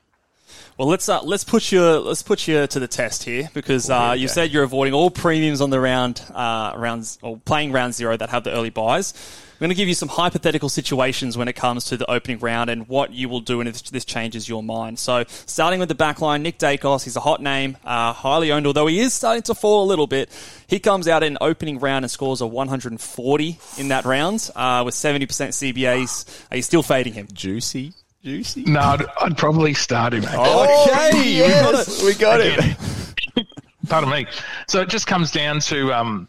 Well, 0.80 0.88
let's 0.88 1.10
uh, 1.10 1.20
let's 1.22 1.44
put 1.44 1.72
you 1.72 1.82
let's 1.82 2.22
put 2.22 2.48
you 2.48 2.66
to 2.66 2.80
the 2.80 2.88
test 2.88 3.24
here 3.24 3.50
because 3.52 3.90
uh, 3.90 4.14
you 4.16 4.28
said 4.28 4.50
you're 4.50 4.62
avoiding 4.62 4.94
all 4.94 5.10
premiums 5.10 5.60
on 5.60 5.68
the 5.68 5.78
round 5.78 6.22
uh, 6.32 6.72
rounds 6.74 7.18
or 7.20 7.36
playing 7.36 7.72
round 7.72 7.92
zero 7.92 8.16
that 8.16 8.30
have 8.30 8.44
the 8.44 8.50
early 8.52 8.70
buys. 8.70 9.12
I'm 9.12 9.58
going 9.58 9.68
to 9.68 9.74
give 9.74 9.88
you 9.88 9.94
some 9.94 10.08
hypothetical 10.08 10.70
situations 10.70 11.36
when 11.36 11.48
it 11.48 11.52
comes 11.52 11.84
to 11.84 11.98
the 11.98 12.10
opening 12.10 12.38
round 12.38 12.70
and 12.70 12.88
what 12.88 13.12
you 13.12 13.28
will 13.28 13.42
do 13.42 13.60
and 13.60 13.68
if 13.68 13.90
this 13.90 14.06
changes 14.06 14.48
your 14.48 14.62
mind. 14.62 14.98
So, 14.98 15.24
starting 15.28 15.80
with 15.80 15.90
the 15.90 15.94
back 15.94 16.22
line, 16.22 16.42
Nick 16.42 16.58
Daicos, 16.58 17.04
he's 17.04 17.16
a 17.16 17.20
hot 17.20 17.42
name, 17.42 17.76
uh, 17.84 18.14
highly 18.14 18.50
owned, 18.50 18.66
although 18.66 18.86
he 18.86 19.00
is 19.00 19.12
starting 19.12 19.42
to 19.42 19.54
fall 19.54 19.84
a 19.84 19.86
little 19.86 20.06
bit. 20.06 20.30
He 20.66 20.78
comes 20.78 21.08
out 21.08 21.22
in 21.22 21.36
opening 21.42 21.78
round 21.78 22.06
and 22.06 22.10
scores 22.10 22.40
a 22.40 22.46
140 22.46 23.58
in 23.76 23.88
that 23.88 24.06
round 24.06 24.48
uh, 24.56 24.82
with 24.86 24.94
70% 24.94 25.26
CBAs. 25.28 26.46
Are 26.50 26.56
you 26.56 26.62
still 26.62 26.82
fading 26.82 27.12
him? 27.12 27.28
Juicy. 27.30 27.92
Juicy. 28.22 28.64
No, 28.64 28.80
I'd, 28.80 29.04
I'd 29.22 29.38
probably 29.38 29.72
start 29.74 30.12
him. 30.12 30.24
Okay, 30.24 31.32
yes, 31.34 32.02
we 32.02 32.14
got 32.14 32.40
it. 32.40 32.56
We 32.56 32.64
got 32.64 33.46
it. 33.46 33.46
Pardon 33.88 34.10
me. 34.10 34.26
So 34.68 34.80
it 34.82 34.88
just 34.88 35.06
comes 35.06 35.32
down 35.32 35.60
to 35.60 35.92
um, 35.92 36.28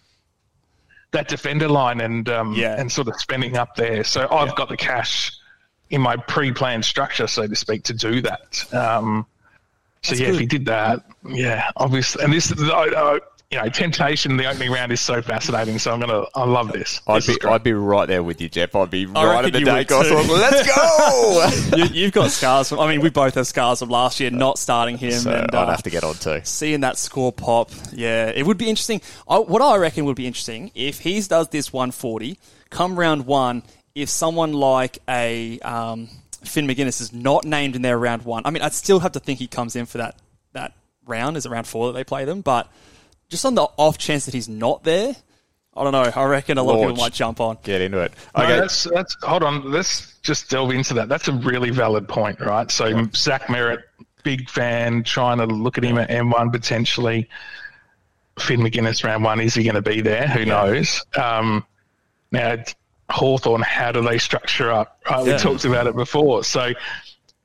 that 1.12 1.28
defender 1.28 1.68
line 1.68 2.00
and 2.02 2.28
um, 2.30 2.54
Yeah. 2.54 2.80
and 2.80 2.92
sort 2.92 3.08
of 3.10 3.16
spending 3.20 3.58
up 3.58 3.76
there. 3.76 4.04
So 4.04 4.28
I've 4.32 4.56
got 4.56 4.70
the 4.70 4.78
cash 4.78 5.32
in 5.90 6.00
my 6.02 6.16
pre-planned 6.16 6.86
structure, 6.86 7.28
so 7.28 7.46
to 7.46 7.56
speak, 7.56 7.84
to 7.84 7.94
do 7.94 8.22
that. 8.22 8.74
Um, 8.74 9.26
so 10.02 10.16
yeah, 10.16 10.30
if 10.30 10.40
he 10.40 10.46
did 10.46 10.66
that, 10.66 11.04
yeah, 11.28 11.70
obviously, 11.76 12.24
and 12.24 12.32
this, 12.34 12.52
I, 12.58 12.64
I, 12.96 13.20
you 13.52 13.62
know, 13.62 13.68
temptation. 13.68 14.38
The 14.38 14.50
opening 14.50 14.72
round 14.72 14.94
is 14.94 15.02
so 15.02 15.22
fascinating. 15.22 15.78
So 15.78 15.92
I'm 15.92 16.00
gonna, 16.00 16.24
I 16.36 16.46
love 16.46 16.72
this. 16.72 17.02
I'd 17.06 17.22
This 17.22 17.38
be. 17.38 17.46
I'd 17.46 17.64
be 17.64 17.74
right 17.74 18.08
there 18.08 18.24
with 18.24 18.40
you, 18.40 18.48
Jeff. 18.48 18.74
I'd 18.76 18.90
be 18.90 19.06
right 19.06 19.44
at 19.44 19.52
the 19.52 19.60
you 19.60 19.66
would 19.66 19.88
Let's 20.30 20.76
go. 20.76 21.78
you, 21.78 21.86
you've 21.86 22.14
got 22.14 22.32
scars. 22.32 22.70
From, 22.70 22.80
I 22.80 22.88
mean, 22.88 23.02
we 23.02 23.10
both 23.10 23.36
have 23.36 23.46
scars 23.46 23.80
from 23.80 23.90
last 23.90 24.22
year 24.22 24.32
not 24.32 24.58
starting 24.58 24.98
him. 24.98 25.12
so 25.12 25.32
and, 25.32 25.52
I'd 25.52 25.56
uh, 25.56 25.70
have 25.70 25.84
to 25.84 25.90
get 25.90 26.06
on 26.06 26.16
too. 26.16 26.40
seeing 26.44 26.82
that 26.82 26.98
score 26.98 27.34
pop, 27.34 27.72
yeah, 27.92 28.28
it 28.28 28.46
would 28.46 28.58
be 28.58 28.70
interesting. 28.70 29.02
I, 29.28 29.40
what 29.40 29.62
I 29.62 29.76
reckon 29.76 30.06
would 30.06 30.16
be 30.16 30.28
interesting 30.28 30.72
if 30.74 31.00
he 31.00 31.20
does 31.22 31.50
this 31.50 31.74
140, 31.74 32.40
come 32.70 32.98
round 32.98 33.26
one, 33.26 33.64
if 33.96 34.08
someone 34.08 34.54
like 34.54 35.00
a 35.10 35.60
um, 35.60 36.08
Finn 36.46 36.68
McGuinness 36.68 37.02
is 37.02 37.12
not 37.12 37.44
named 37.44 37.76
in 37.76 37.82
their 37.82 37.98
round 37.98 38.24
one, 38.24 38.44
I 38.46 38.52
mean, 38.52 38.64
I'd 38.64 38.74
still 38.74 39.02
have 39.02 39.12
to 39.12 39.20
think 39.20 39.40
he 39.40 39.48
comes 39.48 39.76
in 39.76 39.86
for 39.86 39.98
that 39.98 40.16
that 40.54 40.74
round. 41.06 41.36
Is 41.36 41.46
it 41.46 41.50
round 41.50 41.68
four 41.68 41.88
that 41.88 41.94
they 41.94 42.06
play 42.06 42.24
them? 42.24 42.40
But 42.40 42.72
just 43.32 43.46
on 43.46 43.56
the 43.56 43.63
off 43.78 43.98
chance 43.98 44.26
that 44.26 44.34
he's 44.36 44.48
not 44.50 44.84
there, 44.84 45.15
I 45.76 45.84
don't 45.84 45.94
know. 45.94 46.12
I 46.15 46.26
reckon 46.26 46.58
a 46.60 46.63
lot 46.63 46.76
of 46.76 46.82
people 46.89 46.98
might 46.98 47.13
jump 47.13 47.39
on. 47.39 47.58
Get 47.63 47.82
into 47.82 48.02
it. 48.02 48.12
No, 48.38 48.44
Okay. 48.44 48.60
that's 48.60 48.84
that's 48.94 49.15
hold 49.24 49.41
on. 49.41 49.72
Let's 49.72 50.17
just 50.22 50.50
delve 50.50 50.72
into 50.72 50.94
that. 50.96 51.10
That's 51.10 51.28
a 51.30 51.34
really 51.34 51.70
valid 51.72 52.08
point, 52.08 52.39
right? 52.41 52.70
So 52.70 53.08
Zach 53.15 53.44
Merrett, 53.44 53.80
big 54.24 54.50
fan, 54.50 55.04
trying 55.04 55.38
to 55.39 55.46
look 55.46 55.78
at 55.78 55.84
him 55.86 55.98
at 55.98 56.12
M 56.12 56.30
one 56.30 56.52
potentially. 56.52 57.28
Finn 58.39 58.60
Maginness 58.62 59.04
round 59.04 59.24
one, 59.24 59.39
is 59.39 59.54
he 59.54 59.63
going 59.63 59.76
to 59.76 59.82
be 59.82 60.02
there? 60.02 60.28
Who 60.28 60.46
knows? 60.46 61.04
Um, 61.22 61.65
now 62.32 62.58
Hawthorn, 63.10 63.62
how 63.62 63.91
do 63.91 64.02
they 64.02 64.17
structure 64.17 64.72
up? 64.72 65.00
Right, 65.10 65.24
we 65.24 65.30
Yeah. 65.32 65.38
talked 65.38 65.65
about 65.65 65.88
it 65.88 65.96
before. 65.96 66.44
So 66.44 66.72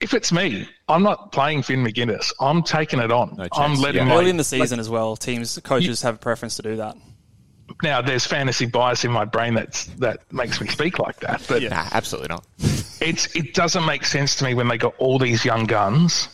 if 0.01 0.15
it's 0.15 0.31
me, 0.33 0.69
I'm 0.89 1.03
not 1.03 1.33
playing 1.33 1.63
Finn 1.63 1.83
Maginness. 1.85 2.33
I'm 2.41 2.63
taking 2.63 2.99
it 3.01 3.11
on. 3.11 3.35
No 3.37 3.49
I'm 3.53 3.75
letting 3.81 4.03
Yeah. 4.07 4.15
my 4.15 4.21
Early 4.21 4.31
in 4.31 4.37
the 4.37 4.45
season 4.45 4.79
as 4.79 4.89
well, 4.91 5.17
teams, 5.17 5.59
coaches 5.65 6.03
have 6.03 6.17
a 6.17 6.19
preference 6.19 6.57
to 6.57 6.63
do 6.63 6.77
that. 6.77 6.97
now 7.83 8.01
there's 8.01 8.25
fantasy 8.25 8.65
bias 8.67 9.05
in 9.05 9.11
my 9.11 9.25
brain 9.25 9.53
that's 9.55 9.87
that 9.99 10.21
makes 10.33 10.61
me 10.61 10.69
speak 10.69 10.99
like 10.99 11.19
that, 11.21 11.43
but 11.49 11.61
Yeah. 11.63 11.71
Nah, 11.71 11.89
absolutely 11.93 12.29
not. 12.29 12.45
it's 13.01 13.35
it 13.35 13.55
doesn't 13.55 13.85
make 13.85 14.05
sense 14.05 14.37
to 14.37 14.45
me 14.45 14.55
when 14.55 14.69
they 14.69 14.79
got 14.79 14.95
all 14.99 15.19
these 15.19 15.45
young 15.45 15.65
guns 15.65 16.29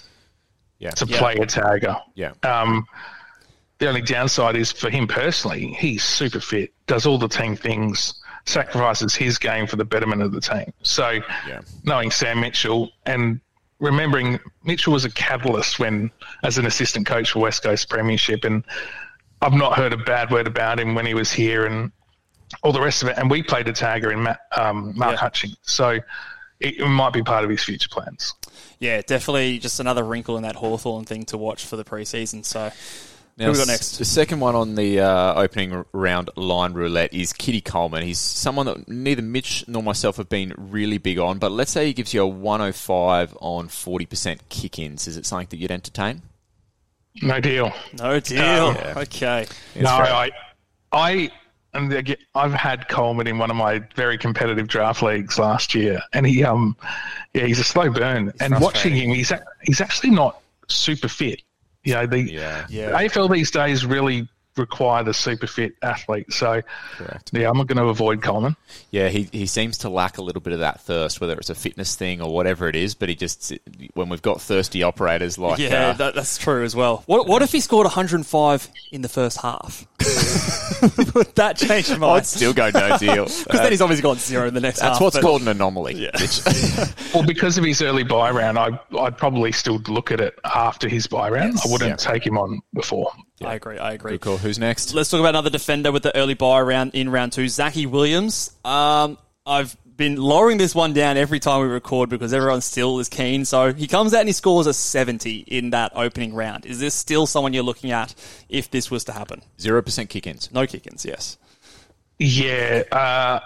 Yeah. 0.78 0.90
to 0.90 1.06
Yeah. 1.06 1.18
play 1.18 1.34
a 1.34 1.46
tagger. 1.46 2.00
Yeah. 2.14 2.32
Um, 2.42 2.84
the 3.78 3.88
only 3.88 4.02
downside 4.02 4.56
is 4.56 4.70
for 4.72 4.90
him 4.90 5.06
personally, 5.08 5.74
he's 5.78 6.04
super 6.04 6.38
fit, 6.40 6.72
does 6.86 7.06
all 7.06 7.18
the 7.18 7.28
team 7.28 7.56
things, 7.56 8.14
sacrifices 8.44 9.14
his 9.14 9.38
game 9.38 9.66
for 9.66 9.76
the 9.76 9.84
betterment 9.84 10.20
of 10.22 10.32
the 10.32 10.40
team. 10.40 10.72
So, 10.82 11.20
Yeah. 11.48 11.60
knowing 11.84 12.10
Sam 12.10 12.40
Mitchell 12.40 12.90
and 13.06 13.40
remembering 13.82 14.38
Mitchell 14.62 14.92
was 14.92 15.04
a 15.04 15.10
catalyst 15.10 15.78
when, 15.78 16.10
as 16.44 16.56
an 16.56 16.64
assistant 16.64 17.04
coach 17.06 17.32
for 17.32 17.40
West 17.40 17.62
Coast 17.64 17.90
Premiership, 17.90 18.44
and 18.44 18.64
I've 19.42 19.52
not 19.52 19.76
heard 19.76 19.92
a 19.92 19.96
bad 19.96 20.30
word 20.30 20.46
about 20.46 20.78
him 20.78 20.94
when 20.94 21.04
he 21.04 21.14
was 21.14 21.30
here 21.32 21.66
and 21.66 21.90
all 22.62 22.72
the 22.72 22.80
rest 22.80 23.02
of 23.02 23.08
it. 23.08 23.18
And 23.18 23.28
we 23.28 23.42
played 23.42 23.66
a 23.68 23.72
tagger 23.72 24.12
in 24.12 24.22
Matt, 24.22 24.40
um, 24.56 24.96
Mark 24.96 25.12
Yeah. 25.12 25.18
Hutchings, 25.18 25.56
so 25.62 25.98
it, 26.60 26.78
it 26.78 26.86
might 26.86 27.12
be 27.12 27.22
part 27.22 27.42
of 27.42 27.50
his 27.50 27.62
future 27.62 27.88
plans. 27.90 28.34
Yeah, 28.78 29.02
definitely 29.02 29.58
just 29.58 29.80
another 29.80 30.04
wrinkle 30.04 30.36
in 30.36 30.44
that 30.44 30.56
Hawthorn 30.56 31.04
thing 31.04 31.24
to 31.26 31.36
watch 31.36 31.64
for 31.66 31.76
the 31.76 31.84
preseason. 31.84 32.44
So, 32.44 32.70
Now, 33.36 33.46
who 33.46 33.52
we 33.52 33.58
got 33.58 33.68
next? 33.68 33.96
The 33.98 34.04
second 34.04 34.40
one 34.40 34.54
on 34.54 34.74
the 34.74 35.00
uh, 35.00 35.34
opening 35.34 35.84
round 35.92 36.30
line 36.36 36.74
roulette 36.74 37.14
is 37.14 37.32
Kitty 37.32 37.60
Coleman. 37.60 38.02
He's 38.02 38.18
someone 38.18 38.66
that 38.66 38.88
neither 38.88 39.22
Mitch 39.22 39.66
nor 39.66 39.82
myself 39.82 40.18
have 40.18 40.28
been 40.28 40.52
really 40.56 40.98
big 40.98 41.18
on, 41.18 41.38
but 41.38 41.50
let's 41.50 41.70
say 41.70 41.86
he 41.86 41.92
gives 41.94 42.12
you 42.12 42.22
a 42.22 42.26
105 42.26 43.36
on 43.40 43.68
40% 43.68 44.40
kick 44.50 44.78
ins. 44.78 45.06
Is 45.06 45.16
it 45.16 45.24
something 45.24 45.48
that 45.50 45.56
you'd 45.56 45.70
entertain? 45.70 46.22
No 47.22 47.40
deal. 47.40 47.72
No 47.98 48.20
deal. 48.20 48.38
Yeah. 48.38 48.94
Okay. 48.98 49.46
No, 49.76 49.90
I, 49.90 50.30
I, 50.92 51.30
and 51.74 51.92
again, 51.92 52.16
I've 52.34 52.52
had 52.52 52.88
Coleman 52.88 53.26
in 53.26 53.38
one 53.38 53.50
of 53.50 53.56
my 53.56 53.82
very 53.94 54.18
competitive 54.18 54.68
draft 54.68 55.02
leagues 55.02 55.38
last 55.38 55.74
year, 55.74 56.02
and 56.12 56.26
he, 56.26 56.44
um, 56.44 56.76
yeah, 57.32 57.46
he's 57.46 57.58
a 57.58 57.64
slow 57.64 57.90
burn. 57.90 58.32
and 58.40 58.60
watching 58.60 58.94
him, 58.94 59.10
he's 59.10 59.30
a, 59.30 59.42
he's 59.62 59.80
actually 59.80 60.10
not 60.10 60.40
super 60.68 61.08
fit. 61.08 61.42
You 61.84 61.94
know, 61.94 62.06
the 62.06 62.20
Yeah. 62.20 62.66
Yeah. 62.68 62.90
AFL 62.90 63.30
these 63.32 63.50
days 63.50 63.84
really 63.84 64.28
require 64.56 65.02
the 65.02 65.14
super 65.14 65.46
fit 65.46 65.74
athlete. 65.82 66.32
So, 66.32 66.62
Correct. 66.96 67.30
yeah, 67.32 67.48
I'm 67.48 67.56
not 67.56 67.66
going 67.66 67.78
to 67.78 67.86
avoid 67.86 68.22
Coleman. 68.22 68.56
Yeah, 68.90 69.08
he, 69.08 69.28
he 69.32 69.46
seems 69.46 69.78
to 69.78 69.88
lack 69.88 70.18
a 70.18 70.22
little 70.22 70.42
bit 70.42 70.52
of 70.52 70.60
that 70.60 70.80
thirst, 70.82 71.20
whether 71.20 71.34
it's 71.38 71.50
a 71.50 71.54
fitness 71.54 71.94
thing 71.94 72.20
or 72.20 72.32
whatever 72.32 72.68
it 72.68 72.76
is. 72.76 72.94
But 72.94 73.08
he 73.08 73.14
just, 73.14 73.52
when 73.94 74.08
we've 74.08 74.20
got 74.22 74.40
thirsty 74.40 74.82
operators 74.82 75.38
like 75.38 75.58
Yeah, 75.58 75.88
uh, 75.88 75.92
that, 75.94 76.14
that's 76.14 76.36
true 76.38 76.64
as 76.64 76.76
well. 76.76 77.02
What 77.06 77.26
what 77.26 77.42
if 77.42 77.52
he 77.52 77.60
scored 77.60 77.84
105 77.86 78.68
in 78.92 79.02
the 79.02 79.08
first 79.08 79.40
half? 79.40 79.86
Would 81.14 81.34
that 81.36 81.56
change 81.56 81.88
your 81.88 82.04
I'd 82.04 82.26
still 82.26 82.52
go 82.52 82.70
no 82.74 82.98
deal. 82.98 83.24
Because 83.42 83.60
then 83.60 83.70
he's 83.70 83.80
obviously 83.80 84.02
got 84.02 84.18
zero 84.18 84.48
in 84.48 84.54
the 84.54 84.60
next 84.60 84.80
That's 84.80 84.94
half. 84.98 85.00
what's 85.00 85.16
but- 85.16 85.22
called 85.22 85.42
an 85.42 85.48
anomaly. 85.48 86.08
Mitch. 86.18 86.40
Well, 87.14 87.24
because 87.26 87.58
of 87.58 87.64
his 87.64 87.82
early 87.82 88.04
buy 88.04 88.30
round, 88.30 88.58
I, 88.58 88.78
I'd 88.98 89.18
probably 89.18 89.52
still 89.52 89.78
look 89.86 90.10
at 90.10 90.20
it 90.20 90.38
after 90.44 90.88
his 90.88 91.06
buy 91.06 91.28
round. 91.28 91.58
I 91.64 91.68
wouldn't 91.70 91.90
Yeah. 91.90 91.96
take 92.12 92.26
him 92.26 92.38
on 92.38 92.60
before. 92.72 93.12
I 93.44 93.54
agree. 93.54 93.78
I 93.78 93.92
agree. 93.92 94.12
Good 94.12 94.20
call. 94.20 94.36
Who's 94.38 94.58
next? 94.58 94.94
Let's 94.94 95.10
talk 95.10 95.20
about 95.20 95.30
another 95.30 95.50
defender 95.50 95.92
with 95.92 96.02
the 96.02 96.14
early 96.16 96.34
buy 96.34 96.60
round 96.60 96.94
in 96.94 97.08
round 97.08 97.32
two, 97.32 97.48
Zachy 97.48 97.86
Williams. 97.86 98.52
Um, 98.64 99.18
I've 99.46 99.76
been 99.96 100.16
lowering 100.16 100.58
this 100.58 100.74
one 100.74 100.92
down 100.92 101.16
every 101.16 101.38
time 101.38 101.60
we 101.60 101.68
record 101.68 102.08
because 102.08 102.32
everyone 102.32 102.60
still 102.60 102.98
is 102.98 103.08
keen. 103.08 103.44
So 103.44 103.72
he 103.72 103.86
comes 103.86 104.14
out 104.14 104.20
and 104.20 104.28
he 104.28 104.32
scores 104.32 104.66
a 104.66 104.74
70 104.74 105.44
in 105.46 105.70
that 105.70 105.92
opening 105.94 106.34
round. 106.34 106.66
Is 106.66 106.80
this 106.80 106.94
still 106.94 107.26
someone 107.26 107.52
you're 107.52 107.62
looking 107.62 107.90
at 107.90 108.14
if 108.48 108.70
this 108.70 108.90
was 108.90 109.04
to 109.04 109.12
happen? 109.12 109.42
Zero 109.60 109.82
percent 109.82 110.08
kick-ins. 110.10 110.50
No 110.52 110.66
kick-ins, 110.66 111.04
yes. 111.04 111.38
Yeah, 112.18 112.82
uh, 112.92 113.40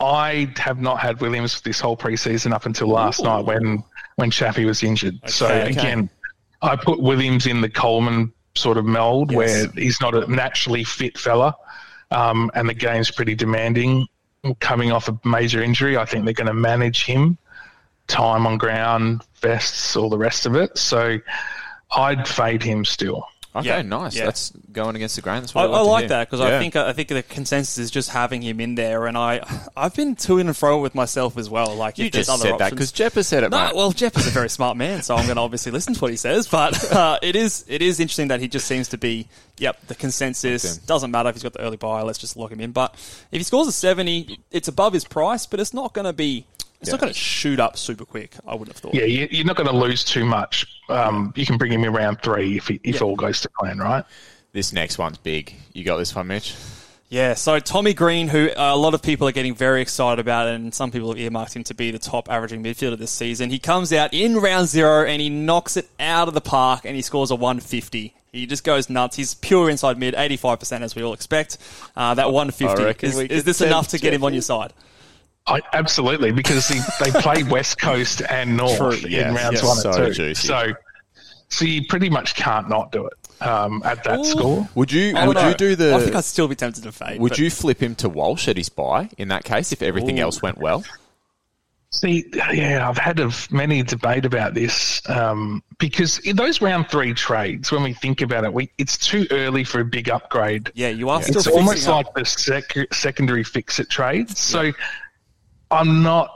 I 0.00 0.52
have 0.56 0.80
not 0.80 0.98
had 0.98 1.20
Williams 1.20 1.60
this 1.62 1.80
whole 1.80 1.96
preseason 1.96 2.52
up 2.52 2.66
until 2.66 2.88
last 2.88 3.22
night 3.22 3.44
when 3.44 3.82
when 4.16 4.30
Chappie 4.30 4.64
was 4.64 4.82
injured. 4.82 5.18
so 5.26 5.46
Okay, 5.46 5.62
okay. 5.62 5.70
again, 5.70 6.10
I 6.60 6.76
put 6.76 7.00
Williams 7.00 7.46
in 7.46 7.60
the 7.60 7.70
Coleman 7.70 8.32
sort 8.54 8.76
of 8.76 8.84
mold 8.84 9.30
Yes. 9.30 9.36
where 9.36 9.66
he's 9.74 10.00
not 10.00 10.14
a 10.14 10.30
naturally 10.30 10.84
fit 10.84 11.18
fella, 11.18 11.54
um, 12.10 12.50
and 12.54 12.68
the 12.68 12.74
game's 12.74 13.10
pretty 13.10 13.34
demanding. 13.34 14.06
Coming 14.58 14.90
off 14.90 15.08
a 15.08 15.18
major 15.24 15.62
injury, 15.62 15.96
I 15.96 16.04
think 16.04 16.24
they're 16.24 16.34
going 16.34 16.48
to 16.48 16.52
manage 16.54 17.04
him, 17.04 17.38
time 18.08 18.44
on 18.46 18.58
ground, 18.58 19.22
vests, 19.40 19.94
all 19.96 20.10
the 20.10 20.18
rest 20.18 20.46
of 20.46 20.56
it. 20.56 20.76
So 20.76 21.18
I'd 21.96 22.26
fade 22.26 22.62
him 22.62 22.84
still. 22.84 23.24
Okay, 23.54 23.66
Yeah, 23.68 23.82
nice. 23.82 24.16
yeah. 24.16 24.24
That's 24.24 24.50
going 24.72 24.96
against 24.96 25.16
the 25.16 25.20
grain. 25.22 25.40
That's 25.42 25.54
I, 25.54 25.66
what 25.66 25.74
I, 25.74 25.78
I 25.78 25.80
like, 25.82 25.90
like 25.90 26.08
that 26.08 26.30
because 26.30 26.40
Yeah. 26.40 26.56
I 26.56 26.58
think 26.58 26.74
I 26.74 26.92
think 26.94 27.08
the 27.08 27.22
consensus 27.22 27.76
is 27.76 27.90
just 27.90 28.08
having 28.08 28.40
him 28.40 28.60
in 28.60 28.76
there, 28.76 29.06
and 29.06 29.16
I 29.16 29.40
I've 29.76 29.94
been 29.94 30.16
to 30.16 30.38
and 30.38 30.56
fro 30.56 30.80
with 30.80 30.94
myself 30.94 31.36
as 31.36 31.50
well. 31.50 31.74
Like 31.76 31.98
you 31.98 32.06
if 32.06 32.12
just 32.12 32.30
other 32.30 32.48
said 32.48 32.58
that 32.58 32.70
because 32.70 32.92
Jeff 32.92 33.12
has 33.14 33.28
said 33.28 33.44
it, 33.44 33.50
No, 33.50 33.66
mate. 33.66 33.76
well, 33.76 33.92
Jeff 33.92 34.16
is 34.16 34.26
a 34.26 34.30
very 34.30 34.48
smart 34.48 34.76
man, 34.78 35.02
so 35.02 35.14
I'm 35.16 35.26
going 35.26 35.36
to 35.36 35.42
obviously 35.42 35.70
listen 35.70 35.92
to 35.92 36.00
what 36.00 36.10
he 36.10 36.16
says. 36.16 36.48
But 36.48 36.90
uh, 36.92 37.18
it 37.20 37.36
is 37.36 37.64
it 37.68 37.82
is 37.82 38.00
interesting 38.00 38.28
that 38.28 38.40
he 38.40 38.48
just 38.48 38.66
seems 38.66 38.88
to 38.88 38.96
be, 38.98 39.28
yep, 39.58 39.76
the 39.86 39.94
consensus 39.94 40.78
doesn't 40.78 41.10
matter 41.10 41.28
if 41.28 41.34
he's 41.34 41.42
got 41.42 41.52
the 41.52 41.60
early 41.60 41.76
buy. 41.76 42.00
Let's 42.02 42.18
just 42.18 42.36
lock 42.38 42.50
him 42.52 42.60
in. 42.60 42.72
But 42.72 42.94
if 43.30 43.38
he 43.38 43.42
scores 43.42 43.68
a 43.68 43.72
seventy, 43.72 44.38
it's 44.50 44.68
above 44.68 44.94
his 44.94 45.04
price, 45.04 45.44
but 45.44 45.60
it's 45.60 45.74
not 45.74 45.92
going 45.92 46.06
to 46.06 46.12
be. 46.14 46.46
It's 46.82 46.90
not 46.90 47.00
going 47.00 47.12
to 47.12 47.18
shoot 47.18 47.60
up 47.60 47.76
super 47.76 48.04
quick. 48.04 48.34
I 48.46 48.54
wouldn't 48.54 48.76
have 48.76 48.82
thought. 48.82 48.94
Yeah, 48.94 49.04
you, 49.04 49.28
you're 49.30 49.46
not 49.46 49.56
going 49.56 49.68
to 49.68 49.76
lose 49.76 50.04
too 50.04 50.24
much. 50.24 50.66
Um, 50.88 51.32
you 51.36 51.46
can 51.46 51.56
bring 51.56 51.72
him 51.72 51.84
in 51.84 51.92
round 51.92 52.20
three 52.22 52.56
if, 52.56 52.66
he, 52.66 52.80
if 52.82 53.00
all 53.00 53.14
goes 53.14 53.40
to 53.42 53.48
plan, 53.58 53.78
right? 53.78 54.04
This 54.52 54.72
next 54.72 54.98
one's 54.98 55.16
big. 55.16 55.54
You 55.72 55.84
got 55.84 55.98
this 55.98 56.14
one, 56.14 56.26
Mitch? 56.26 56.54
Yeah, 57.08 57.34
so 57.34 57.60
Tommy 57.60 57.94
Green, 57.94 58.26
who 58.26 58.48
uh, 58.48 58.74
a 58.74 58.76
lot 58.76 58.94
of 58.94 59.02
people 59.02 59.28
are 59.28 59.32
getting 59.32 59.54
very 59.54 59.82
excited 59.82 60.18
about, 60.18 60.48
and 60.48 60.74
some 60.74 60.90
people 60.90 61.10
have 61.10 61.18
earmarked 61.18 61.54
him 61.54 61.62
to 61.64 61.74
be 61.74 61.90
the 61.90 61.98
top 61.98 62.30
averaging 62.30 62.64
midfielder 62.64 62.98
this 62.98 63.10
season. 63.10 63.50
He 63.50 63.58
comes 63.58 63.92
out 63.92 64.12
in 64.12 64.38
round 64.38 64.66
zero 64.66 65.04
and 65.04 65.20
he 65.20 65.28
knocks 65.28 65.76
it 65.76 65.88
out 66.00 66.28
of 66.28 66.34
the 66.34 66.40
park 66.40 66.86
and 66.86 66.96
he 66.96 67.02
scores 67.02 67.30
a 67.30 67.36
150. 67.36 68.14
He 68.32 68.46
just 68.46 68.64
goes 68.64 68.88
nuts. 68.88 69.16
He's 69.16 69.34
pure 69.34 69.68
inside 69.68 69.98
mid, 69.98 70.14
85% 70.14 70.80
as 70.80 70.94
we 70.94 71.02
all 71.02 71.12
expect. 71.12 71.58
Uh, 71.94 72.14
that 72.14 72.32
150. 72.32 73.06
Is, 73.06 73.18
is 73.18 73.44
this 73.44 73.60
enough 73.60 73.88
to 73.88 73.98
get 73.98 74.14
him 74.14 74.24
on 74.24 74.32
your 74.32 74.40
side? 74.40 74.72
I, 75.46 75.60
absolutely, 75.72 76.30
because 76.32 76.68
he, 76.68 76.80
they 77.02 77.10
play 77.20 77.42
West 77.50 77.80
Coast 77.80 78.22
and 78.28 78.56
North 78.56 78.78
True, 78.78 78.92
in 79.08 79.34
rounds 79.34 79.60
yes, 79.60 79.64
one 79.64 79.76
so 79.76 79.90
and 79.90 80.06
two. 80.06 80.12
juicy. 80.12 80.46
So, 80.46 80.72
so 81.48 81.64
you 81.64 81.82
pretty 81.88 82.08
much 82.08 82.34
can't 82.34 82.68
not 82.68 82.92
do 82.92 83.06
it 83.06 83.42
um, 83.42 83.82
at 83.84 84.04
that 84.04 84.24
score. 84.24 84.68
Would 84.74 84.92
you 84.92 85.14
would 85.14 85.34
don't 85.34 85.48
you 85.50 85.54
do 85.54 85.76
the 85.76 85.94
I 85.94 86.00
think 86.00 86.14
I'd 86.14 86.24
still 86.24 86.48
be 86.48 86.54
tempted 86.54 86.84
to 86.84 86.92
fade. 86.92 87.20
would 87.20 87.30
but- 87.30 87.38
you 87.38 87.50
flip 87.50 87.82
him 87.82 87.94
to 87.96 88.08
Walsh 88.08 88.48
at 88.48 88.56
his 88.56 88.68
buy 88.68 89.10
in 89.18 89.28
that 89.28 89.44
case 89.44 89.72
if 89.72 89.82
everything 89.82 90.18
Ooh. 90.18 90.22
else 90.22 90.40
went 90.42 90.58
well? 90.58 90.84
See, 91.94 92.24
yeah, 92.54 92.88
I've 92.88 92.96
had 92.96 93.20
a 93.20 93.30
many 93.50 93.82
debate 93.82 94.24
about 94.24 94.54
this 94.54 95.02
um, 95.10 95.62
because 95.78 96.18
in 96.20 96.36
those 96.36 96.62
round 96.62 96.88
three 96.88 97.12
trades, 97.12 97.70
when 97.70 97.82
we 97.82 97.92
think 97.92 98.22
about 98.22 98.44
it, 98.44 98.52
we 98.54 98.70
it's 98.78 98.96
too 98.96 99.26
early 99.30 99.62
for 99.62 99.80
a 99.80 99.84
big 99.84 100.08
upgrade. 100.08 100.72
Yeah, 100.74 100.88
you 100.88 101.10
are 101.10 101.22
still 101.22 101.36
it's 101.36 101.46
almost 101.48 101.86
up. 101.88 102.06
like 102.06 102.14
the 102.14 102.24
sec- 102.24 102.94
secondary 102.94 103.44
fix 103.44 103.78
it 103.78 103.90
trades. 103.90 104.38
So 104.40 104.72
I'm 105.72 106.02
not 106.02 106.28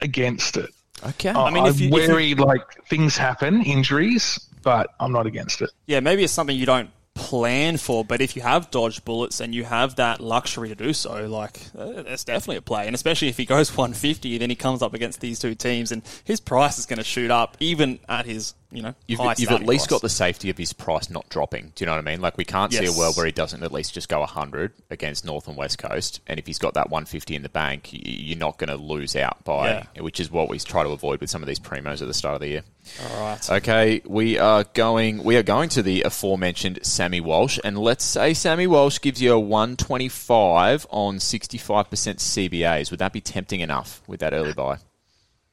against 0.00 0.56
it. 0.56 0.70
Okay. 1.06 1.30
I 1.30 1.50
mean, 1.50 1.64
am 1.64 1.70
if 1.70 1.80
you- 1.80 1.94
if 1.94 2.38
you- 2.38 2.44
like 2.44 2.62
things 2.88 3.16
happen, 3.16 3.62
injuries, 3.62 4.38
but 4.62 4.88
I'm 5.00 5.12
not 5.12 5.26
against 5.26 5.60
it. 5.60 5.70
Yeah, 5.86 6.00
maybe 6.00 6.24
it's 6.24 6.32
something 6.32 6.56
you 6.56 6.66
don't 6.66 6.90
plan 7.14 7.76
for, 7.76 8.04
but 8.04 8.20
if 8.20 8.34
you 8.34 8.42
have 8.42 8.70
dodged 8.72 9.04
bullets 9.04 9.38
and 9.40 9.54
you 9.54 9.62
have 9.64 9.94
that 9.96 10.20
luxury 10.20 10.68
to 10.68 10.74
do 10.74 10.92
so, 10.92 11.26
like 11.26 11.60
uh, 11.78 12.02
that's 12.02 12.24
definitely 12.24 12.56
a 12.56 12.62
play. 12.62 12.86
And 12.86 12.94
especially 12.94 13.28
if 13.28 13.36
he 13.36 13.44
goes 13.44 13.70
150, 13.76 14.38
then 14.38 14.50
he 14.50 14.56
comes 14.56 14.82
up 14.82 14.94
against 14.94 15.20
these 15.20 15.38
two 15.38 15.54
teams, 15.54 15.92
and 15.92 16.02
his 16.24 16.40
price 16.40 16.78
is 16.78 16.86
going 16.86 16.98
to 16.98 17.04
shoot 17.04 17.30
up 17.30 17.56
even 17.60 17.98
at 18.08 18.26
his 18.26 18.54
you 18.74 18.82
know 18.82 18.94
You've, 19.06 19.20
high 19.20 19.34
you've 19.38 19.50
at 19.50 19.62
least 19.64 19.84
price. 19.88 19.90
got 19.90 20.02
the 20.02 20.08
safety 20.08 20.50
of 20.50 20.58
his 20.58 20.72
price 20.72 21.08
not 21.08 21.28
dropping. 21.28 21.72
Do 21.74 21.84
you 21.84 21.86
know 21.86 21.92
what 21.92 21.98
I 22.06 22.10
mean? 22.10 22.20
Like 22.20 22.36
we 22.36 22.44
can't 22.44 22.72
see 22.72 22.84
a 22.84 22.92
world 22.92 23.16
where 23.16 23.24
he 23.26 23.32
doesn't 23.32 23.62
at 23.62 23.72
least 23.72 23.94
just 23.94 24.08
go 24.08 24.20
100 24.20 24.72
against 24.90 25.24
North 25.24 25.48
and 25.48 25.56
West 25.56 25.78
Coast. 25.78 26.20
And 26.26 26.38
if 26.38 26.46
he's 26.46 26.58
got 26.58 26.74
that 26.74 26.90
150 26.90 27.34
in 27.36 27.42
the 27.42 27.48
bank, 27.48 27.88
you're 27.92 28.36
not 28.38 28.58
going 28.58 28.68
to 28.68 28.76
lose 28.76 29.14
out 29.16 29.44
by, 29.44 29.68
Yeah. 29.94 30.02
which 30.02 30.20
is 30.20 30.30
what 30.30 30.48
we 30.48 30.58
try 30.58 30.82
to 30.82 30.90
avoid 30.90 31.20
with 31.20 31.30
some 31.30 31.42
of 31.42 31.46
these 31.46 31.60
primos 31.60 32.02
at 32.02 32.08
the 32.08 32.14
start 32.14 32.34
of 32.34 32.40
the 32.40 32.48
year. 32.48 32.62
All 33.10 33.20
right. 33.20 33.50
Okay, 33.50 34.02
we 34.04 34.38
are 34.38 34.64
going. 34.74 35.22
We 35.24 35.36
are 35.36 35.42
going 35.42 35.70
to 35.70 35.82
the 35.82 36.02
aforementioned 36.02 36.80
Sammy 36.82 37.20
Walsh, 37.20 37.58
and 37.64 37.78
let's 37.78 38.04
say 38.04 38.34
Sammy 38.34 38.66
Walsh 38.66 39.00
gives 39.00 39.22
you 39.22 39.32
a 39.32 39.40
125 39.40 40.86
on 40.90 41.16
65% 41.16 41.86
CBAs. 42.18 42.90
Would 42.90 43.00
that 43.00 43.12
be 43.12 43.20
tempting 43.20 43.60
enough 43.60 44.02
with 44.06 44.20
that 44.20 44.32
early 44.34 44.52
buy? 44.52 44.78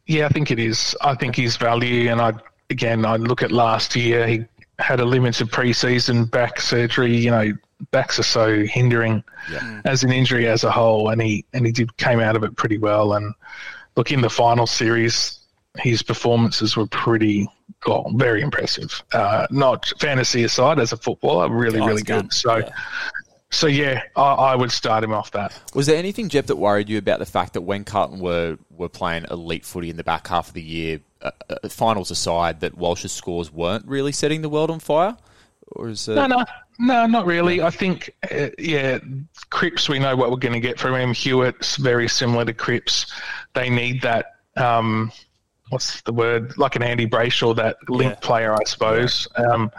Yeah, 0.07 0.26
I 0.26 0.30
think 0.30 0.51
it 0.51 0.59
is. 0.59 0.95
I 1.01 1.15
think 1.15 1.36
his 1.36 1.55
value, 1.57 2.09
and 2.11 2.19
I 2.19 2.34
again, 2.72 3.05
I 3.05 3.17
look 3.17 3.43
at 3.43 3.51
last 3.51 3.95
year. 3.95 4.26
He 4.28 4.45
had 4.80 4.99
a 4.99 5.05
limited 5.05 5.49
preseason 5.51 6.30
back 6.32 6.59
surgery. 6.59 7.15
You 7.15 7.30
know, 7.32 7.53
backs 7.91 8.17
are 8.17 8.24
so 8.24 8.63
hindering 8.63 9.24
as 9.86 10.03
an 10.03 10.11
injury 10.11 10.47
as 10.47 10.63
a 10.63 10.72
whole, 10.72 11.09
and 11.09 11.22
he 11.22 11.45
and 11.53 11.65
he 11.65 11.72
did 11.72 11.95
came 11.97 12.19
out 12.19 12.36
of 12.36 12.43
it 12.43 12.55
pretty 12.55 12.78
well. 12.80 13.13
And 13.13 13.34
look 13.95 14.11
in 14.11 14.22
the 14.22 14.30
final 14.30 14.65
series, 14.65 15.39
his 15.78 16.01
performances 16.01 16.76
were 16.76 16.88
pretty, 16.88 17.47
well, 17.86 18.11
very 18.15 18.41
impressive. 18.41 19.03
Uh, 19.13 19.45
not 19.51 19.91
fantasy 19.99 20.43
aside, 20.43 20.80
as 20.80 20.91
a 20.93 20.97
footballer, 20.97 21.49
really, 21.49 21.80
Oh, 21.80 21.86
really 21.88 22.01
it's 22.01 22.09
good. 22.09 22.34
So, 22.34 22.57
Yeah. 22.57 22.69
so 23.51 23.67
yeah, 23.67 24.01
I, 24.15 24.22
I 24.22 24.55
would 24.55 24.72
start 24.72 25.03
him 25.03 25.13
off 25.13 25.32
that. 25.32 25.53
Was 25.74 25.88
there 25.88 25.97
anything, 25.97 26.30
Jeff, 26.30 26.47
that 26.47 26.55
worried 26.57 26.89
you 26.89 26.97
about 26.97 27.19
the 27.19 27.26
fact 27.26 27.53
that 27.53 27.61
when 27.61 27.84
Carlton 27.84 28.19
were, 28.19 28.57
were 28.69 28.89
playing 28.89 29.26
elite 29.30 29.65
footy 29.65 29.89
in 29.89 29.97
the 29.97 30.03
back 30.03 30.28
half 30.28 30.47
of 30.47 30.53
the 30.53 30.61
year, 30.61 30.99
uh, 31.22 31.32
uh, 31.49 31.69
finals 31.69 32.11
aside, 32.11 32.59
that 32.61 32.78
Walsh's 32.78 33.11
scores 33.11 33.51
weren't 33.51 33.86
really 33.88 34.11
setting 34.11 34.41
the 34.41 34.49
world 34.49 34.69
on 34.72 34.80
fire? 34.80 35.15
Or 35.74 35.89
is 35.89 36.09
uh, 36.09 36.15
No, 36.15 36.28
no, 36.28 36.45
no, 36.80 37.05
not 37.07 37.26
really. 37.26 37.61
I 37.61 37.69
think, 37.69 38.13
uh, 38.30 38.49
yeah, 38.59 38.99
Cripps, 39.49 39.88
we 39.88 39.99
know 39.99 40.15
what 40.15 40.30
we're 40.32 40.38
going 40.38 40.53
to 40.53 40.59
get 40.59 40.80
from 40.80 40.95
him. 40.95 41.13
Hewitt's 41.13 41.78
very 41.78 42.07
similar 42.09 42.43
to 42.45 42.53
Cripps. 42.53 43.11
They 43.53 43.69
need 43.69 44.01
that, 44.01 44.36
um, 44.57 45.11
what's 45.69 46.01
the 46.01 46.11
word, 46.13 46.57
like 46.57 46.76
an 46.76 46.84
Andy 46.84 47.07
Brayshaw, 47.07 47.55
that 47.55 47.78
link 47.88 48.11
Yeah. 48.13 48.19
player, 48.19 48.53
I 48.53 48.63
suppose. 48.65 49.28
Um, 49.36 49.72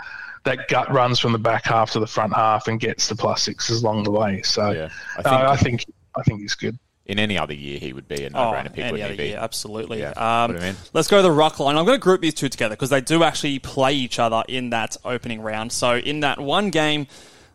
that 0.44 0.66
gut 0.68 0.90
runs 0.92 1.18
from 1.20 1.32
the 1.32 1.38
back 1.38 1.64
half 1.66 1.90
to 1.92 2.00
the 2.00 2.06
front 2.06 2.32
half 2.34 2.66
and 2.68 2.80
gets 2.80 3.08
the 3.08 3.14
plus 3.14 3.42
sixes 3.42 3.82
along 3.82 4.04
the 4.04 4.10
way. 4.10 4.42
So 4.42 4.70
Yeah, 4.72 4.88
I 5.18 5.20
I 5.20 5.22
think- 5.22 5.32
think, 5.32 5.44
I 5.50 5.56
think, 5.56 5.84
I 6.16 6.22
think 6.22 6.40
he's 6.40 6.54
good. 6.54 6.78
In 7.04 7.18
any 7.18 7.36
other 7.36 7.52
year 7.54 7.78
he 7.80 7.92
would 7.92 8.06
be 8.06 8.22
a 8.24 8.28
Oh, 8.28 8.30
no-brainer 8.52 8.72
pick, 8.72 8.84
any 8.84 9.02
other 9.02 9.16
be? 9.16 9.28
year, 9.28 9.38
absolutely. 9.38 10.00
Yeah, 10.00 10.10
um, 10.12 10.52
put 10.52 10.62
him 10.62 10.68
in. 10.70 10.76
let's 10.92 11.08
go 11.08 11.16
to 11.16 11.22
the 11.22 11.32
ruck 11.32 11.58
line. 11.58 11.76
I'm 11.76 11.84
going 11.84 11.98
to 11.98 12.02
group 12.02 12.20
these 12.20 12.34
two 12.34 12.48
together 12.48 12.76
because 12.76 12.90
they 12.90 13.00
do 13.00 13.24
actually 13.24 13.58
play 13.58 13.92
each 13.92 14.18
other 14.20 14.44
in 14.48 14.70
that 14.70 14.96
opening 15.04 15.40
round. 15.40 15.72
So 15.72 15.96
in 15.96 16.20
that 16.20 16.38
one 16.38 16.70
game, 16.70 17.08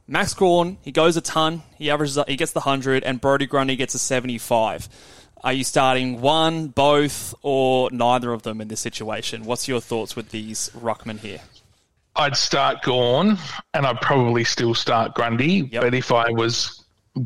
Max 0.05 0.33
Gawn 0.33 0.77
he 0.81 0.91
goes 0.91 1.15
a 1.17 1.21
ton, 1.21 1.63
he 1.77 1.89
averages, 1.89 2.19
he 2.27 2.35
gets 2.35 2.51
the 2.51 2.59
hundred, 2.61 3.03
and 3.03 3.21
Brodie 3.21 3.45
Grundy 3.45 3.75
gets 3.77 3.95
a 3.95 3.99
75. 3.99 4.89
Are 5.43 5.53
you 5.53 5.63
starting 5.63 6.19
one, 6.19 6.67
both, 6.67 7.33
or 7.41 7.89
neither 7.91 8.33
of 8.33 8.41
them 8.43 8.59
in 8.59 8.67
this 8.67 8.79
situation? 8.81 9.43
What's 9.45 9.67
your 9.67 9.79
thoughts 9.79 10.15
with 10.15 10.29
these 10.31 10.69
ruckmen 10.77 11.19
here? 11.19 11.39
I'd 12.15 12.35
start 12.35 12.81
Gawn, 12.81 13.37
and 13.75 13.85
I'd 13.85 14.01
probably 14.01 14.43
still 14.43 14.73
start 14.73 15.13
Grundy. 15.13 15.69
Yep. 15.71 15.81
But 15.83 15.93
if 15.93 16.11
I 16.11 16.31
was 16.31 16.76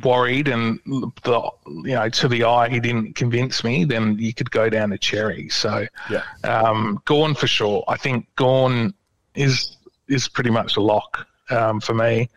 worried 0.03 0.47
and 0.47 0.79
the 1.23 1.49
you 1.67 1.95
know 1.95 2.09
to 2.09 2.27
the 2.27 2.43
eye 2.43 2.69
he 2.69 2.79
didn't 2.79 3.15
convince 3.15 3.63
me, 3.63 3.83
then 3.83 4.17
you 4.17 4.33
could 4.33 4.49
go 4.51 4.69
down 4.69 4.89
to 4.91 4.97
Cherry. 4.97 5.49
So 5.49 5.85
Yeah. 6.09 6.23
um, 6.43 7.01
Gawn 7.05 7.35
for 7.35 7.47
sure. 7.47 7.83
I 7.87 7.97
think 7.97 8.27
Gawn 8.35 8.93
is 9.35 9.77
is 10.07 10.27
pretty 10.27 10.49
much 10.49 10.77
a 10.77 10.81
lock 10.81 11.27
um, 11.49 11.79
for 11.79 11.93
me. 11.93 12.29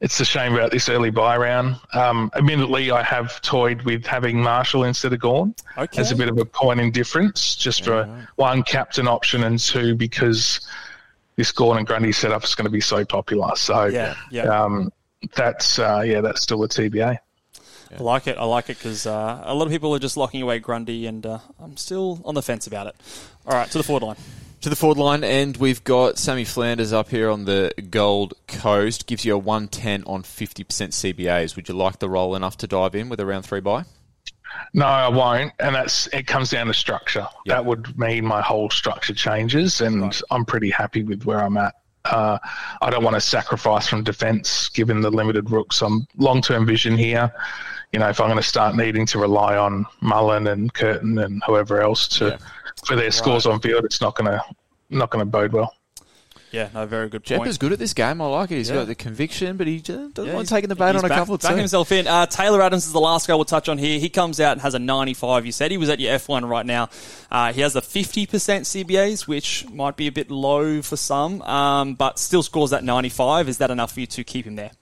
It's 0.00 0.18
a 0.18 0.24
shame 0.24 0.54
about 0.54 0.70
this 0.70 0.88
early 0.88 1.10
buy 1.10 1.36
round. 1.36 1.76
Um, 1.92 2.30
admittedly, 2.34 2.90
I 2.90 3.02
have 3.02 3.42
toyed 3.42 3.82
with 3.82 4.06
having 4.06 4.40
Marshall 4.42 4.84
instead 4.84 5.12
of 5.12 5.20
Gawn 5.20 5.54
Okay. 5.76 6.00
as 6.00 6.10
a 6.10 6.16
bit 6.16 6.28
of 6.30 6.38
a 6.38 6.44
point 6.46 6.80
in 6.80 6.90
difference, 6.90 7.54
just 7.54 7.84
for 7.84 8.26
one 8.36 8.62
captain 8.62 9.06
option 9.06 9.44
and 9.44 9.58
two 9.58 9.94
because 9.94 10.60
this 11.36 11.52
Gawn 11.52 11.76
and 11.78 11.86
Grundy 11.86 12.12
setup 12.12 12.44
is 12.44 12.54
going 12.54 12.64
to 12.64 12.70
be 12.70 12.80
so 12.80 13.04
popular. 13.04 13.54
So 13.56 13.86
Yeah, 13.86 14.14
yeah. 14.30 14.44
um, 14.44 14.90
that's 15.34 15.78
uh, 15.78 16.02
yeah, 16.04 16.20
that's 16.20 16.40
still 16.40 16.62
a 16.64 16.68
TBA. 16.68 17.18
I 17.92 18.02
like 18.02 18.26
it. 18.26 18.38
I 18.38 18.44
like 18.44 18.70
it 18.70 18.78
because 18.78 19.06
uh, 19.06 19.42
a 19.44 19.54
lot 19.54 19.66
of 19.66 19.72
people 19.72 19.94
are 19.94 19.98
just 19.98 20.16
locking 20.16 20.42
away 20.42 20.58
Grundy, 20.60 21.06
and 21.06 21.26
uh, 21.26 21.38
I'm 21.60 21.76
still 21.76 22.20
on 22.24 22.34
the 22.34 22.42
fence 22.42 22.66
about 22.66 22.86
it. 22.86 22.96
All 23.46 23.54
right, 23.54 23.70
to 23.70 23.78
the 23.78 23.84
forward 23.84 24.04
line. 24.04 24.16
To 24.60 24.68
the 24.68 24.76
forward 24.76 24.98
line, 24.98 25.24
and 25.24 25.56
we've 25.56 25.82
got 25.82 26.18
Sammy 26.18 26.44
Flanders 26.44 26.92
up 26.92 27.08
here 27.08 27.30
on 27.30 27.46
the 27.46 27.72
Gold 27.90 28.34
Coast. 28.46 29.06
Gives 29.06 29.24
you 29.24 29.34
a 29.34 29.38
110 29.38 30.04
on 30.04 30.22
50% 30.22 30.66
CBAs. 30.66 31.56
Would 31.56 31.68
you 31.68 31.74
like 31.74 31.98
the 31.98 32.10
role 32.10 32.36
enough 32.36 32.58
to 32.58 32.66
dive 32.66 32.94
in 32.94 33.08
with 33.08 33.18
a 33.20 33.26
round 33.26 33.44
three 33.44 33.60
buy? 33.60 33.84
No, 34.74 34.86
I 34.86 35.08
won't, 35.08 35.52
and 35.58 35.74
that's 35.74 36.06
it. 36.08 36.26
Comes 36.26 36.50
down 36.50 36.66
to 36.66 36.74
structure. 36.74 37.26
That 37.46 37.64
would 37.64 37.98
mean 37.98 38.24
my 38.24 38.40
whole 38.40 38.70
structure 38.70 39.14
changes, 39.14 39.80
and 39.80 40.20
I'm 40.30 40.44
pretty 40.44 40.70
happy 40.70 41.02
with 41.02 41.24
where 41.24 41.42
I'm 41.42 41.56
at. 41.56 41.74
Uh, 42.04 42.38
I 42.80 42.90
don't 42.90 43.04
want 43.04 43.14
to 43.14 43.20
sacrifice 43.20 43.86
from 43.86 44.02
defence 44.02 44.68
given 44.70 45.00
the 45.00 45.10
limited 45.10 45.50
rooks. 45.50 45.82
I'm 45.82 46.06
long 46.16 46.40
term 46.40 46.66
vision 46.66 46.96
here. 46.96 47.32
You 47.92 47.98
know, 47.98 48.08
if 48.08 48.20
I'm 48.20 48.28
going 48.28 48.36
to 48.38 48.42
start 48.42 48.76
needing 48.76 49.04
to 49.06 49.18
rely 49.18 49.56
on 49.56 49.84
Mullin 50.00 50.46
and 50.46 50.72
Curtin 50.72 51.18
and 51.18 51.42
whoever 51.46 51.80
else 51.82 52.08
to 52.18 52.38
for 52.86 52.96
their 52.96 53.10
scores 53.10 53.46
on 53.46 53.60
field, 53.60 53.84
it's 53.84 54.00
not 54.00 54.14
going 54.14 54.30
to 54.30 54.42
not 54.90 55.10
going 55.10 55.24
to 55.24 55.30
bode 55.30 55.52
well. 55.52 55.74
Yeah, 56.52 56.68
no, 56.74 56.84
very 56.86 57.08
good 57.08 57.22
Jeff 57.24 57.38
point. 57.38 57.48
is 57.50 57.58
good 57.58 57.72
at 57.72 57.78
this 57.78 57.94
game. 57.94 58.20
I 58.20 58.26
like 58.26 58.50
it. 58.50 58.56
He's 58.56 58.68
Yeah. 58.70 58.76
got 58.76 58.86
the 58.88 58.94
conviction, 58.96 59.56
but 59.56 59.66
he 59.68 59.78
doesn't 59.78 60.16
Yeah, 60.16 60.24
mind 60.24 60.36
he's- 60.38 60.48
taking 60.48 60.68
the 60.68 60.74
bait 60.74 60.92
he's 60.92 60.96
on 61.02 61.04
a 61.04 61.08
back- 61.08 61.18
couple 61.18 61.34
of 61.34 61.40
backing 61.40 61.58
teams. 61.58 61.70
himself 61.70 61.92
in. 61.92 62.06
Uh, 62.08 62.26
Taylor 62.26 62.60
Adams 62.60 62.86
is 62.86 62.92
the 62.92 63.00
last 63.00 63.28
guy 63.28 63.34
we'll 63.34 63.44
touch 63.44 63.68
on 63.68 63.78
here. 63.78 63.98
He 64.00 64.08
comes 64.08 64.40
out 64.40 64.52
and 64.52 64.60
has 64.62 64.74
a 64.74 64.78
95. 64.80 65.46
You 65.46 65.52
said 65.52 65.70
he 65.70 65.76
was 65.78 65.88
at 65.88 66.00
your 66.00 66.12
F1 66.12 66.44
right 66.48 66.66
now. 66.66 66.88
Uh, 67.30 67.52
he 67.52 67.60
has 67.60 67.76
a 67.76 67.80
50% 67.80 68.66
CBAs, 68.66 69.28
which 69.28 69.66
might 69.72 69.96
be 69.96 70.06
a 70.08 70.12
bit 70.12 70.30
low 70.30 70.82
for 70.82 70.96
some, 70.96 71.40
um, 71.42 71.94
but 71.94 72.18
still 72.18 72.42
scores 72.42 72.70
that 72.70 72.82
95. 72.82 73.48
Is 73.48 73.58
that 73.58 73.70
enough 73.70 73.92
for 73.92 74.00
you 74.00 74.06
to 74.06 74.24
keep 74.24 74.46
him 74.46 74.56
there? 74.56 74.72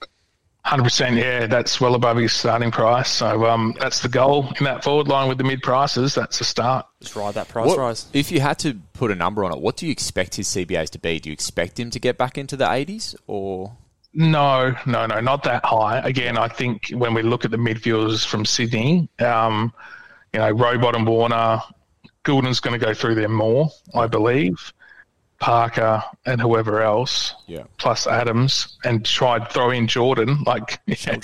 Hundred 0.65 0.83
percent, 0.83 1.15
yeah, 1.15 1.47
that's 1.47 1.79
well 1.81 1.95
above 1.95 2.17
his 2.17 2.33
starting 2.33 2.69
price. 2.69 3.09
So 3.09 3.45
um, 3.45 3.75
that's 3.79 4.01
the 4.01 4.09
goal 4.09 4.51
in 4.59 4.65
that 4.65 4.83
forward 4.83 5.07
line 5.07 5.27
with 5.29 5.37
the 5.37 5.43
mid 5.43 5.61
prices. 5.63 6.13
That's 6.13 6.39
a 6.41 6.43
start. 6.43 6.85
Just 7.01 7.15
ride 7.15 7.33
that 7.35 7.47
price 7.47 7.67
What- 7.67 7.77
rise. 7.79 8.05
if 8.13 8.31
you 8.31 8.39
had 8.41 8.59
to 8.59 8.75
put 8.93 9.09
a 9.09 9.15
number 9.15 9.43
on 9.45 9.51
it, 9.53 9.59
what 9.61 9.77
do 9.77 9.85
you 9.85 9.91
expect 9.91 10.35
his 10.35 10.47
CBAs 10.47 10.89
to 10.91 10.99
be? 10.99 11.19
Do 11.19 11.29
you 11.29 11.33
expect 11.33 11.79
him 11.79 11.89
to 11.91 11.99
get 11.99 12.17
back 12.17 12.37
into 12.37 12.55
the 12.57 12.65
80s, 12.65 13.15
or 13.25 13.71
No, 14.13 14.75
no, 14.85 15.05
no, 15.07 15.19
not 15.21 15.43
that 15.43 15.63
high. 15.65 15.99
Again, 15.99 16.37
I 16.37 16.49
think 16.49 16.89
when 16.89 17.13
we 17.13 17.21
look 17.23 17.45
at 17.45 17.51
the 17.51 17.57
midfielders 17.57 18.25
from 18.25 18.45
Sydney, 18.45 19.07
um, 19.19 19.71
you 20.33 20.39
know, 20.39 20.51
Robot 20.51 20.95
and 20.95 21.07
Warner, 21.07 21.61
Gulden's 22.23 22.59
going 22.59 22.77
to 22.79 22.85
go 22.85 22.93
through 22.93 23.15
there 23.15 23.29
more, 23.29 23.69
I 23.95 24.07
believe. 24.07 24.73
Parker, 25.39 26.03
and 26.25 26.41
whoever 26.41 26.81
else, 26.81 27.33
Yeah. 27.47 27.63
plus 27.77 28.07
Adams, 28.07 28.77
and 28.83 29.05
try 29.05 29.39
to 29.39 29.45
throw 29.45 29.69
in 29.71 29.87
Jordan, 29.87 30.43
like 30.45 30.79
it, 30.87 31.15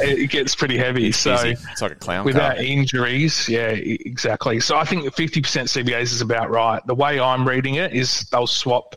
it 0.00 0.30
gets 0.30 0.54
pretty 0.54 0.78
heavy. 0.78 1.12
so 1.12 1.34
Easy. 1.34 1.50
It's 1.70 1.82
like 1.82 1.92
a 1.92 1.96
clown 1.96 2.24
without 2.24 2.56
car. 2.56 2.64
injuries, 2.64 3.48
yeah, 3.48 3.68
exactly. 3.68 4.58
So 4.60 4.76
I 4.78 4.84
think 4.84 5.04
50% 5.04 5.42
CBAs 5.68 6.04
is 6.14 6.22
about 6.22 6.50
right. 6.50 6.80
The 6.86 6.94
way 6.94 7.20
I'm 7.20 7.46
reading 7.46 7.74
it 7.74 7.92
is 7.92 8.22
they'll 8.30 8.46
swap 8.46 8.96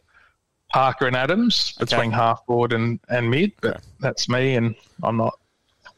Parker 0.72 1.08
and 1.08 1.16
Adams 1.18 1.74
between 1.74 2.12
half 2.12 2.46
forward 2.46 2.72
and, 2.74 3.00
and 3.10 3.30
mid, 3.30 3.52
but 3.62 3.82
that's 4.00 4.30
me, 4.30 4.56
and 4.56 4.74
I'm 5.04 5.18
not 5.18 5.38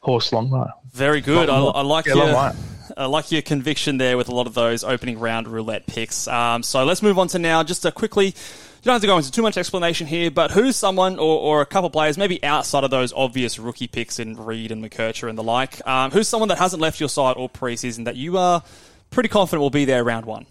horse 0.00 0.32
long 0.32 0.50
though. 0.50 0.68
Very 0.92 1.20
good. 1.20 1.48
I, 1.48 1.58
I 1.58 1.82
like 1.82 2.06
Yeah, 2.06 2.14
your. 2.14 2.52
I 2.98 3.06
like 3.06 3.30
your 3.30 3.42
conviction 3.42 3.98
there 3.98 4.16
with 4.16 4.28
a 4.28 4.34
lot 4.34 4.46
of 4.46 4.54
those 4.54 4.82
opening 4.82 5.18
round 5.18 5.46
roulette 5.46 5.86
picks. 5.86 6.26
Um, 6.26 6.62
so 6.62 6.84
let's 6.84 7.02
move 7.02 7.18
on 7.18 7.28
to 7.28 7.38
now 7.38 7.62
just 7.62 7.84
a 7.84 7.92
quickly. 7.92 8.26
You 8.26 8.84
don't 8.84 8.94
have 8.94 9.00
to 9.02 9.06
go 9.06 9.16
into 9.16 9.30
too 9.30 9.42
much 9.42 9.56
explanation 9.56 10.06
here, 10.06 10.30
but 10.30 10.50
who's 10.50 10.76
someone 10.76 11.18
or, 11.18 11.38
or 11.40 11.60
a 11.62 11.66
couple 11.66 11.90
players, 11.90 12.18
maybe 12.18 12.42
outside 12.44 12.84
of 12.84 12.90
those 12.90 13.12
obvious 13.12 13.58
rookie 13.58 13.88
picks 13.88 14.18
in 14.18 14.36
Reid 14.36 14.70
and 14.72 14.84
McKercher 14.84 15.28
and 15.28 15.38
the 15.38 15.42
like, 15.42 15.86
um, 15.86 16.10
who's 16.10 16.28
someone 16.28 16.48
that 16.48 16.58
hasn't 16.58 16.80
left 16.80 17.00
your 17.00 17.08
side 17.08 17.36
all 17.36 17.48
preseason 17.48 18.04
that 18.04 18.16
you 18.16 18.36
are 18.38 18.62
pretty 19.10 19.28
confident 19.28 19.62
will 19.62 19.70
be 19.70 19.84
there 19.84 20.04
round 20.04 20.26
one? 20.26 20.46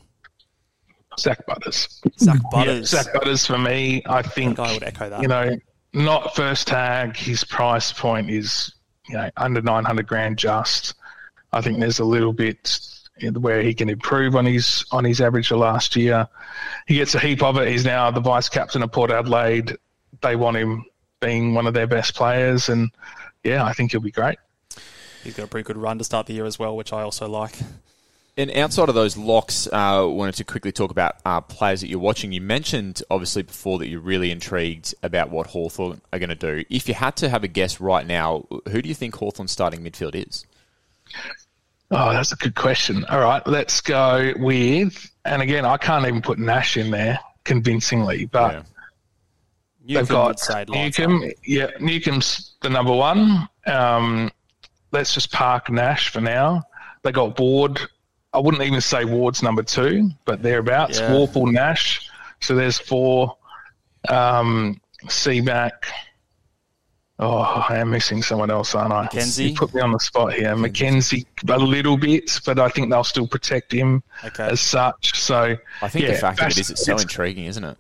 Zak 1.20 1.46
Butters. 1.48 2.02
Zak 2.20 2.36
Yeah, 2.36 2.50
Butters. 2.52 2.90
Zak 2.90 3.14
Butters 3.14 3.46
for 3.46 3.58
me, 3.58 4.04
I 4.06 4.22
think. 4.22 4.60
I 4.60 4.74
would 4.74 4.84
echo 4.84 5.10
that. 5.10 5.22
You 5.22 5.28
know, 5.28 5.56
not 5.94 6.36
first 6.36 6.68
tag. 6.68 7.16
His 7.18 7.44
price 7.44 7.92
point 7.92 8.30
is 8.30 8.74
you 9.08 9.16
know 9.16 9.30
under 9.38 9.62
nine 9.62 9.84
hundred 9.84 10.08
grand. 10.08 10.38
Just, 10.38 10.94
I 11.58 11.62
think 11.62 11.80
there's 11.80 12.00
a 12.00 12.06
little 12.06 12.34
bit 12.34 12.80
where 13.40 13.64
he 13.64 13.74
can 13.74 13.90
improve 13.90 14.36
on 14.36 14.46
his 14.46 14.86
on 14.92 15.04
his 15.04 15.20
average 15.22 15.52
of 15.52 15.60
last 15.60 15.96
year. 15.96 16.28
He 16.86 16.96
gets 16.96 17.16
a 17.16 17.20
heap 17.20 17.42
of 17.42 17.58
it. 17.58 17.68
He's 17.68 17.84
now 17.84 18.12
the 18.12 18.20
vice 18.20 18.48
captain 18.48 18.84
of 18.84 18.92
Port 18.92 19.12
Adelaide. 19.12 19.76
They 20.22 20.36
want 20.36 20.58
him 20.58 20.86
being 21.20 21.56
one 21.56 21.66
of 21.66 21.74
their 21.74 21.88
best 21.88 22.14
players, 22.14 22.70
and 22.70 22.92
yeah, 23.44 23.64
I 23.64 23.74
think 23.74 23.92
he'll 23.92 24.02
be 24.02 24.12
great. 24.12 24.38
He's 25.24 25.36
got 25.36 25.46
a 25.46 25.48
pretty 25.48 25.66
good 25.66 25.78
run 25.78 25.98
to 25.98 26.04
start 26.04 26.28
the 26.28 26.34
year 26.34 26.46
as 26.46 26.60
well, 26.60 26.78
which 26.78 26.94
I 26.94 27.02
also 27.02 27.28
like. 27.28 27.56
And 28.40 28.52
outside 28.52 28.88
of 28.88 28.94
those 28.94 29.18
locks, 29.18 29.68
uh, 29.72 30.06
wanted 30.08 30.36
to 30.36 30.44
quickly 30.44 30.72
talk 30.72 30.92
about 30.92 31.16
uh, 31.26 31.42
players 31.42 31.82
that 31.82 31.88
you're 31.88 31.98
watching. 31.98 32.32
You 32.32 32.42
mentioned, 32.42 33.02
obviously, 33.10 33.42
before 33.42 33.80
that 33.80 33.88
you're 33.88 34.00
really 34.00 34.30
intrigued 34.30 34.94
about 35.02 35.32
what 35.32 35.48
Hawthorn 35.48 36.02
are 36.14 36.20
going 36.20 36.30
to 36.30 36.36
do. 36.36 36.64
If 36.70 36.88
you 36.88 36.94
had 36.94 37.16
to 37.18 37.30
have 37.30 37.44
a 37.44 37.48
guess 37.48 37.82
right 37.82 38.06
now, 38.06 38.46
who 38.70 38.84
do 38.84 38.88
you 38.88 38.94
think 38.94 39.16
Hawthorn's 39.16 39.52
starting 39.52 39.82
midfield 39.84 40.14
is? 40.14 40.46
Oh, 41.92 42.12
that's 42.12 42.32
a 42.34 42.36
good 42.36 42.56
question. 42.56 43.06
All 43.06 43.20
right, 43.20 43.46
let's 43.48 43.80
go 43.80 44.34
with, 44.38 45.10
and 45.24 45.42
again, 45.42 45.66
I 45.66 45.78
can't 45.78 46.06
even 46.06 46.22
put 46.22 46.38
Nash 46.38 46.76
in 46.76 46.92
there 46.92 47.18
convincingly, 47.46 48.26
but 48.26 48.66
yeah. 49.86 50.00
they've 50.00 50.10
got 50.10 50.42
would 50.50 50.70
Newcombe. 50.70 51.24
up. 51.24 51.32
Yeah, 51.46 51.70
Newcombe's 51.80 52.56
the 52.62 52.70
number 52.70 52.94
one. 52.94 53.48
Um, 53.66 54.30
let's 54.92 55.14
just 55.14 55.32
park 55.32 55.70
Nash 55.70 56.10
for 56.10 56.20
now. 56.20 56.64
They 57.04 57.14
got 57.14 57.40
Ward. 57.40 57.80
I 58.34 58.40
wouldn't 58.40 58.64
even 58.64 58.82
say 58.82 59.06
Ward's 59.06 59.42
number 59.42 59.64
two, 59.64 60.10
but 60.26 60.44
thereabouts. 60.44 61.00
Yeah. 61.00 61.12
Worpel, 61.12 61.52
Nash. 61.52 62.10
So 62.42 62.54
there's 62.54 62.78
four. 62.78 63.38
Um, 64.10 64.82
Seaback. 65.06 65.72
Oh, 67.20 67.40
I 67.40 67.78
am 67.78 67.90
missing 67.90 68.22
someone 68.22 68.52
else, 68.52 68.76
aren't 68.76 68.94
I? 68.94 69.04
Mackenzie? 69.04 69.50
You 69.50 69.56
put 69.56 69.74
me 69.74 69.82
on 69.82 69.92
the 69.92 70.00
spot 70.00 70.34
here. 70.34 70.56
Mackenzie, 70.56 71.26
a 71.50 71.58
little 71.58 71.98
bit, 71.98 72.40
but 72.46 72.60
I 72.60 72.70
think 72.70 72.92
they'll 72.92 73.04
still 73.04 73.28
protect 73.28 73.72
him 73.72 74.04
Okay. 74.24 74.44
as 74.46 74.62
such. 74.62 75.20
So 75.20 75.58
I 75.82 75.88
think 75.88 76.06
yeah, 76.06 76.12
the 76.12 76.18
fact 76.20 76.40
of 76.40 76.46
it 76.48 76.50
that's- 76.56 76.70
it's 76.70 76.86
so 76.86 76.92
it's- 76.92 77.02
intriguing, 77.04 77.46
isn't 77.46 77.64
it? 77.64 77.76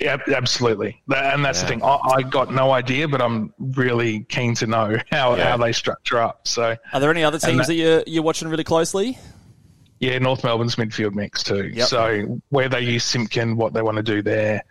yeah, 0.00 0.16
absolutely. 0.34 1.00
And 1.14 1.44
that's 1.44 1.60
the 1.60 1.68
thing. 1.68 1.84
I, 1.84 1.98
I 2.16 2.22
got 2.22 2.52
no 2.52 2.72
idea, 2.72 3.06
but 3.06 3.22
I'm 3.22 3.52
really 3.60 4.20
keen 4.24 4.54
to 4.56 4.66
know 4.66 4.96
how, 5.12 5.36
Yeah. 5.36 5.50
how 5.50 5.56
they 5.58 5.70
structure 5.72 6.18
up. 6.18 6.48
So, 6.48 6.74
Are 6.92 6.98
there 7.00 7.10
any 7.12 7.22
other 7.22 7.38
teams 7.38 7.58
that- 7.58 7.66
that 7.68 7.74
you're, 7.74 8.02
you're 8.08 8.22
watching 8.24 8.48
really 8.48 8.64
closely? 8.64 9.18
yeah, 10.00 10.18
North 10.18 10.42
Melbourne's 10.42 10.74
midfield 10.76 11.14
mix 11.14 11.42
too. 11.44 11.68
Yep. 11.74 11.86
So, 11.88 12.40
where 12.48 12.68
they 12.68 12.80
use 12.80 13.04
Simpkin, 13.04 13.56
what 13.56 13.72
they 13.74 13.82
want 13.82 13.98
to 13.98 14.02
do 14.02 14.20
there. 14.22 14.64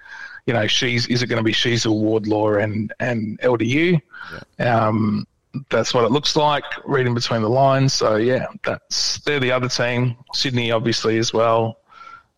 You 0.45 0.53
know, 0.53 0.67
she's 0.67 1.07
is 1.07 1.21
it 1.23 1.27
going 1.27 1.37
to 1.37 1.43
be 1.43 1.53
Sheezel, 1.53 1.99
Wardlaw, 1.99 2.55
and 2.55 2.93
and 2.99 3.39
LDU? 3.41 4.01
Um, 4.59 5.25
that's 5.69 5.93
what 5.93 6.05
it 6.05 6.11
looks 6.11 6.35
like. 6.35 6.63
Reading 6.85 7.13
between 7.13 7.41
the 7.41 7.49
lines. 7.49 7.93
So 7.93 8.15
yeah, 8.17 8.47
that's 8.63 9.19
they're 9.21 9.39
the 9.39 9.51
other 9.51 9.69
team. 9.69 10.15
Sydney, 10.33 10.71
obviously, 10.71 11.17
as 11.17 11.33
well. 11.33 11.77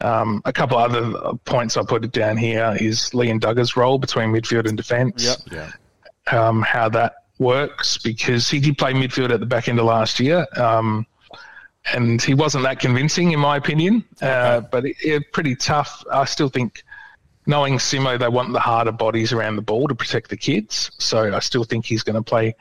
Um, 0.01 0.41
a 0.45 0.53
couple 0.53 0.77
other 0.77 1.33
points 1.45 1.77
I 1.77 1.83
put 1.83 2.03
it 2.03 2.11
down 2.11 2.37
here 2.37 2.75
is 2.79 3.11
Liam 3.11 3.39
Duggan's 3.39 3.77
role 3.77 3.99
between 3.99 4.29
midfield 4.29 4.67
and 4.67 4.75
defence. 4.75 5.23
Yep. 5.23 5.37
Yeah. 6.31 6.47
um, 6.47 6.63
how 6.63 6.89
that 6.89 7.13
works 7.37 7.97
because 7.97 8.49
he 8.49 8.59
did 8.59 8.77
play 8.77 8.93
midfield 8.93 9.31
at 9.31 9.39
the 9.39 9.45
back 9.45 9.67
end 9.67 9.79
of 9.79 9.85
last 9.85 10.19
year. 10.19 10.47
Um, 10.57 11.05
and 11.93 12.21
he 12.21 12.33
wasn't 12.33 12.63
that 12.63 12.79
convincing, 12.79 13.31
in 13.31 13.39
my 13.39 13.57
opinion, 13.57 14.05
uh, 14.21 14.61
but 14.61 14.85
it, 14.85 14.95
it, 15.03 15.33
pretty 15.33 15.55
tough. 15.55 16.03
I 16.11 16.25
still 16.25 16.49
think, 16.49 16.83
knowing 17.51 17.77
Simo, 17.77 18.17
they 18.17 18.29
want 18.29 18.53
the 18.53 18.59
harder 18.59 18.93
bodies 18.93 19.33
around 19.33 19.57
the 19.57 19.61
ball 19.61 19.87
to 19.89 19.93
protect 19.93 20.29
the 20.29 20.37
kids. 20.37 20.89
So 20.99 21.35
I 21.35 21.39
still 21.39 21.65
think 21.65 21.85
he's 21.85 22.01
going 22.01 22.15
to 22.15 22.21
play 22.23 22.55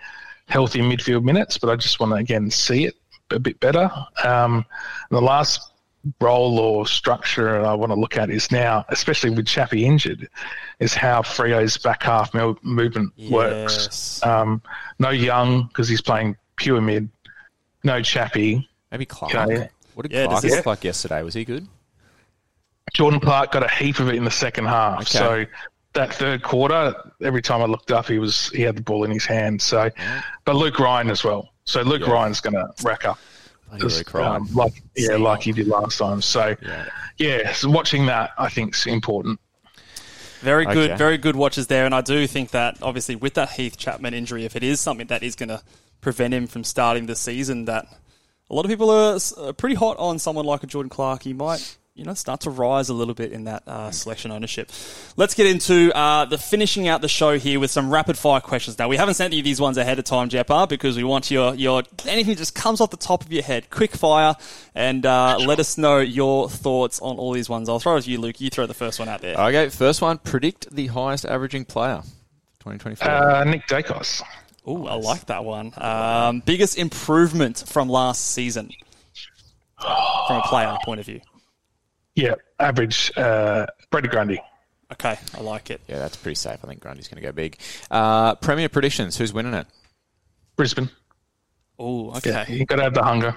healthy 0.48 0.80
midfield 0.80 1.22
minutes, 1.22 1.56
but 1.56 1.70
I 1.70 1.76
just 1.76 2.00
want 2.00 2.10
to, 2.10 2.16
again, 2.16 2.50
see 2.50 2.86
it 2.86 2.94
a 3.30 3.38
bit 3.38 3.60
better. 3.60 3.88
Um, 4.24 4.66
and 5.08 5.16
the 5.16 5.20
last 5.20 5.70
role 6.20 6.58
or 6.58 6.86
structure 6.88 7.64
I 7.64 7.72
want 7.74 7.92
to 7.92 7.94
look 7.94 8.16
at 8.16 8.30
is 8.30 8.50
now, 8.50 8.84
especially 8.88 9.30
with 9.30 9.46
Chappie 9.46 9.86
injured, 9.86 10.28
is 10.80 10.92
how 10.92 11.22
Freo's 11.22 11.78
back 11.78 12.02
half 12.02 12.34
mo- 12.34 12.58
movement 12.62 13.12
works. 13.30 14.20
Um, 14.24 14.60
no 14.98 15.10
Young 15.10 15.68
because 15.68 15.88
he's 15.88 16.02
playing 16.02 16.36
pure 16.56 16.80
mid. 16.80 17.08
No 17.84 18.02
Chappie. 18.02 18.68
Maybe 18.90 19.06
Clark. 19.06 19.36
Okay. 19.36 19.68
What 19.94 20.02
did 20.02 20.12
Yeah, 20.12 20.26
Clark 20.26 20.42
look 20.42 20.66
like 20.66 20.82
yesterday? 20.82 21.22
Was 21.22 21.34
he 21.34 21.44
good? 21.44 21.68
Jordan 22.94 23.20
Clark 23.20 23.52
got 23.52 23.62
a 23.62 23.68
heap 23.68 24.00
of 24.00 24.08
it 24.08 24.14
in 24.14 24.24
the 24.24 24.30
second 24.30 24.66
half. 24.66 25.02
Okay. 25.02 25.18
So 25.18 25.46
that 25.92 26.14
third 26.14 26.42
quarter, 26.42 26.94
every 27.22 27.42
time 27.42 27.62
I 27.62 27.66
looked 27.66 27.90
up, 27.90 28.06
he 28.06 28.18
was 28.18 28.48
he 28.50 28.62
had 28.62 28.76
the 28.76 28.82
ball 28.82 29.04
in 29.04 29.10
his 29.10 29.24
hand. 29.26 29.60
So, 29.62 29.90
but 30.44 30.56
Luke 30.56 30.78
Ryan 30.78 31.10
as 31.10 31.24
well. 31.24 31.52
So 31.64 31.82
Luke 31.82 32.02
Yeah. 32.02 32.12
Ryan's 32.12 32.40
going 32.40 32.54
to 32.54 32.68
rack 32.84 33.04
up. 33.04 33.18
Bloody 33.78 34.04
um, 34.14 34.48
like 34.52 34.82
yeah, 34.96 35.14
like 35.14 35.42
he 35.42 35.52
did 35.52 35.68
last 35.68 35.98
time. 35.98 36.20
So 36.22 36.56
Yeah. 36.60 36.86
yeah, 37.18 37.52
so 37.52 37.70
watching 37.70 38.06
that 38.06 38.30
I 38.36 38.48
think 38.48 38.74
is 38.74 38.86
important. 38.86 39.38
Very 40.40 40.64
good, 40.64 40.90
Okay. 40.90 40.96
very 40.96 41.18
good 41.18 41.36
watches 41.36 41.66
there, 41.68 41.84
and 41.84 41.94
I 41.94 42.00
do 42.00 42.26
think 42.26 42.50
that 42.50 42.78
obviously 42.82 43.14
with 43.14 43.34
that 43.34 43.50
Heath 43.50 43.76
Chapman 43.76 44.14
injury, 44.14 44.44
if 44.44 44.56
it 44.56 44.62
is 44.64 44.80
something 44.80 45.06
that 45.08 45.22
is 45.22 45.36
going 45.36 45.50
to 45.50 45.62
prevent 46.00 46.32
him 46.34 46.46
from 46.46 46.64
starting 46.64 47.06
the 47.06 47.14
season, 47.14 47.66
that 47.66 47.86
a 48.48 48.54
lot 48.54 48.64
of 48.64 48.70
people 48.70 48.90
are 48.90 49.18
are 49.38 49.52
pretty 49.52 49.74
hot 49.76 49.98
on 49.98 50.18
someone 50.18 50.46
like 50.46 50.62
a 50.64 50.66
Jordan 50.66 50.88
Clark. 50.90 51.22
He 51.22 51.32
might, 51.34 51.76
you 51.94 52.04
know, 52.04 52.14
start 52.14 52.40
to 52.42 52.50
rise 52.50 52.88
a 52.88 52.94
little 52.94 53.14
bit 53.14 53.32
in 53.32 53.44
that 53.44 53.66
uh, 53.66 53.90
selection 53.90 54.30
ownership. 54.30 54.70
Let's 55.16 55.34
get 55.34 55.46
into 55.46 55.92
uh, 55.94 56.24
the 56.24 56.38
finishing 56.38 56.88
out 56.88 57.00
the 57.00 57.08
show 57.08 57.38
here 57.38 57.58
with 57.60 57.70
some 57.70 57.90
rapid 57.90 58.16
fire 58.16 58.40
questions. 58.40 58.78
Now 58.78 58.88
we 58.88 58.96
haven't 58.96 59.14
sent 59.14 59.34
you 59.34 59.42
these 59.42 59.60
ones 59.60 59.76
ahead 59.76 59.98
of 59.98 60.04
time, 60.04 60.28
Jeppa, 60.28 60.66
because 60.68 60.96
we 60.96 61.04
want 61.04 61.30
your 61.30 61.54
your 61.54 61.82
anything 62.06 62.34
that 62.34 62.38
just 62.38 62.54
comes 62.54 62.80
off 62.80 62.90
the 62.90 62.96
top 62.96 63.24
of 63.24 63.32
your 63.32 63.42
head, 63.42 63.70
quick 63.70 63.92
fire, 63.92 64.36
and 64.74 65.04
uh, 65.04 65.36
let 65.38 65.58
us 65.58 65.76
know 65.76 65.98
your 65.98 66.48
thoughts 66.48 67.00
on 67.00 67.16
all 67.16 67.32
these 67.32 67.48
ones. 67.48 67.68
I'll 67.68 67.80
throw 67.80 67.96
it 67.96 68.02
to 68.02 68.10
you, 68.10 68.20
Luke. 68.20 68.40
You 68.40 68.50
throw 68.50 68.66
the 68.66 68.74
first 68.74 68.98
one 68.98 69.08
out 69.08 69.20
there. 69.20 69.36
Okay, 69.36 69.68
first 69.68 70.00
one. 70.00 70.18
Predict 70.18 70.70
the 70.74 70.86
highest 70.86 71.24
averaging 71.26 71.64
player. 71.64 72.02
2024. 72.60 73.08
Uh, 73.08 73.44
Nick 73.44 73.66
Daicos. 73.66 74.22
Ooh, 74.68 74.86
I 74.86 74.94
like 74.94 75.26
that 75.26 75.44
one. 75.44 75.72
Um, 75.76 76.40
biggest 76.40 76.78
improvement 76.78 77.64
from 77.66 77.88
last 77.88 78.32
season, 78.32 78.70
from 79.78 80.36
a 80.36 80.42
player 80.42 80.76
point 80.84 81.00
of 81.00 81.06
view. 81.06 81.20
Yeah, 82.20 82.34
average. 82.58 83.12
Uh, 83.16 83.66
Brodie 83.90 84.08
Grundy. 84.08 84.40
Okay, 84.92 85.16
I 85.34 85.40
like 85.40 85.70
it. 85.70 85.80
yeah, 85.88 85.98
that's 85.98 86.16
pretty 86.16 86.34
safe. 86.34 86.58
I 86.62 86.66
think 86.66 86.80
Grundy's 86.80 87.08
going 87.08 87.22
to 87.22 87.26
go 87.26 87.32
big. 87.32 87.58
Uh, 87.90 88.34
Premier 88.36 88.68
predictions. 88.68 89.16
Who's 89.16 89.32
winning 89.32 89.54
it? 89.54 89.66
Brisbane. 90.56 90.90
Ooh, 91.80 92.10
Yeah, 92.24 92.42
okay. 92.42 92.54
you 92.54 92.66
got 92.66 92.76
to 92.76 92.82
have 92.82 92.94
the 92.94 93.02
hunger. 93.02 93.34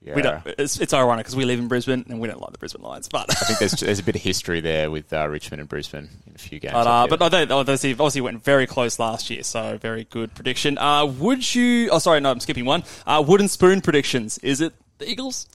Yeah. 0.00 0.14
We 0.16 0.22
don't, 0.22 0.42
it's, 0.58 0.78
it's 0.78 0.92
ironic 0.92 1.24
because 1.24 1.34
we 1.34 1.46
live 1.46 1.58
in 1.58 1.66
Brisbane 1.66 2.04
and 2.10 2.20
we 2.20 2.28
don't 2.28 2.38
like 2.38 2.52
the 2.52 2.58
Brisbane 2.58 2.82
Lions, 2.82 3.08
but 3.08 3.24
I 3.30 3.34
think 3.46 3.58
there's 3.58 3.72
there's 3.80 3.98
a 3.98 4.02
bit 4.02 4.14
of 4.14 4.20
history 4.20 4.60
there 4.60 4.90
with 4.90 5.10
uh, 5.14 5.26
Richmond 5.26 5.60
and 5.60 5.68
Brisbane 5.68 6.10
in 6.26 6.34
a 6.34 6.38
few 6.38 6.60
games. 6.60 6.74
but, 6.74 6.86
I 6.86 6.90
uh, 7.04 7.06
feel. 7.06 7.16
but 7.16 7.32
no, 7.32 7.44
they 7.46 7.54
obviously, 7.54 7.92
obviously 7.92 8.20
went 8.20 8.44
very 8.44 8.66
close 8.66 8.98
last 8.98 9.30
year, 9.30 9.42
so 9.42 9.78
very 9.78 10.04
good 10.04 10.34
prediction. 10.34 10.76
Uh, 10.76 11.06
would 11.06 11.54
you? 11.54 11.88
Oh, 11.88 11.98
sorry, 11.98 12.20
no, 12.20 12.30
I'm 12.30 12.40
skipping 12.40 12.66
one. 12.66 12.84
Uh, 13.06 13.24
wooden 13.26 13.48
spoon 13.48 13.80
predictions. 13.80 14.36
Is 14.38 14.60
it 14.60 14.74
the 14.98 15.08
Eagles? 15.10 15.46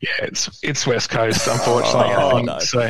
Yeah, 0.00 0.08
it's 0.24 0.60
it's 0.62 0.86
West 0.86 1.10
Coast, 1.10 1.46
unfortunately. 1.50 2.14
Oh, 2.14 2.28
I 2.28 2.32
think. 2.34 2.46
no. 2.46 2.58
So 2.60 2.88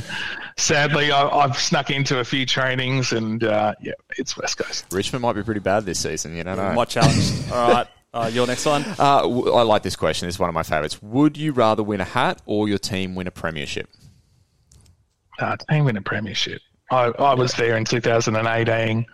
sadly, 0.57 1.11
I, 1.11 1.29
I've 1.29 1.57
snuck 1.59 1.91
into 1.91 2.21
a 2.21 2.25
few 2.25 2.47
trainings, 2.47 3.13
and 3.13 3.43
uh, 3.43 3.75
yeah, 3.83 3.93
it's 4.17 4.37
West 4.37 4.59
Coast. 4.59 4.87
Richmond 4.93 5.23
might 5.23 5.33
be 5.33 5.43
pretty 5.43 5.61
bad 5.61 5.85
this 5.85 5.99
season. 6.01 6.37
You 6.37 6.45
don't 6.45 6.57
know. 6.57 6.73
My 6.73 6.85
challenge. 6.85 7.33
All 7.53 7.73
right, 7.73 7.87
uh, 8.15 8.31
your 8.33 8.47
next 8.47 8.65
one. 8.65 8.85
Uh, 8.99 9.23
w- 9.23 9.53
I 9.53 9.63
like 9.63 9.83
this 9.83 9.97
question. 9.97 10.29
It's 10.29 10.39
one 10.39 10.49
of 10.49 10.55
my 10.55 10.63
favourites. 10.63 11.03
Would 11.03 11.37
you 11.37 11.51
rather 11.53 11.83
win 11.83 12.01
a 12.01 12.05
hat 12.05 12.43
or 12.47 12.69
your 12.69 12.79
team 12.79 13.15
win 13.17 13.27
a 13.27 13.33
premiership? 13.33 13.89
uh, 15.41 15.57
team 15.69 15.87
win 15.87 15.97
a 15.97 16.03
premiership. 16.03 16.61
I, 16.93 17.07
I 17.19 17.35
was 17.35 17.53
there 17.55 17.77
in 17.77 17.85
2018. 17.85 19.07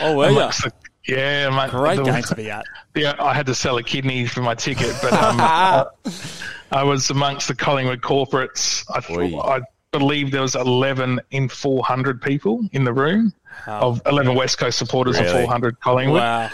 Oh, 0.00 0.16
were 0.16 0.28
you? 0.30 0.34
the- 0.36 0.72
yeah, 1.08 1.50
mate. 1.50 1.70
Great 1.70 1.96
the- 1.96 2.04
game 2.04 2.22
to 2.22 2.34
be 2.34 2.50
at. 2.50 2.64
Yeah, 2.94 3.14
I 3.18 3.34
had 3.34 3.46
to 3.46 3.54
sell 3.54 3.76
a 3.78 3.82
kidney 3.82 4.26
for 4.26 4.40
my 4.42 4.54
ticket, 4.54 4.94
but 5.02 5.12
um, 5.12 5.36
I, 5.40 5.86
I 6.72 6.82
was 6.82 7.10
amongst 7.10 7.48
the 7.48 7.54
Collingwood 7.54 8.00
corporates. 8.00 8.84
I, 8.90 8.98
Oi. 9.12 9.30
thought, 9.30 9.62
I 9.62 9.64
believe 9.96 10.30
there 10.30 10.42
was 10.42 10.54
11 10.54 11.20
in 11.30 11.48
400 11.48 12.20
people 12.22 12.66
in 12.72 12.84
the 12.84 12.92
room 12.92 13.32
of 13.66 14.00
11 14.06 14.34
West 14.34 14.58
Coast 14.58 14.78
supporters 14.78 15.18
Really? 15.20 15.30
and 15.30 15.38
400 15.44 15.80
Collingwood. 15.80 16.20
Wow. 16.20 16.50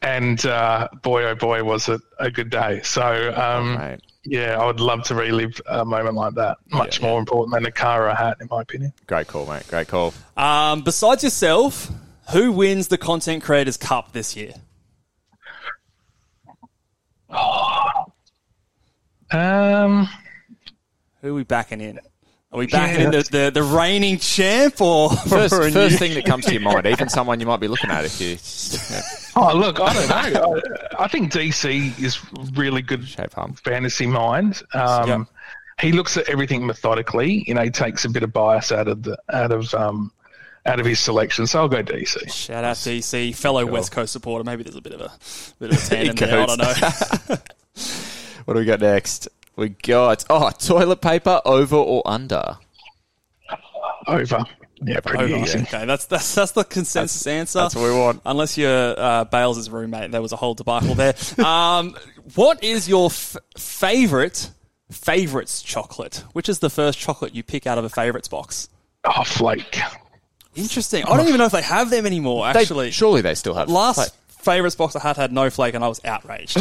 And 0.00 0.46
uh, 0.46 0.86
boy, 1.02 1.24
oh 1.24 1.34
boy, 1.34 1.64
was 1.64 1.88
it 1.88 2.00
a 2.20 2.30
good 2.30 2.50
day. 2.50 2.80
So, 2.84 3.34
um, 3.36 3.74
Mate. 3.76 4.00
yeah, 4.24 4.56
I 4.56 4.64
would 4.64 4.78
love 4.78 5.02
to 5.04 5.16
relive 5.16 5.60
a 5.66 5.84
moment 5.84 6.14
like 6.14 6.34
that. 6.34 6.58
Much 6.70 7.02
more 7.02 7.18
important 7.18 7.52
than 7.54 7.66
a 7.66 7.72
car 7.72 8.04
or 8.04 8.06
a 8.06 8.14
hat, 8.14 8.36
in 8.40 8.46
my 8.48 8.62
opinion. 8.62 8.92
Great 9.08 9.26
call, 9.26 9.44
mate. 9.46 9.64
Great 9.68 9.88
call. 9.88 10.14
Um, 10.36 10.82
besides 10.82 11.24
yourself, 11.24 11.90
who 12.30 12.52
wins 12.52 12.86
the 12.86 12.98
Content 12.98 13.42
Creators 13.42 13.76
Cup 13.76 14.12
this 14.12 14.36
year? 14.36 14.52
Um, 19.30 20.08
Who 21.22 21.30
are 21.30 21.34
we 21.34 21.44
backing 21.44 21.80
in? 21.80 21.98
Are 22.50 22.58
we 22.58 22.66
backing 22.66 23.00
Yeah, 23.00 23.04
in 23.06 23.10
the, 23.10 23.22
the, 23.30 23.50
the 23.52 23.62
reigning 23.62 24.18
champ 24.18 24.80
or 24.80 25.10
First, 25.28 25.54
first 25.54 25.74
new- 25.74 25.90
thing 25.90 26.14
that 26.14 26.24
comes 26.24 26.46
to 26.46 26.52
your 26.52 26.62
mind, 26.62 26.86
even 26.86 27.08
someone 27.10 27.40
you 27.40 27.46
might 27.46 27.60
be 27.60 27.68
looking 27.68 27.90
at 27.90 28.04
if 28.06 28.20
you 28.20 28.36
oh, 29.36 29.54
look, 29.54 29.80
I 29.80 29.92
don't 29.92 30.32
know. 30.32 30.60
I, 30.98 31.04
I 31.04 31.08
think 31.08 31.30
DC 31.32 31.98
is 32.02 32.18
really 32.56 32.80
good 32.80 33.06
shape 33.06 33.36
up. 33.36 33.58
fantasy 33.58 34.06
mind. 34.06 34.62
Um, 34.74 35.08
Yep. 35.08 35.20
He 35.80 35.92
looks 35.92 36.16
at 36.16 36.28
everything 36.28 36.66
methodically. 36.66 37.44
You 37.46 37.54
know, 37.54 37.62
he 37.62 37.70
takes 37.70 38.04
a 38.04 38.08
bit 38.08 38.24
of 38.24 38.32
bias 38.32 38.72
out 38.72 38.88
of 38.88 39.04
the 39.04 39.16
out 39.32 39.52
of 39.52 39.72
um, 39.74 40.10
out 40.66 40.80
of 40.80 40.86
his 40.86 40.98
selection. 40.98 41.46
So 41.46 41.60
I'll 41.60 41.68
go 41.68 41.84
DC. 41.84 42.32
Shout 42.32 42.64
out 42.64 42.74
DC, 42.78 43.32
fellow 43.36 43.64
West 43.64 43.92
Coast 43.92 44.12
supporter. 44.12 44.42
Maybe 44.42 44.64
there's 44.64 44.74
a 44.74 44.80
bit 44.80 44.94
of 44.94 45.00
a 45.02 45.12
bit 45.60 45.70
of 45.72 45.76
a 45.76 45.80
tandem 45.88 46.16
there. 46.16 46.40
I 46.40 46.46
don't 46.46 46.58
know. 46.58 47.36
What 48.48 48.54
do 48.54 48.60
we 48.60 48.64
got 48.64 48.80
next? 48.80 49.28
We 49.56 49.68
got 49.68 50.24
oh 50.30 50.48
toilet 50.52 51.02
paper 51.02 51.42
over 51.44 51.76
or 51.76 52.00
under. 52.06 52.56
Over. 54.06 54.46
Yeah, 54.82 55.00
pretty 55.00 55.34
Over. 55.34 55.44
easy. 55.44 55.58
Okay, 55.58 55.84
that's 55.84 56.06
that's 56.06 56.34
that's 56.34 56.52
the 56.52 56.64
consensus 56.64 57.26
answer. 57.26 57.58
That's 57.58 57.74
what 57.74 57.84
we 57.84 57.90
want. 57.90 58.22
Unless 58.24 58.56
you're 58.56 58.98
uh, 58.98 59.24
Bales' 59.24 59.68
roommate, 59.68 60.12
there 60.12 60.22
was 60.22 60.32
a 60.32 60.36
whole 60.36 60.54
debacle 60.54 60.94
there. 60.94 61.14
um, 61.44 61.94
what 62.36 62.64
is 62.64 62.88
your 62.88 63.10
f- 63.10 63.36
favorite 63.58 64.50
favorites 64.90 65.60
chocolate? 65.60 66.24
Which 66.32 66.48
is 66.48 66.60
the 66.60 66.70
first 66.70 66.98
chocolate 66.98 67.34
you 67.34 67.42
pick 67.42 67.66
out 67.66 67.76
of 67.76 67.84
a 67.84 67.90
favorites 67.90 68.28
box? 68.28 68.70
Oh, 69.04 69.24
flake. 69.24 69.78
Interesting. 70.54 71.04
I 71.04 71.18
don't 71.18 71.28
even 71.28 71.36
know 71.36 71.44
if 71.44 71.52
they 71.52 71.60
have 71.60 71.90
them 71.90 72.06
anymore. 72.06 72.50
They- 72.54 72.60
Actually, 72.60 72.92
surely 72.92 73.20
they 73.20 73.34
still 73.34 73.52
have 73.52 73.68
last 73.68 73.96
Flake. 73.96 74.10
Favorites 74.40 74.76
box 74.76 74.96
I 74.96 75.00
had 75.00 75.16
had 75.16 75.32
no 75.32 75.50
flake, 75.50 75.74
and 75.74 75.84
I 75.84 75.88
was 75.88 76.00
outraged. 76.04 76.58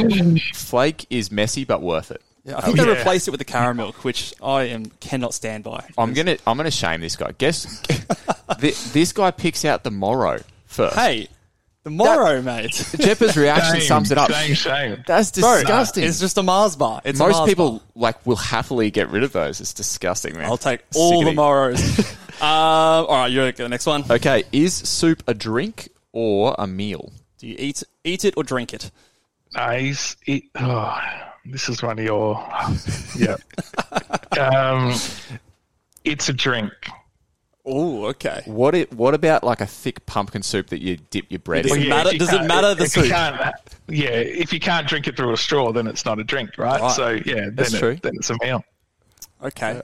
Flake 0.56 1.06
is 1.10 1.32
messy 1.32 1.64
but 1.66 1.82
worth 1.82 2.12
it. 2.12 2.22
Yeah, 2.44 2.58
I 2.58 2.62
think 2.62 2.80
Oh, 2.80 2.84
they 2.86 2.92
yeah. 2.92 2.98
replaced 2.98 3.28
it 3.28 3.32
with 3.32 3.40
the 3.40 3.46
caramel, 3.46 3.92
which 4.04 4.34
I 4.42 4.64
am 4.64 4.86
cannot 5.02 5.34
stand 5.34 5.64
by. 5.66 5.86
I'm 5.98 6.14
gonna 6.14 6.38
I'm 6.48 6.56
gonna 6.58 6.72
shame 6.72 7.02
this 7.02 7.16
guy. 7.18 7.32
Guess 7.38 7.66
thi- 8.60 8.92
this 8.94 9.12
guy 9.12 9.32
picks 9.32 9.66
out 9.66 9.84
the 9.84 9.92
Moro 9.92 10.40
first. 10.66 10.96
Hey, 10.96 11.28
the 11.84 11.90
Moro, 11.90 12.42
mate. 12.42 12.72
Jeppa's 12.72 13.36
reaction 13.36 13.76
Shame, 13.80 13.88
sums 13.88 14.12
it 14.12 14.18
up. 14.18 14.32
Shame, 14.32 14.54
shame. 14.56 15.04
That's 15.06 15.32
Bro, 15.38 15.56
disgusting. 15.56 16.04
It's 16.06 16.20
just 16.22 16.38
a 16.38 16.44
Mars 16.44 16.76
bar. 16.78 17.02
It's 17.04 17.20
a 17.20 17.24
Most 17.24 17.38
Mars 17.38 17.50
people 17.50 17.72
bar. 17.72 17.82
like 17.96 18.26
will 18.26 18.36
happily 18.38 18.92
get 18.92 19.10
rid 19.10 19.24
of 19.24 19.34
those. 19.34 19.60
It's 19.60 19.74
disgusting, 19.74 20.34
man. 20.36 20.46
I'll 20.46 20.58
take 20.58 20.82
all 20.96 21.12
the 21.12 21.18
Sickening. 21.32 21.36
Moros. 21.36 22.00
um, 22.00 22.06
all 22.42 23.08
right, 23.08 23.28
you're 23.32 23.52
the 23.52 23.68
next 23.68 23.86
one. 23.86 24.06
Okay, 24.10 24.44
is 24.54 24.74
soup 24.74 25.22
a 25.28 25.34
drink 25.34 25.90
or 26.14 26.56
a 26.58 26.66
meal? 26.66 27.12
Do 27.38 27.48
you 27.48 27.56
eat 27.58 27.84
eat 28.04 28.26
it 28.26 28.34
or 28.38 28.44
drink 28.44 28.74
it? 28.74 28.92
Nice. 29.54 30.16
It, 30.26 30.44
oh, 30.56 30.98
this 31.46 31.70
is 31.70 31.82
one 31.84 32.00
of 32.00 32.06
your. 32.06 32.36
Yeah. 33.18 33.38
um, 34.40 34.94
it's 36.04 36.30
a 36.30 36.34
drink. 36.34 36.72
Oh, 37.66 38.06
okay. 38.08 38.44
What 38.46 38.76
it, 38.76 38.94
What 38.94 39.14
about 39.14 39.44
like 39.44 39.60
a 39.60 39.66
thick 39.66 40.06
pumpkin 40.06 40.42
soup 40.42 40.68
that 40.68 40.82
you 40.82 40.98
dip 41.10 41.26
your 41.30 41.40
bread 41.40 41.64
Does 41.64 41.76
in? 41.76 41.84
it 41.84 41.90
matter- 41.90 42.18
does 42.18 42.32
it 42.32 42.44
matter 42.46 42.74
the 42.76 42.88
soup? 42.88 43.06
yeah, 43.08 44.10
if 44.10 44.54
you 44.54 44.60
can't 44.60 44.88
drink 44.88 45.08
it 45.08 45.18
through 45.18 45.34
a 45.34 45.38
straw, 45.38 45.72
then 45.74 45.86
it's 45.86 46.06
not 46.06 46.18
a 46.20 46.24
drink, 46.24 46.58
right? 46.58 46.80
Right. 46.80 46.92
So 46.92 47.10
yeah, 47.26 47.36
then, 47.36 47.56
That's 47.56 47.74
it- 47.74 47.80
true. 47.80 47.98
then 48.02 48.14
it's 48.16 48.30
a 48.30 48.38
meal. 48.42 48.64
Okay. 49.44 49.82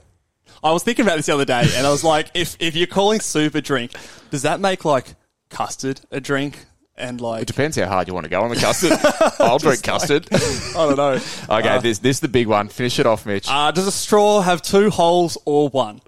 I 0.62 0.72
was 0.72 0.82
thinking 0.82 1.04
about 1.04 1.16
this 1.16 1.26
the 1.26 1.34
other 1.34 1.44
day, 1.44 1.68
and 1.76 1.86
I 1.86 1.90
was 1.90 2.02
like, 2.02 2.30
if 2.32 2.56
if 2.58 2.74
you're 2.74 2.86
calling 2.86 3.20
soup 3.20 3.54
a 3.54 3.60
drink, 3.60 3.92
does 4.30 4.42
that 4.42 4.60
make 4.60 4.84
like 4.86 5.14
custard 5.50 6.00
a 6.10 6.20
drink? 6.20 6.64
And 6.96 7.20
like 7.20 7.42
It 7.42 7.48
depends 7.48 7.76
how 7.76 7.86
hard 7.86 8.06
you 8.06 8.14
want 8.14 8.24
to 8.24 8.30
go 8.30 8.42
on 8.42 8.50
the 8.50 8.56
custard. 8.56 8.92
I'll 9.40 9.58
drink 9.58 9.82
custard. 9.82 10.28
I 10.32 10.72
don't 10.74 10.96
know. 10.96 11.20
Okay, 11.50 11.78
this 11.80 11.98
this 11.98 12.18
is 12.18 12.20
the 12.20 12.28
big 12.28 12.46
one. 12.46 12.68
Finish 12.68 13.00
it 13.00 13.06
off, 13.06 13.26
Mitch. 13.26 13.48
Uh, 13.48 13.72
does 13.72 13.86
a 13.86 13.92
straw 13.92 14.40
have 14.40 14.62
two 14.62 14.90
holes 14.90 15.36
or 15.44 15.68
one? 15.68 16.00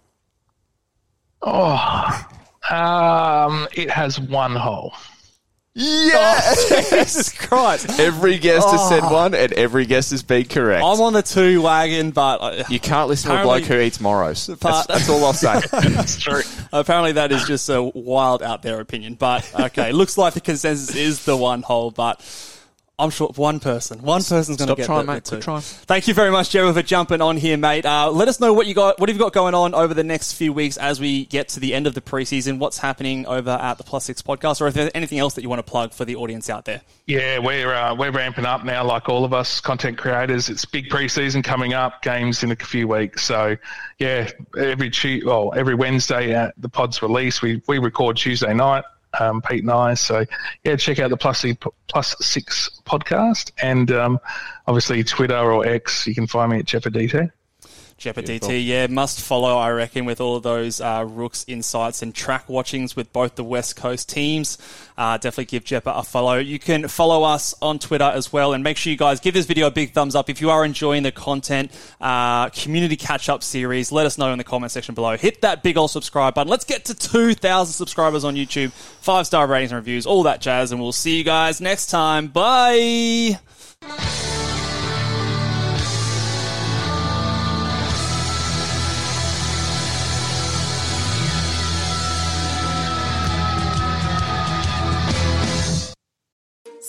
Oh, 1.43 2.27
um, 2.71 3.69
it 3.75 3.91
has 3.91 4.21
one 4.21 4.55
hole. 4.55 4.95
Yeah! 5.79 6.55
Jesus 6.69 7.33
Christ! 7.33 8.01
every 8.01 8.39
guest 8.39 8.67
has 8.71 8.89
said 8.89 9.03
one, 9.03 9.35
and 9.35 9.53
every 9.53 9.85
guest 9.85 10.11
has 10.11 10.23
been 10.23 10.47
correct. 10.47 10.83
I'm 10.83 11.01
on 11.03 11.13
the 11.13 11.21
two 11.23 11.61
wagon, 11.61 12.13
but 12.13 12.37
uh, 12.41 12.65
you 12.71 12.81
can't 12.81 13.09
listen 13.09 13.31
to 13.31 13.41
a 13.41 13.43
bloke 13.43 13.65
who 13.65 13.79
eats 13.79 14.01
moros. 14.01 14.47
That's, 14.47 14.87
that's 14.87 15.09
all 15.11 15.23
I'll 15.23 15.35
say. 15.35 15.61
That's 15.71 16.19
true. 16.19 16.41
apparently 16.73 17.13
that 17.13 17.31
is 17.31 17.45
just 17.45 17.69
a 17.69 17.83
wild 17.83 18.43
out 18.43 18.63
there 18.63 18.81
opinion. 18.81 19.17
But 19.17 19.53
okay, 19.59 19.93
looks 19.93 20.17
like 20.17 20.33
the 20.33 20.41
consensus 20.41 20.97
is 20.97 21.25
the 21.25 21.37
one 21.37 21.63
hole, 21.63 21.91
but. 21.91 22.23
I'm 22.99 23.11
sure 23.11 23.29
one 23.37 23.61
person, 23.61 24.01
one 24.01 24.23
person's 24.23 24.57
going 24.57 24.57
to 24.57 24.65
Stop 24.65 24.77
get 24.79 24.87
trying, 24.87 25.05
the, 25.05 25.13
mate. 25.13 25.25
the 25.25 25.29
Quit 25.29 25.41
two. 25.43 25.45
trying. 25.45 25.61
Thank 25.61 26.09
you 26.09 26.15
very 26.15 26.31
much, 26.31 26.49
Jeremy, 26.49 26.73
for 26.73 26.81
jumping 26.81 27.21
on 27.21 27.37
here, 27.37 27.59
mate. 27.59 27.85
Uh, 27.85 28.11
let 28.11 28.27
us 28.27 28.41
know 28.41 28.55
what 28.55 28.67
you 28.67 28.73
got, 28.73 28.99
what 28.99 29.11
have 29.11 29.17
you 29.17 29.23
got 29.23 29.35
going 29.35 29.53
on 29.53 29.75
over 29.75 29.93
the 29.93 30.03
next 30.03 30.33
few 30.33 30.51
weeks 30.51 30.79
as 30.79 30.99
we 30.99 31.27
get 31.27 31.49
to 31.51 31.61
the 31.61 31.75
end 31.75 31.87
of 31.87 31.93
the 31.93 32.01
preseason. 32.01 32.59
What's 32.59 32.79
happening 32.79 33.27
over 33.27 33.51
at 33.51 33.77
the 33.77 33.85
Plus 33.85 34.05
Six 34.05 34.23
Podcast, 34.23 34.63
or 34.63 34.67
if 34.69 34.73
there's 34.73 34.91
anything 34.95 35.19
else 35.19 35.35
that 35.35 35.43
you 35.43 35.51
want 35.51 35.59
to 35.59 35.71
plug 35.71 35.93
for 35.93 36.07
the 36.07 36.17
audience 36.17 36.49
out 36.49 36.65
there. 36.65 36.81
Yeah, 37.07 37.39
we're 37.39 37.71
uh, 37.75 37.95
we're 37.95 38.13
ramping 38.13 38.47
up 38.47 38.65
now, 38.65 38.83
like 38.83 39.11
all 39.11 39.27
of 39.27 39.35
us 39.35 39.61
content 39.61 39.99
creators. 39.99 40.49
It's 40.49 40.65
big 40.65 40.89
preseason 40.89 41.45
coming 41.45 41.75
up, 41.75 42.01
games 42.01 42.43
in 42.43 42.51
a 42.51 42.57
few 42.57 42.89
weeks. 42.89 43.25
So, 43.25 43.59
yeah, 43.99 44.31
every 44.59 44.89
Tu- 44.89 45.23
well, 45.27 45.53
every 45.55 45.75
Wednesday 45.75 46.33
at 46.35 46.55
the 46.57 46.71
pods 46.71 47.03
release, 47.03 47.43
we 47.43 47.61
we 47.69 47.79
record 47.79 48.17
Tuesday 48.17 48.55
night. 48.55 48.85
Um, 49.21 49.43
Pete 49.43 49.63
and 49.63 49.71
I. 49.71 49.95
So, 49.95 50.25
yeah, 50.65 50.77
check 50.77 50.99
out 50.99 51.11
the 51.11 51.17
Plus 51.17 51.41
Six, 51.41 51.67
Plus 51.89 52.17
Six 52.21 52.81
podcast, 52.85 53.53
and 53.61 53.91
um, 53.91 54.19
obviously 54.67 55.03
Twitter 55.05 55.37
or 55.37 55.67
X. 55.67 56.07
You 56.07 56.15
can 56.15 56.27
find 56.27 56.51
me 56.53 56.59
at 56.59 56.67
JeppaDT. 56.67 57.31
Jeppa 57.99 58.23
DT, 58.23 58.67
yeah, 58.67 58.87
must 58.89 59.23
follow, 59.23 59.57
I 59.57 59.71
reckon, 59.71 60.05
with 60.05 60.21
all 60.21 60.37
of 60.37 60.43
those 60.43 60.83
uh, 60.83 61.07
Rooks 61.09 61.47
insights 61.49 62.03
and 62.03 62.15
track 62.15 62.47
watchings 62.47 62.95
with 62.95 63.11
both 63.11 63.37
the 63.37 63.45
West 63.45 63.77
Coast 63.77 64.11
teams. 64.11 64.59
Uh, 64.99 65.17
definitely 65.17 65.47
give 65.47 65.65
Jeppa 65.65 65.93
a 65.93 66.03
follow. 66.03 66.37
You 66.37 66.59
can 66.59 66.89
follow 66.89 67.23
us 67.23 67.55
on 67.63 67.79
Twitter 67.79 68.05
as 68.05 68.31
well, 68.31 68.53
and 68.53 68.63
make 68.63 68.77
sure 68.77 68.91
you 68.91 68.99
guys 68.99 69.21
give 69.21 69.33
this 69.33 69.47
video 69.47 69.69
a 69.69 69.71
big 69.71 69.93
thumbs 69.93 70.15
up 70.15 70.29
if 70.29 70.43
you 70.43 70.51
are 70.51 70.63
enjoying 70.63 71.05
the 71.05 71.13
content 71.13 71.73
uh, 71.99 72.51
community 72.51 72.97
catch 72.97 73.31
up 73.31 73.43
series. 73.43 73.91
Let 73.91 74.05
us 74.05 74.19
know 74.19 74.31
in 74.31 74.37
the 74.37 74.45
comment 74.45 74.73
section 74.73 74.95
below. 74.95 75.17
Hit 75.17 75.41
that 75.41 75.63
big 75.63 75.79
old 75.79 75.91
subscribe 75.91 76.35
button. 76.35 76.51
Let's 76.51 76.67
get 76.67 76.85
to 76.87 76.95
2,000 76.95 77.73
subscribers 77.73 78.25
on 78.25 78.35
YouTube, 78.35 78.73
five 78.73 79.27
star 79.27 79.47
ratings 79.47 79.73
and 79.73 79.79
reviews, 79.79 80.05
all 80.05 80.25
that 80.25 80.43
jazz, 80.43 80.71
and 80.71 80.83
we'll 80.83 80.93
see 80.93 81.17
you 81.17 81.25
guys 81.25 81.63
next 81.63 81.87
time. 81.87 82.27
Bye. 82.27 83.39